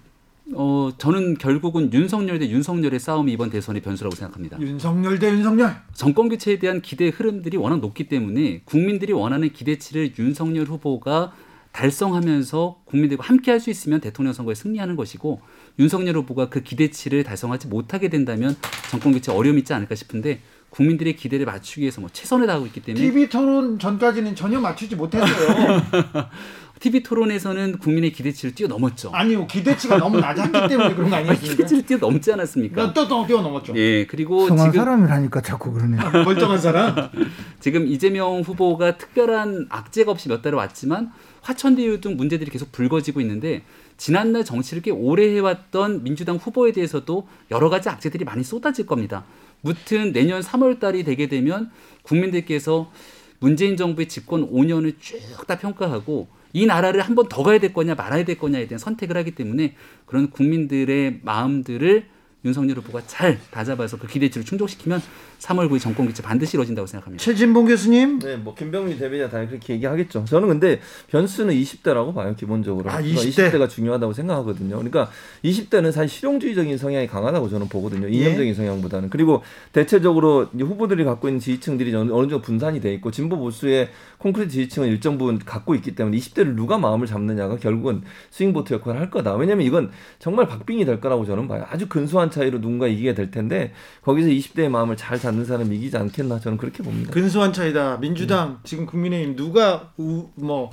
어, 0.56 0.92
저는 0.98 1.36
결국은 1.38 1.94
윤석열 1.94 2.38
대 2.40 2.50
윤석열의 2.50 3.00
싸움이 3.00 3.32
이번 3.32 3.50
대선의 3.50 3.82
변수라고 3.82 4.14
생각합니다. 4.16 4.60
윤석열 4.60 5.18
대 5.20 5.30
윤석열. 5.30 5.76
정권 5.94 6.28
교체에 6.28 6.60
대한 6.60 6.82
기대 6.82 7.08
흐름들이 7.10 7.56
워낙 7.58 7.80
높기 7.80 8.10
때문에 8.10 8.62
국민들이 8.66 9.14
원하는 9.14 9.54
기대치를 9.54 10.14
윤석열 10.20 10.66
후보가 10.66 11.34
달성하면서 11.72 12.82
국민들과 12.86 13.24
함께 13.26 13.52
할 13.52 13.60
수 13.60 13.70
있으면 13.70 14.02
대통령 14.02 14.34
선거에 14.34 14.54
승리하는 14.54 14.96
것이고 14.96 15.42
윤석열 15.80 16.18
후보가 16.18 16.50
그 16.50 16.62
기대치를 16.62 17.24
달성하지 17.24 17.68
못하게 17.68 18.10
된다면 18.10 18.56
정권 18.90 19.14
교체 19.14 19.32
어려움이 19.32 19.60
있지 19.60 19.74
않을까 19.74 19.96
싶은데 19.96 20.42
국민들의 20.70 21.16
기대를 21.16 21.46
맞추기 21.46 21.82
위해서 21.82 22.02
뭐 22.02 22.10
최선을 22.12 22.48
다하고 22.48 22.66
있기 22.68 22.82
때문에 22.82 23.06
TV 23.06 23.30
토론 23.30 23.78
전까지는 23.78 24.36
전혀 24.36 24.60
맞추지 24.60 24.96
못했어요. 24.96 25.82
TV 26.80 27.02
토론에서는 27.02 27.78
국민의 27.78 28.12
기대치를 28.12 28.56
뛰어넘었죠. 28.56 29.12
아니요, 29.14 29.48
기대치가 29.48 29.98
너무 29.98 30.20
낮았기 30.20 30.52
때문에 30.68 30.94
그런 30.96 31.10
거 31.12 31.16
아니겠습니까? 31.16 31.56
기대치를 31.56 31.86
뛰어넘지 31.86 32.34
않았습니까? 32.34 32.92
또, 32.92 33.08
또 33.08 33.26
뛰어넘었죠. 33.26 33.74
예, 33.78 34.06
그리고 34.06 34.50
지금 34.50 34.70
사람이라니까 34.70 35.40
자꾸 35.42 35.72
그러네요. 35.72 36.02
멀쩡한 36.26 36.58
사람. 36.60 37.10
지금 37.62 37.88
이재명 37.88 38.42
후보가 38.42 38.98
특별한 38.98 39.68
악재가 39.70 40.12
없이 40.12 40.28
몇 40.28 40.42
달을 40.42 40.58
왔지만 40.58 41.14
화천대유 41.44 42.02
등 42.02 42.18
문제들이 42.18 42.50
계속 42.50 42.72
불거지고 42.72 43.22
있는데 43.22 43.64
지난날 43.98 44.44
정치를 44.44 44.82
꽤 44.82 44.92
오래 44.92 45.28
해왔던 45.36 46.04
민주당 46.04 46.38
후보에 46.38 46.72
대해서도 46.72 47.28
여러 47.52 47.70
가지 47.70 47.90
악재들이 47.90 48.26
많이 48.26 48.44
쏟아질 48.44 48.86
겁니다. 48.88 49.26
무튼 49.62 50.12
내년 50.14 50.42
3월 50.42 50.80
달이 50.80 51.04
되게 51.04 51.28
되면 51.28 51.70
국민들께서 52.04 52.92
문재인 53.40 53.78
정부의 53.78 54.08
집권 54.08 54.50
5년을 54.50 54.96
쭉 55.00 55.46
다 55.48 55.58
평가하고 55.60 56.28
이 56.54 56.66
나라를 56.66 57.02
한 57.02 57.16
번 57.16 57.28
더 57.28 57.44
가야 57.44 57.60
될 57.60 57.74
거냐 57.74 57.96
말아야 57.96 58.24
될 58.26 58.38
거냐에 58.38 58.68
대한 58.68 58.80
선택을 58.80 59.18
하기 59.18 59.32
때문에 59.32 59.76
그런 60.06 60.30
국민들의 60.30 61.20
마음들을 61.24 62.06
윤석열 62.46 62.78
후보가 62.78 63.04
잘 63.08 63.40
다잡아서 63.52 63.98
그 63.98 64.08
기대치를 64.08 64.46
충족시키면 64.46 65.02
3월 65.40 65.70
9일 65.70 65.80
정권 65.80 66.06
교체 66.06 66.24
반드시 66.24 66.56
이루어진다고 66.56 66.88
생각합니다. 66.88 67.24
최진봉 67.24 67.66
교수님. 67.66 68.20
네, 68.20 68.38
뭐 68.38 68.56
김병민 68.56 68.98
대변인 68.98 69.30
당연히 69.30 69.50
그렇게 69.50 69.74
얘기하겠죠. 69.74 70.26
저는 70.26 70.48
근데 70.48 70.80
변수는 71.08 71.54
20대라고 71.54 72.14
봐요, 72.14 72.34
기본적으로. 72.38 72.90
아, 72.90 73.02
20대. 73.02 73.54
가 73.58 73.68
중요하다고 73.68 74.14
생각하거든요. 74.14 74.78
그러니까 74.78 75.10
20대는 75.44 75.92
사실 75.92 76.10
실용주의적인 76.10 76.78
성향이 76.78 77.08
강하다고 77.08 77.50
저는 77.50 77.70
보거든요. 77.70 78.08
예. 78.08 78.12
이념적인 78.12 78.48
예? 78.48 78.54
성향보다는. 78.54 79.10
그리고 79.10 79.44
대체적으로 79.74 80.48
후보들이 80.58 81.04
갖고 81.04 81.28
있는 81.28 81.40
지지층들이 81.40 81.94
어느 81.94 82.10
정도 82.10 82.42
분산이 82.42 82.82
돼 82.82 82.94
있고 82.96 83.12
진보 83.12 83.38
보수의 83.38 83.90
콘크리트 84.18 84.52
지지층은 84.54 84.88
일정 84.88 85.18
부분 85.18 85.38
갖고 85.38 85.76
있기 85.76 85.96
때문에 85.96 86.18
20대를 86.18 86.56
누가 86.56 86.78
마음을 86.78 87.06
잡느냐가 87.06 87.58
결국은 87.58 88.02
스윙보트 88.32 88.74
역할을 88.74 89.00
할 89.00 89.10
거다. 89.10 89.36
왜냐하면 89.36 89.68
이건 89.68 89.92
정말 90.20 90.48
박빙이 90.48 90.86
될 90.86 91.00
거라고 91.00 91.26
저는 91.26 91.48
봐요. 91.48 91.66
아주 91.70 91.88
근소한 91.88 92.32
차이로 92.34 92.60
누군가 92.60 92.88
이기게 92.88 93.14
될 93.14 93.32
텐데 93.32 93.72
거기서 94.02 94.28
20대의 94.30 94.68
마음을 94.70 94.98
잘 94.98 95.18
잡는 95.20 95.46
사람이 95.46 95.76
이기지 95.78 95.96
않겠나 95.98 96.40
저는 96.40 96.58
그렇게 96.58 96.84
봅니다. 96.84 97.12
근소한 97.12 97.54
차이다. 97.54 97.98
민주당 98.00 98.54
네. 98.56 98.58
지금 98.66 98.86
국민의힘 98.86 99.36
누가 99.38 99.92
우, 99.98 100.28
뭐 100.36 100.72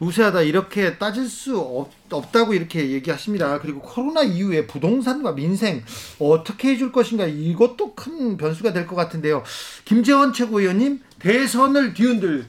우세하다 0.00 0.42
이렇게 0.42 0.98
따질 0.98 1.28
수 1.28 1.56
없, 1.58 1.88
없다고 2.10 2.52
이렇게 2.54 2.90
얘기하십니다. 2.90 3.60
그리고 3.60 3.80
코로나 3.80 4.22
이후에 4.22 4.66
부동산과 4.66 5.32
민생 5.36 5.82
어떻게 6.18 6.70
해줄 6.70 6.90
것인가 6.92 7.26
이것도 7.26 7.94
큰 7.94 8.36
변수가 8.36 8.72
될 8.72 8.86
것 8.88 8.96
같은데요. 8.96 9.44
김재원 9.84 10.32
최고위원님 10.32 11.00
대선을 11.20 11.94
뒤흔들 11.94 12.44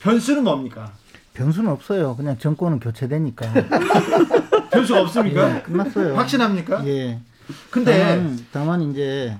변수는 0.00 0.42
뭡니까? 0.44 0.92
변수는 1.34 1.70
없어요. 1.70 2.16
그냥 2.16 2.36
정권은 2.36 2.80
교체되니까. 2.80 3.46
변수가 4.72 5.00
없습니까? 5.02 5.56
예, 5.56 5.62
끝났어요. 5.62 6.16
확신합니까? 6.16 6.84
예. 6.86 7.20
근데 7.70 7.98
다만, 7.98 8.46
다만 8.52 8.82
이제 8.90 9.36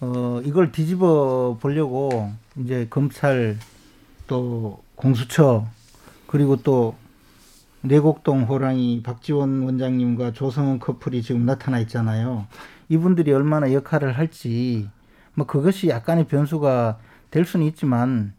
어 0.00 0.40
이걸 0.44 0.72
뒤집어 0.72 1.56
보려고 1.60 2.32
이제 2.56 2.86
검찰 2.90 3.58
또 4.26 4.82
공수처 4.94 5.66
그리고 6.26 6.56
또 6.56 6.96
내곡동 7.82 8.44
호랑이 8.44 9.02
박지원 9.02 9.62
원장님과 9.62 10.32
조성은 10.32 10.80
커플이 10.80 11.22
지금 11.22 11.46
나타나 11.46 11.78
있잖아요. 11.80 12.46
이분들이 12.88 13.32
얼마나 13.32 13.72
역할을 13.72 14.18
할지 14.18 14.88
뭐 15.34 15.46
그것이 15.46 15.88
약간의 15.88 16.26
변수가 16.26 16.98
될 17.30 17.44
수는 17.44 17.66
있지만 17.66 18.32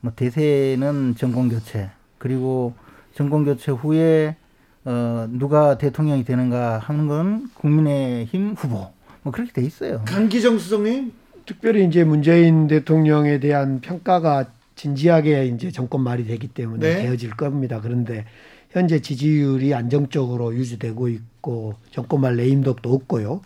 뭐 0.00 0.12
대세는 0.14 1.16
정권 1.16 1.48
교체 1.48 1.90
그리고 2.18 2.74
정권 3.14 3.44
교체 3.44 3.72
후에 3.72 4.36
어 4.84 5.28
누가 5.30 5.78
대통령이 5.78 6.24
되는가 6.24 6.78
하는 6.78 7.06
건 7.06 7.50
국민의힘 7.54 8.54
후보 8.56 8.88
뭐 9.22 9.32
그렇게 9.32 9.52
돼 9.52 9.62
있어요. 9.62 10.02
강기정 10.06 10.58
수석님 10.58 11.12
특별히 11.46 11.84
이제 11.86 12.04
문재인 12.04 12.66
대통령에 12.66 13.38
대한 13.38 13.80
평가가 13.80 14.46
진지하게 14.74 15.46
이제 15.46 15.70
정권 15.70 16.02
말이 16.02 16.24
되기 16.24 16.48
때문에 16.48 16.94
네. 16.94 17.02
되어질 17.02 17.30
겁니다. 17.30 17.80
그런데 17.80 18.24
현재 18.70 19.00
지지율이 19.00 19.74
안정적으로 19.74 20.54
유지되고 20.54 21.08
있고 21.08 21.74
정권 21.90 22.22
말 22.22 22.36
레임덕도 22.36 22.92
없고요. 22.92 23.42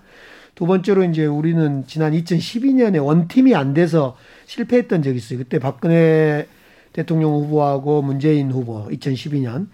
두 0.55 0.66
번째로 0.66 1.05
이제 1.05 1.26
우리는 1.26 1.84
지난 1.87 2.12
2012년에 2.12 3.05
원팀이 3.05 3.55
안 3.55 3.74
돼서 3.74 4.16
실패했던 4.47 5.03
적이 5.03 5.18
있어요. 5.18 5.39
그때 5.39 5.59
박근혜 5.59 6.47
대통령 6.97 7.32
후보하고 7.32 8.01
문재인 8.01 8.51
후보 8.51 8.88
2012년 8.88 9.68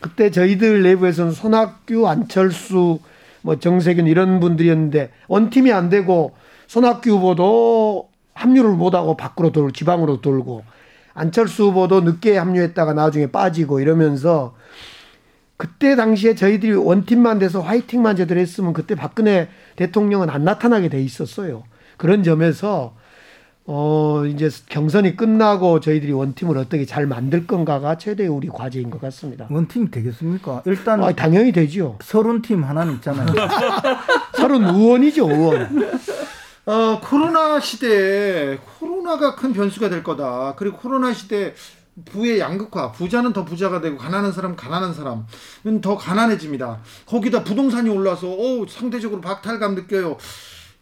그때 0.00 0.32
저희들 0.32 0.82
내부에서는 0.82 1.30
손학규, 1.30 2.08
안철수, 2.08 2.98
뭐 3.42 3.60
정세균 3.60 4.08
이런 4.08 4.40
분들이었는데 4.40 5.12
원팀이 5.28 5.72
안 5.72 5.88
되고 5.88 6.34
손학규 6.66 7.10
후보도 7.10 8.10
합류를 8.34 8.72
못하고 8.72 9.16
밖으로 9.16 9.52
돌고 9.52 9.70
지방으로 9.70 10.20
돌고 10.20 10.64
안철수 11.14 11.66
후보도 11.66 12.00
늦게 12.00 12.36
합류했다가 12.36 12.92
나중에 12.92 13.28
빠지고 13.28 13.78
이러면서 13.78 14.56
그때 15.56 15.94
당시에 15.94 16.34
저희들이 16.34 16.74
원팀만 16.74 17.38
돼서 17.38 17.60
화이팅만 17.60 18.16
제대로 18.16 18.40
했으면 18.40 18.72
그때 18.72 18.96
박근혜 18.96 19.48
대통령은 19.76 20.28
안 20.28 20.42
나타나게 20.42 20.88
돼 20.88 21.00
있었어요. 21.00 21.62
그런 21.96 22.24
점에서 22.24 22.96
어, 23.66 24.24
이제 24.26 24.50
경선이 24.68 25.16
끝나고 25.16 25.80
저희들이 25.80 26.12
원팀을 26.12 26.58
어떻게 26.58 26.84
잘 26.84 27.06
만들 27.06 27.46
건가가 27.46 27.96
최대의 27.96 28.28
우리 28.28 28.48
과제인 28.48 28.90
것 28.90 29.00
같습니다. 29.00 29.46
원팀이 29.50 29.90
되겠습니까? 29.90 30.62
일단. 30.66 31.02
아, 31.02 31.12
당연히 31.12 31.50
되죠. 31.50 31.98
서른 32.02 32.42
팀 32.42 32.62
하나는 32.62 32.94
있잖아요. 32.96 33.26
서른 34.36 34.64
의원이죠, 34.64 35.30
의원. 35.30 35.82
어, 36.66 37.00
코로나 37.02 37.58
시대에 37.58 38.58
코로나가 38.78 39.34
큰 39.34 39.54
변수가 39.54 39.88
될 39.88 40.02
거다. 40.02 40.54
그리고 40.56 40.76
코로나 40.76 41.14
시대에 41.14 41.54
부의 42.06 42.40
양극화, 42.40 42.92
부자는 42.92 43.32
더 43.32 43.44
부자가 43.44 43.80
되고 43.80 43.96
가난한 43.96 44.32
사람 44.32 44.56
가난한 44.56 44.92
사람은 44.94 45.80
더 45.80 45.96
가난해집니다. 45.96 46.80
거기다 47.06 47.44
부동산이 47.44 47.88
올라서 47.88 48.26
오 48.28 48.66
상대적으로 48.66 49.20
박탈감 49.20 49.74
느껴요. 49.74 50.18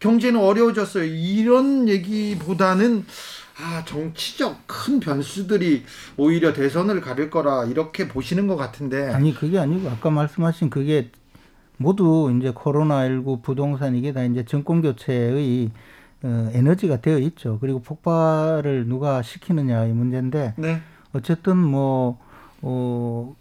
경제는 0.03 0.37
어려워졌어요. 0.41 1.05
이런 1.05 1.87
얘기보다는 1.87 3.05
아 3.57 3.85
정치적 3.85 4.67
큰 4.67 4.99
변수들이 4.99 5.83
오히려 6.17 6.51
대선을 6.51 6.99
가릴 6.99 7.29
거라 7.29 7.63
이렇게 7.65 8.09
보시는 8.09 8.47
것 8.47 8.57
같은데 8.57 9.13
아니 9.13 9.33
그게 9.33 9.57
아니고 9.59 9.89
아까 9.89 10.09
말씀하신 10.09 10.69
그게 10.69 11.09
모두 11.77 12.33
이제 12.37 12.51
코로나19 12.51 13.41
부동산 13.43 13.95
이게 13.95 14.11
다 14.11 14.23
이제 14.25 14.43
정권 14.43 14.81
교체의 14.81 15.71
어, 16.23 16.49
에너지가 16.53 16.99
되어 16.99 17.17
있죠. 17.19 17.57
그리고 17.61 17.79
폭발을 17.81 18.85
누가 18.87 19.21
시키느냐 19.21 19.85
이 19.85 19.93
문제인데 19.93 20.55
네. 20.57 20.81
어쨌든 21.13 21.55
뭐 21.57 22.19
어, 22.61 23.33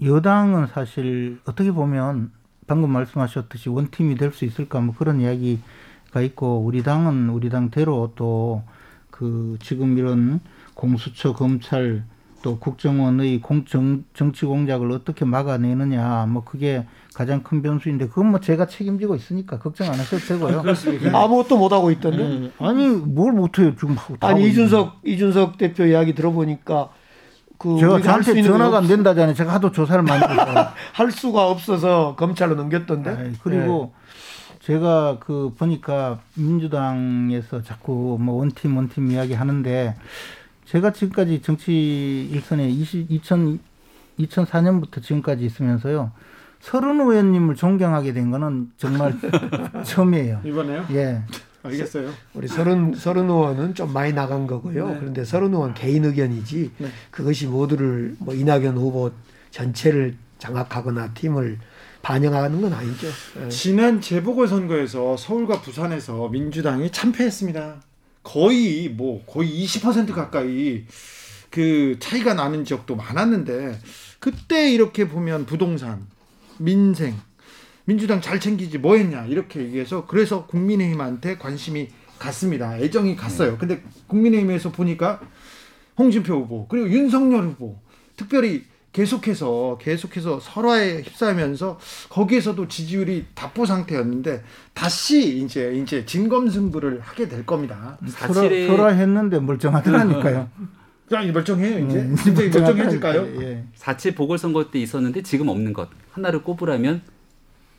여당은 0.00 0.68
사실 0.68 1.40
어떻게 1.44 1.72
보면 1.72 2.30
방금 2.68 2.90
말씀하셨듯이 2.92 3.68
원팀이 3.68 4.14
될 4.16 4.30
수 4.32 4.44
있을까 4.44 4.80
뭐 4.80 4.94
그런 4.96 5.20
이야기 5.20 5.58
가 6.14 6.22
있고 6.22 6.60
우리 6.60 6.82
당은 6.82 7.28
우리 7.28 7.50
당대로 7.50 8.12
또 8.14 8.62
그 9.14 9.56
지금 9.62 9.96
이런 9.96 10.40
공수처 10.74 11.34
검찰 11.34 12.02
또 12.42 12.58
국정원의 12.58 13.40
공정 13.42 14.02
정치 14.12 14.44
공작을 14.44 14.90
어떻게 14.90 15.24
막아내느냐 15.24 16.26
뭐 16.28 16.42
그게 16.42 16.84
가장 17.14 17.44
큰 17.44 17.62
변수인데 17.62 18.08
그건 18.08 18.32
뭐 18.32 18.40
제가 18.40 18.66
책임지고 18.66 19.14
있으니까 19.14 19.60
걱정 19.60 19.86
안 19.86 19.94
하셔도 20.00 20.18
되고요. 20.18 20.62
그렇습니다. 20.62 21.10
네. 21.12 21.16
아무것도 21.16 21.56
못 21.56 21.72
하고 21.72 21.92
있던데. 21.92 22.28
네. 22.28 22.50
아니 22.58 22.88
뭘 22.88 23.32
못해요 23.32 23.72
지금. 23.76 23.96
아니 24.18 24.48
이준석 24.48 25.02
이준석 25.04 25.58
대표 25.58 25.86
이야기 25.86 26.12
들어보니까 26.12 26.90
그 27.56 27.78
제가 27.78 28.02
저한테 28.02 28.42
전화가 28.42 28.78
안 28.78 28.88
된다잖아요. 28.88 29.36
제가 29.36 29.54
하도 29.54 29.70
조사를 29.70 30.02
많이 30.02 30.24
해서 30.26 30.72
할 30.92 31.12
수가 31.12 31.48
없어서 31.48 32.16
검찰로 32.16 32.56
넘겼던데. 32.56 33.10
아니, 33.10 33.32
그리고 33.44 33.92
네. 33.94 34.04
제가 34.64 35.18
그 35.20 35.52
보니까 35.58 36.20
민주당에서 36.36 37.62
자꾸 37.62 38.16
뭐 38.18 38.36
원팀 38.36 38.74
원팀 38.74 39.10
이야기 39.10 39.34
하는데 39.34 39.94
제가 40.64 40.90
지금까지 40.90 41.42
정치 41.42 42.28
일선에 42.32 42.68
20, 42.68 43.10
2000 43.10 43.60
2004년부터 44.18 45.02
지금까지 45.02 45.44
있으면서요. 45.44 46.12
서른 46.60 47.00
의원님을 47.00 47.56
존경하게 47.56 48.12
된 48.14 48.30
거는 48.30 48.70
정말 48.78 49.12
처음이에요. 49.84 50.40
이번에요? 50.44 50.86
예. 50.92 51.20
알겠어요. 51.62 52.10
우리 52.32 52.46
서른 52.46 52.94
서른 52.94 53.24
의원은 53.24 53.74
좀 53.74 53.92
많이 53.92 54.12
나간 54.12 54.46
거고요. 54.46 54.88
네. 54.88 54.96
그런데 54.98 55.24
서른 55.24 55.52
의원 55.52 55.74
개인 55.74 56.04
의견이지 56.04 56.70
네. 56.78 56.88
그것이 57.10 57.48
모두를 57.48 58.16
뭐 58.18 58.34
이낙연 58.34 58.76
후보 58.78 59.10
전체를 59.50 60.16
장악하거나 60.38 61.12
팀을 61.14 61.58
반영하는 62.04 62.60
건 62.60 62.72
아니죠. 62.72 63.08
네. 63.34 63.48
지난 63.48 64.00
재보궐 64.00 64.46
선거에서 64.46 65.16
서울과 65.16 65.62
부산에서 65.62 66.28
민주당이 66.28 66.92
참패했습니다. 66.92 67.82
거의 68.22 68.90
뭐 68.90 69.24
거의 69.26 69.64
20% 69.64 70.12
가까이 70.12 70.84
그 71.50 71.96
차이가 71.98 72.34
나는 72.34 72.64
지역도 72.64 72.94
많았는데 72.94 73.78
그때 74.18 74.70
이렇게 74.70 75.08
보면 75.08 75.46
부동산 75.46 76.06
민생, 76.58 77.14
민주당 77.86 78.20
잘 78.20 78.38
챙기지 78.38 78.78
뭐 78.78 78.96
했냐 78.96 79.24
이렇게 79.24 79.60
얘기해서 79.60 80.06
그래서 80.06 80.46
국민의힘한테 80.46 81.38
관심이 81.38 81.88
갔습니다. 82.18 82.78
애정이 82.78 83.16
갔어요. 83.16 83.52
네. 83.52 83.58
근데 83.58 83.82
국민의힘에서 84.08 84.72
보니까 84.72 85.20
홍준표 85.96 86.34
후보 86.34 86.68
그리고 86.68 86.90
윤석열 86.90 87.44
후보 87.44 87.78
특별히 88.16 88.64
계속해서 88.94 89.76
계속해서 89.80 90.38
설화에 90.38 91.02
휩싸이면서 91.02 91.78
거기에서도 92.08 92.68
지지율이 92.68 93.26
답보 93.34 93.66
상태였는데 93.66 94.44
다시 94.72 95.38
이제 95.38 95.74
이제 95.74 96.06
진검승부를 96.06 97.00
하게 97.00 97.28
될 97.28 97.44
겁니다. 97.44 97.98
사실에 98.06 98.68
설화 98.68 98.88
했는데 98.88 99.40
멀쩡하더라니까요. 99.40 100.48
야, 101.12 101.32
멀쩡해요 101.32 101.86
이제. 101.86 101.98
음, 101.98 102.16
굉장히 102.16 102.48
멀쩡해질까요? 102.50 103.42
예. 103.42 103.64
4.7 103.76 104.14
보궐선거 104.14 104.70
때 104.70 104.78
있었는데 104.78 105.22
지금 105.22 105.48
없는 105.48 105.72
것 105.72 105.90
하나를 106.12 106.44
꼽으라면 106.44 107.02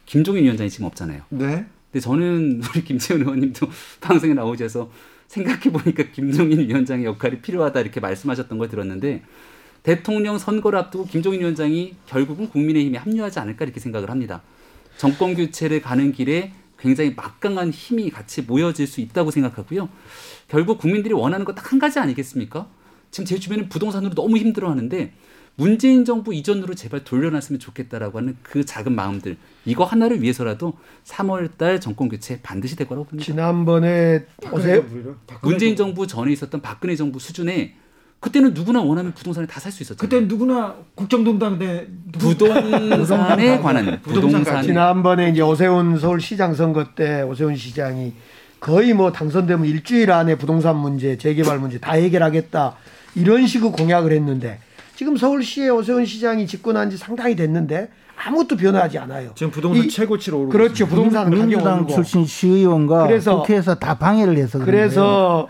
김종인 0.05 0.43
위원장이 0.43 0.69
지금 0.69 0.85
없잖아요. 0.85 1.23
네. 1.29 1.65
근데 1.91 1.99
저는 2.01 2.61
우리 2.75 2.83
김채원 2.83 3.21
의원님도 3.23 3.67
방송에 4.01 4.33
나오셔서 4.33 4.91
생각해 5.27 5.71
보니까 5.71 6.03
김종인 6.11 6.59
위원장의 6.59 7.05
역할이 7.05 7.39
필요하다 7.39 7.79
이렇게 7.79 8.01
말씀하셨던 8.01 8.57
걸 8.57 8.67
들었는데 8.67 9.23
대통령 9.85 10.39
선거를 10.39 10.79
앞두고 10.79 11.05
김종인 11.05 11.41
위원장이 11.41 11.93
결국은 12.07 12.49
국민의힘에 12.49 12.97
합류하지 12.97 13.37
않을까 13.37 13.65
이렇게 13.65 13.79
생각을 13.79 14.09
합니다. 14.09 14.41
정권 14.97 15.35
교체를 15.35 15.79
가는 15.79 16.11
길에 16.11 16.53
굉장히 16.79 17.13
막강한 17.15 17.69
힘이 17.69 18.09
같이 18.09 18.41
모여질 18.41 18.87
수 18.87 18.99
있다고 18.99 19.29
생각하고요. 19.29 19.87
결국 20.47 20.79
국민들이 20.79 21.13
원하는 21.13 21.45
것딱한 21.45 21.77
가지 21.77 21.99
아니겠습니까? 21.99 22.67
지금 23.11 23.25
제 23.25 23.37
주변은 23.37 23.69
부동산으로 23.69 24.15
너무 24.15 24.37
힘들어하는데 24.37 25.13
문재인 25.55 26.03
정부 26.03 26.33
이전으로 26.33 26.73
제발 26.73 27.03
돌려놨으면 27.03 27.59
좋겠다라고 27.59 28.17
하는 28.17 28.37
그 28.41 28.65
작은 28.65 28.91
마음들 28.91 29.37
이거 29.65 29.83
하나를 29.83 30.19
위해서라도 30.23 30.73
3월달 31.03 31.79
정권 31.79 32.09
교체 32.09 32.41
반드시 32.41 32.75
될 32.75 32.87
거라고 32.87 33.05
봅니다. 33.05 33.23
지난번에 33.23 34.25
어제 34.51 34.83
문재인 35.43 35.75
정부 35.75 36.07
전에 36.07 36.31
있었던 36.31 36.63
박근혜 36.63 36.95
정부 36.95 37.19
수준에 37.19 37.75
그때는 38.25 38.53
누구나 38.55 38.81
원하면 38.81 39.13
부동산을 39.13 39.45
다 39.47 39.59
살 39.59 39.71
수 39.71 39.83
있었죠. 39.83 39.97
그때 39.99 40.19
누구나 40.21 40.73
국정농단에 40.95 41.85
부동산에 42.13 43.59
관한 43.59 44.01
부동산 44.01 44.63
지난번에 44.63 45.29
이제 45.29 45.41
오세훈 45.41 45.99
서울시장 45.99 46.55
선거 46.55 46.85
때 46.95 47.21
오세훈 47.21 47.55
시장이 47.55 48.13
거의 48.59 48.93
뭐 48.93 49.11
당선되면 49.11 49.65
일주일 49.67 50.11
안에 50.11 50.35
부동산 50.37 50.77
문제, 50.77 51.17
재개발 51.19 51.59
문제 51.59 51.77
다 51.79 51.91
해결하겠다 51.93 52.75
이런 53.13 53.45
식으로 53.45 53.71
공약을 53.71 54.11
했는데 54.11 54.59
지금 54.95 55.17
서울시의 55.17 55.69
오세훈 55.69 56.05
시장이 56.05 56.47
집권한 56.47 56.89
지 56.89 56.97
상당히 56.97 57.35
됐는데 57.35 57.89
아무것도 58.15 58.57
변하지 58.57 58.97
않아요. 58.99 59.31
지금 59.35 59.51
부동산 59.51 59.85
이, 59.85 59.89
최고치로 59.89 60.37
오르고 60.37 60.51
그렇죠. 60.51 60.87
부동산 60.87 61.29
민주당 61.29 61.87
출신 61.87 62.25
시의원과 62.25 63.07
그래서, 63.07 63.37
국회에서 63.37 63.75
다 63.75 63.97
방해를 63.97 64.37
해서 64.37 64.59
그래서 64.59 65.49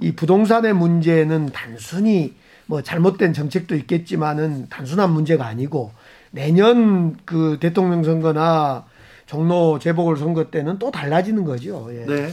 이 0.00 0.12
부동산의 0.12 0.72
문제는 0.72 1.50
단순히 1.52 2.34
뭐 2.66 2.82
잘못된 2.82 3.32
정책도 3.32 3.76
있겠지만은 3.76 4.68
단순한 4.68 5.12
문제가 5.12 5.46
아니고 5.46 5.92
내년 6.30 7.16
그 7.24 7.58
대통령 7.60 8.02
선거나 8.02 8.84
종로 9.26 9.78
재보궐 9.78 10.16
선거 10.16 10.50
때는 10.50 10.78
또 10.78 10.90
달라지는 10.90 11.44
거죠. 11.44 11.88
예. 11.90 12.06
네. 12.06 12.32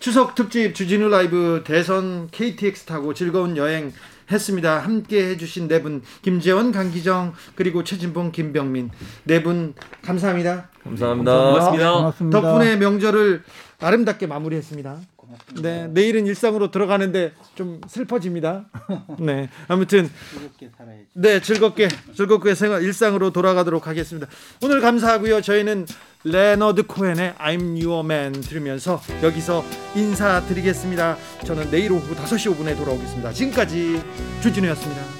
추석 0.00 0.34
특집 0.34 0.74
주진우 0.74 1.08
라이브 1.08 1.62
대선 1.66 2.28
KTX 2.30 2.86
타고 2.86 3.14
즐거운 3.14 3.56
여행 3.56 3.92
했습니다. 4.30 4.78
함께 4.78 5.30
해주신 5.30 5.68
네 5.68 5.82
분, 5.82 6.02
김재원, 6.22 6.72
강기정, 6.72 7.34
그리고 7.54 7.84
최진봉, 7.84 8.32
김병민. 8.32 8.90
네 9.24 9.42
분, 9.42 9.74
감사합니다. 10.02 10.68
감사합니다. 10.82 11.38
고맙습니다. 11.38 11.92
고맙습니다. 11.92 12.40
덕분에 12.40 12.76
명절을 12.76 13.42
아름답게 13.80 14.26
마무리했습니다. 14.26 14.98
네, 15.62 15.86
내일은 15.88 16.26
일상으로 16.26 16.70
들어가는데 16.70 17.32
좀 17.54 17.80
슬퍼집니다. 17.86 18.64
네, 19.20 19.48
아무튼 19.68 20.10
즐겁게 20.32 20.70
살아야지. 20.76 21.06
네, 21.14 21.40
즐겁게 21.40 21.88
즐겁게 22.14 22.54
생활 22.54 22.82
일상으로 22.82 23.30
돌아가도록 23.30 23.86
하겠습니다. 23.86 24.26
오늘 24.62 24.80
감사하고요. 24.80 25.40
저희는 25.40 25.86
레너드 26.22 26.82
코엔의 26.82 27.34
I'm 27.38 27.82
Your 27.82 28.04
Man 28.04 28.32
들으면서 28.32 29.00
여기서 29.22 29.64
인사드리겠습니다. 29.94 31.16
저는 31.46 31.70
내일 31.70 31.92
오후 31.92 32.14
5시 32.14 32.54
5분에 32.54 32.76
돌아오겠습니다. 32.76 33.32
지금까지 33.32 34.02
주진우였습니다. 34.42 35.19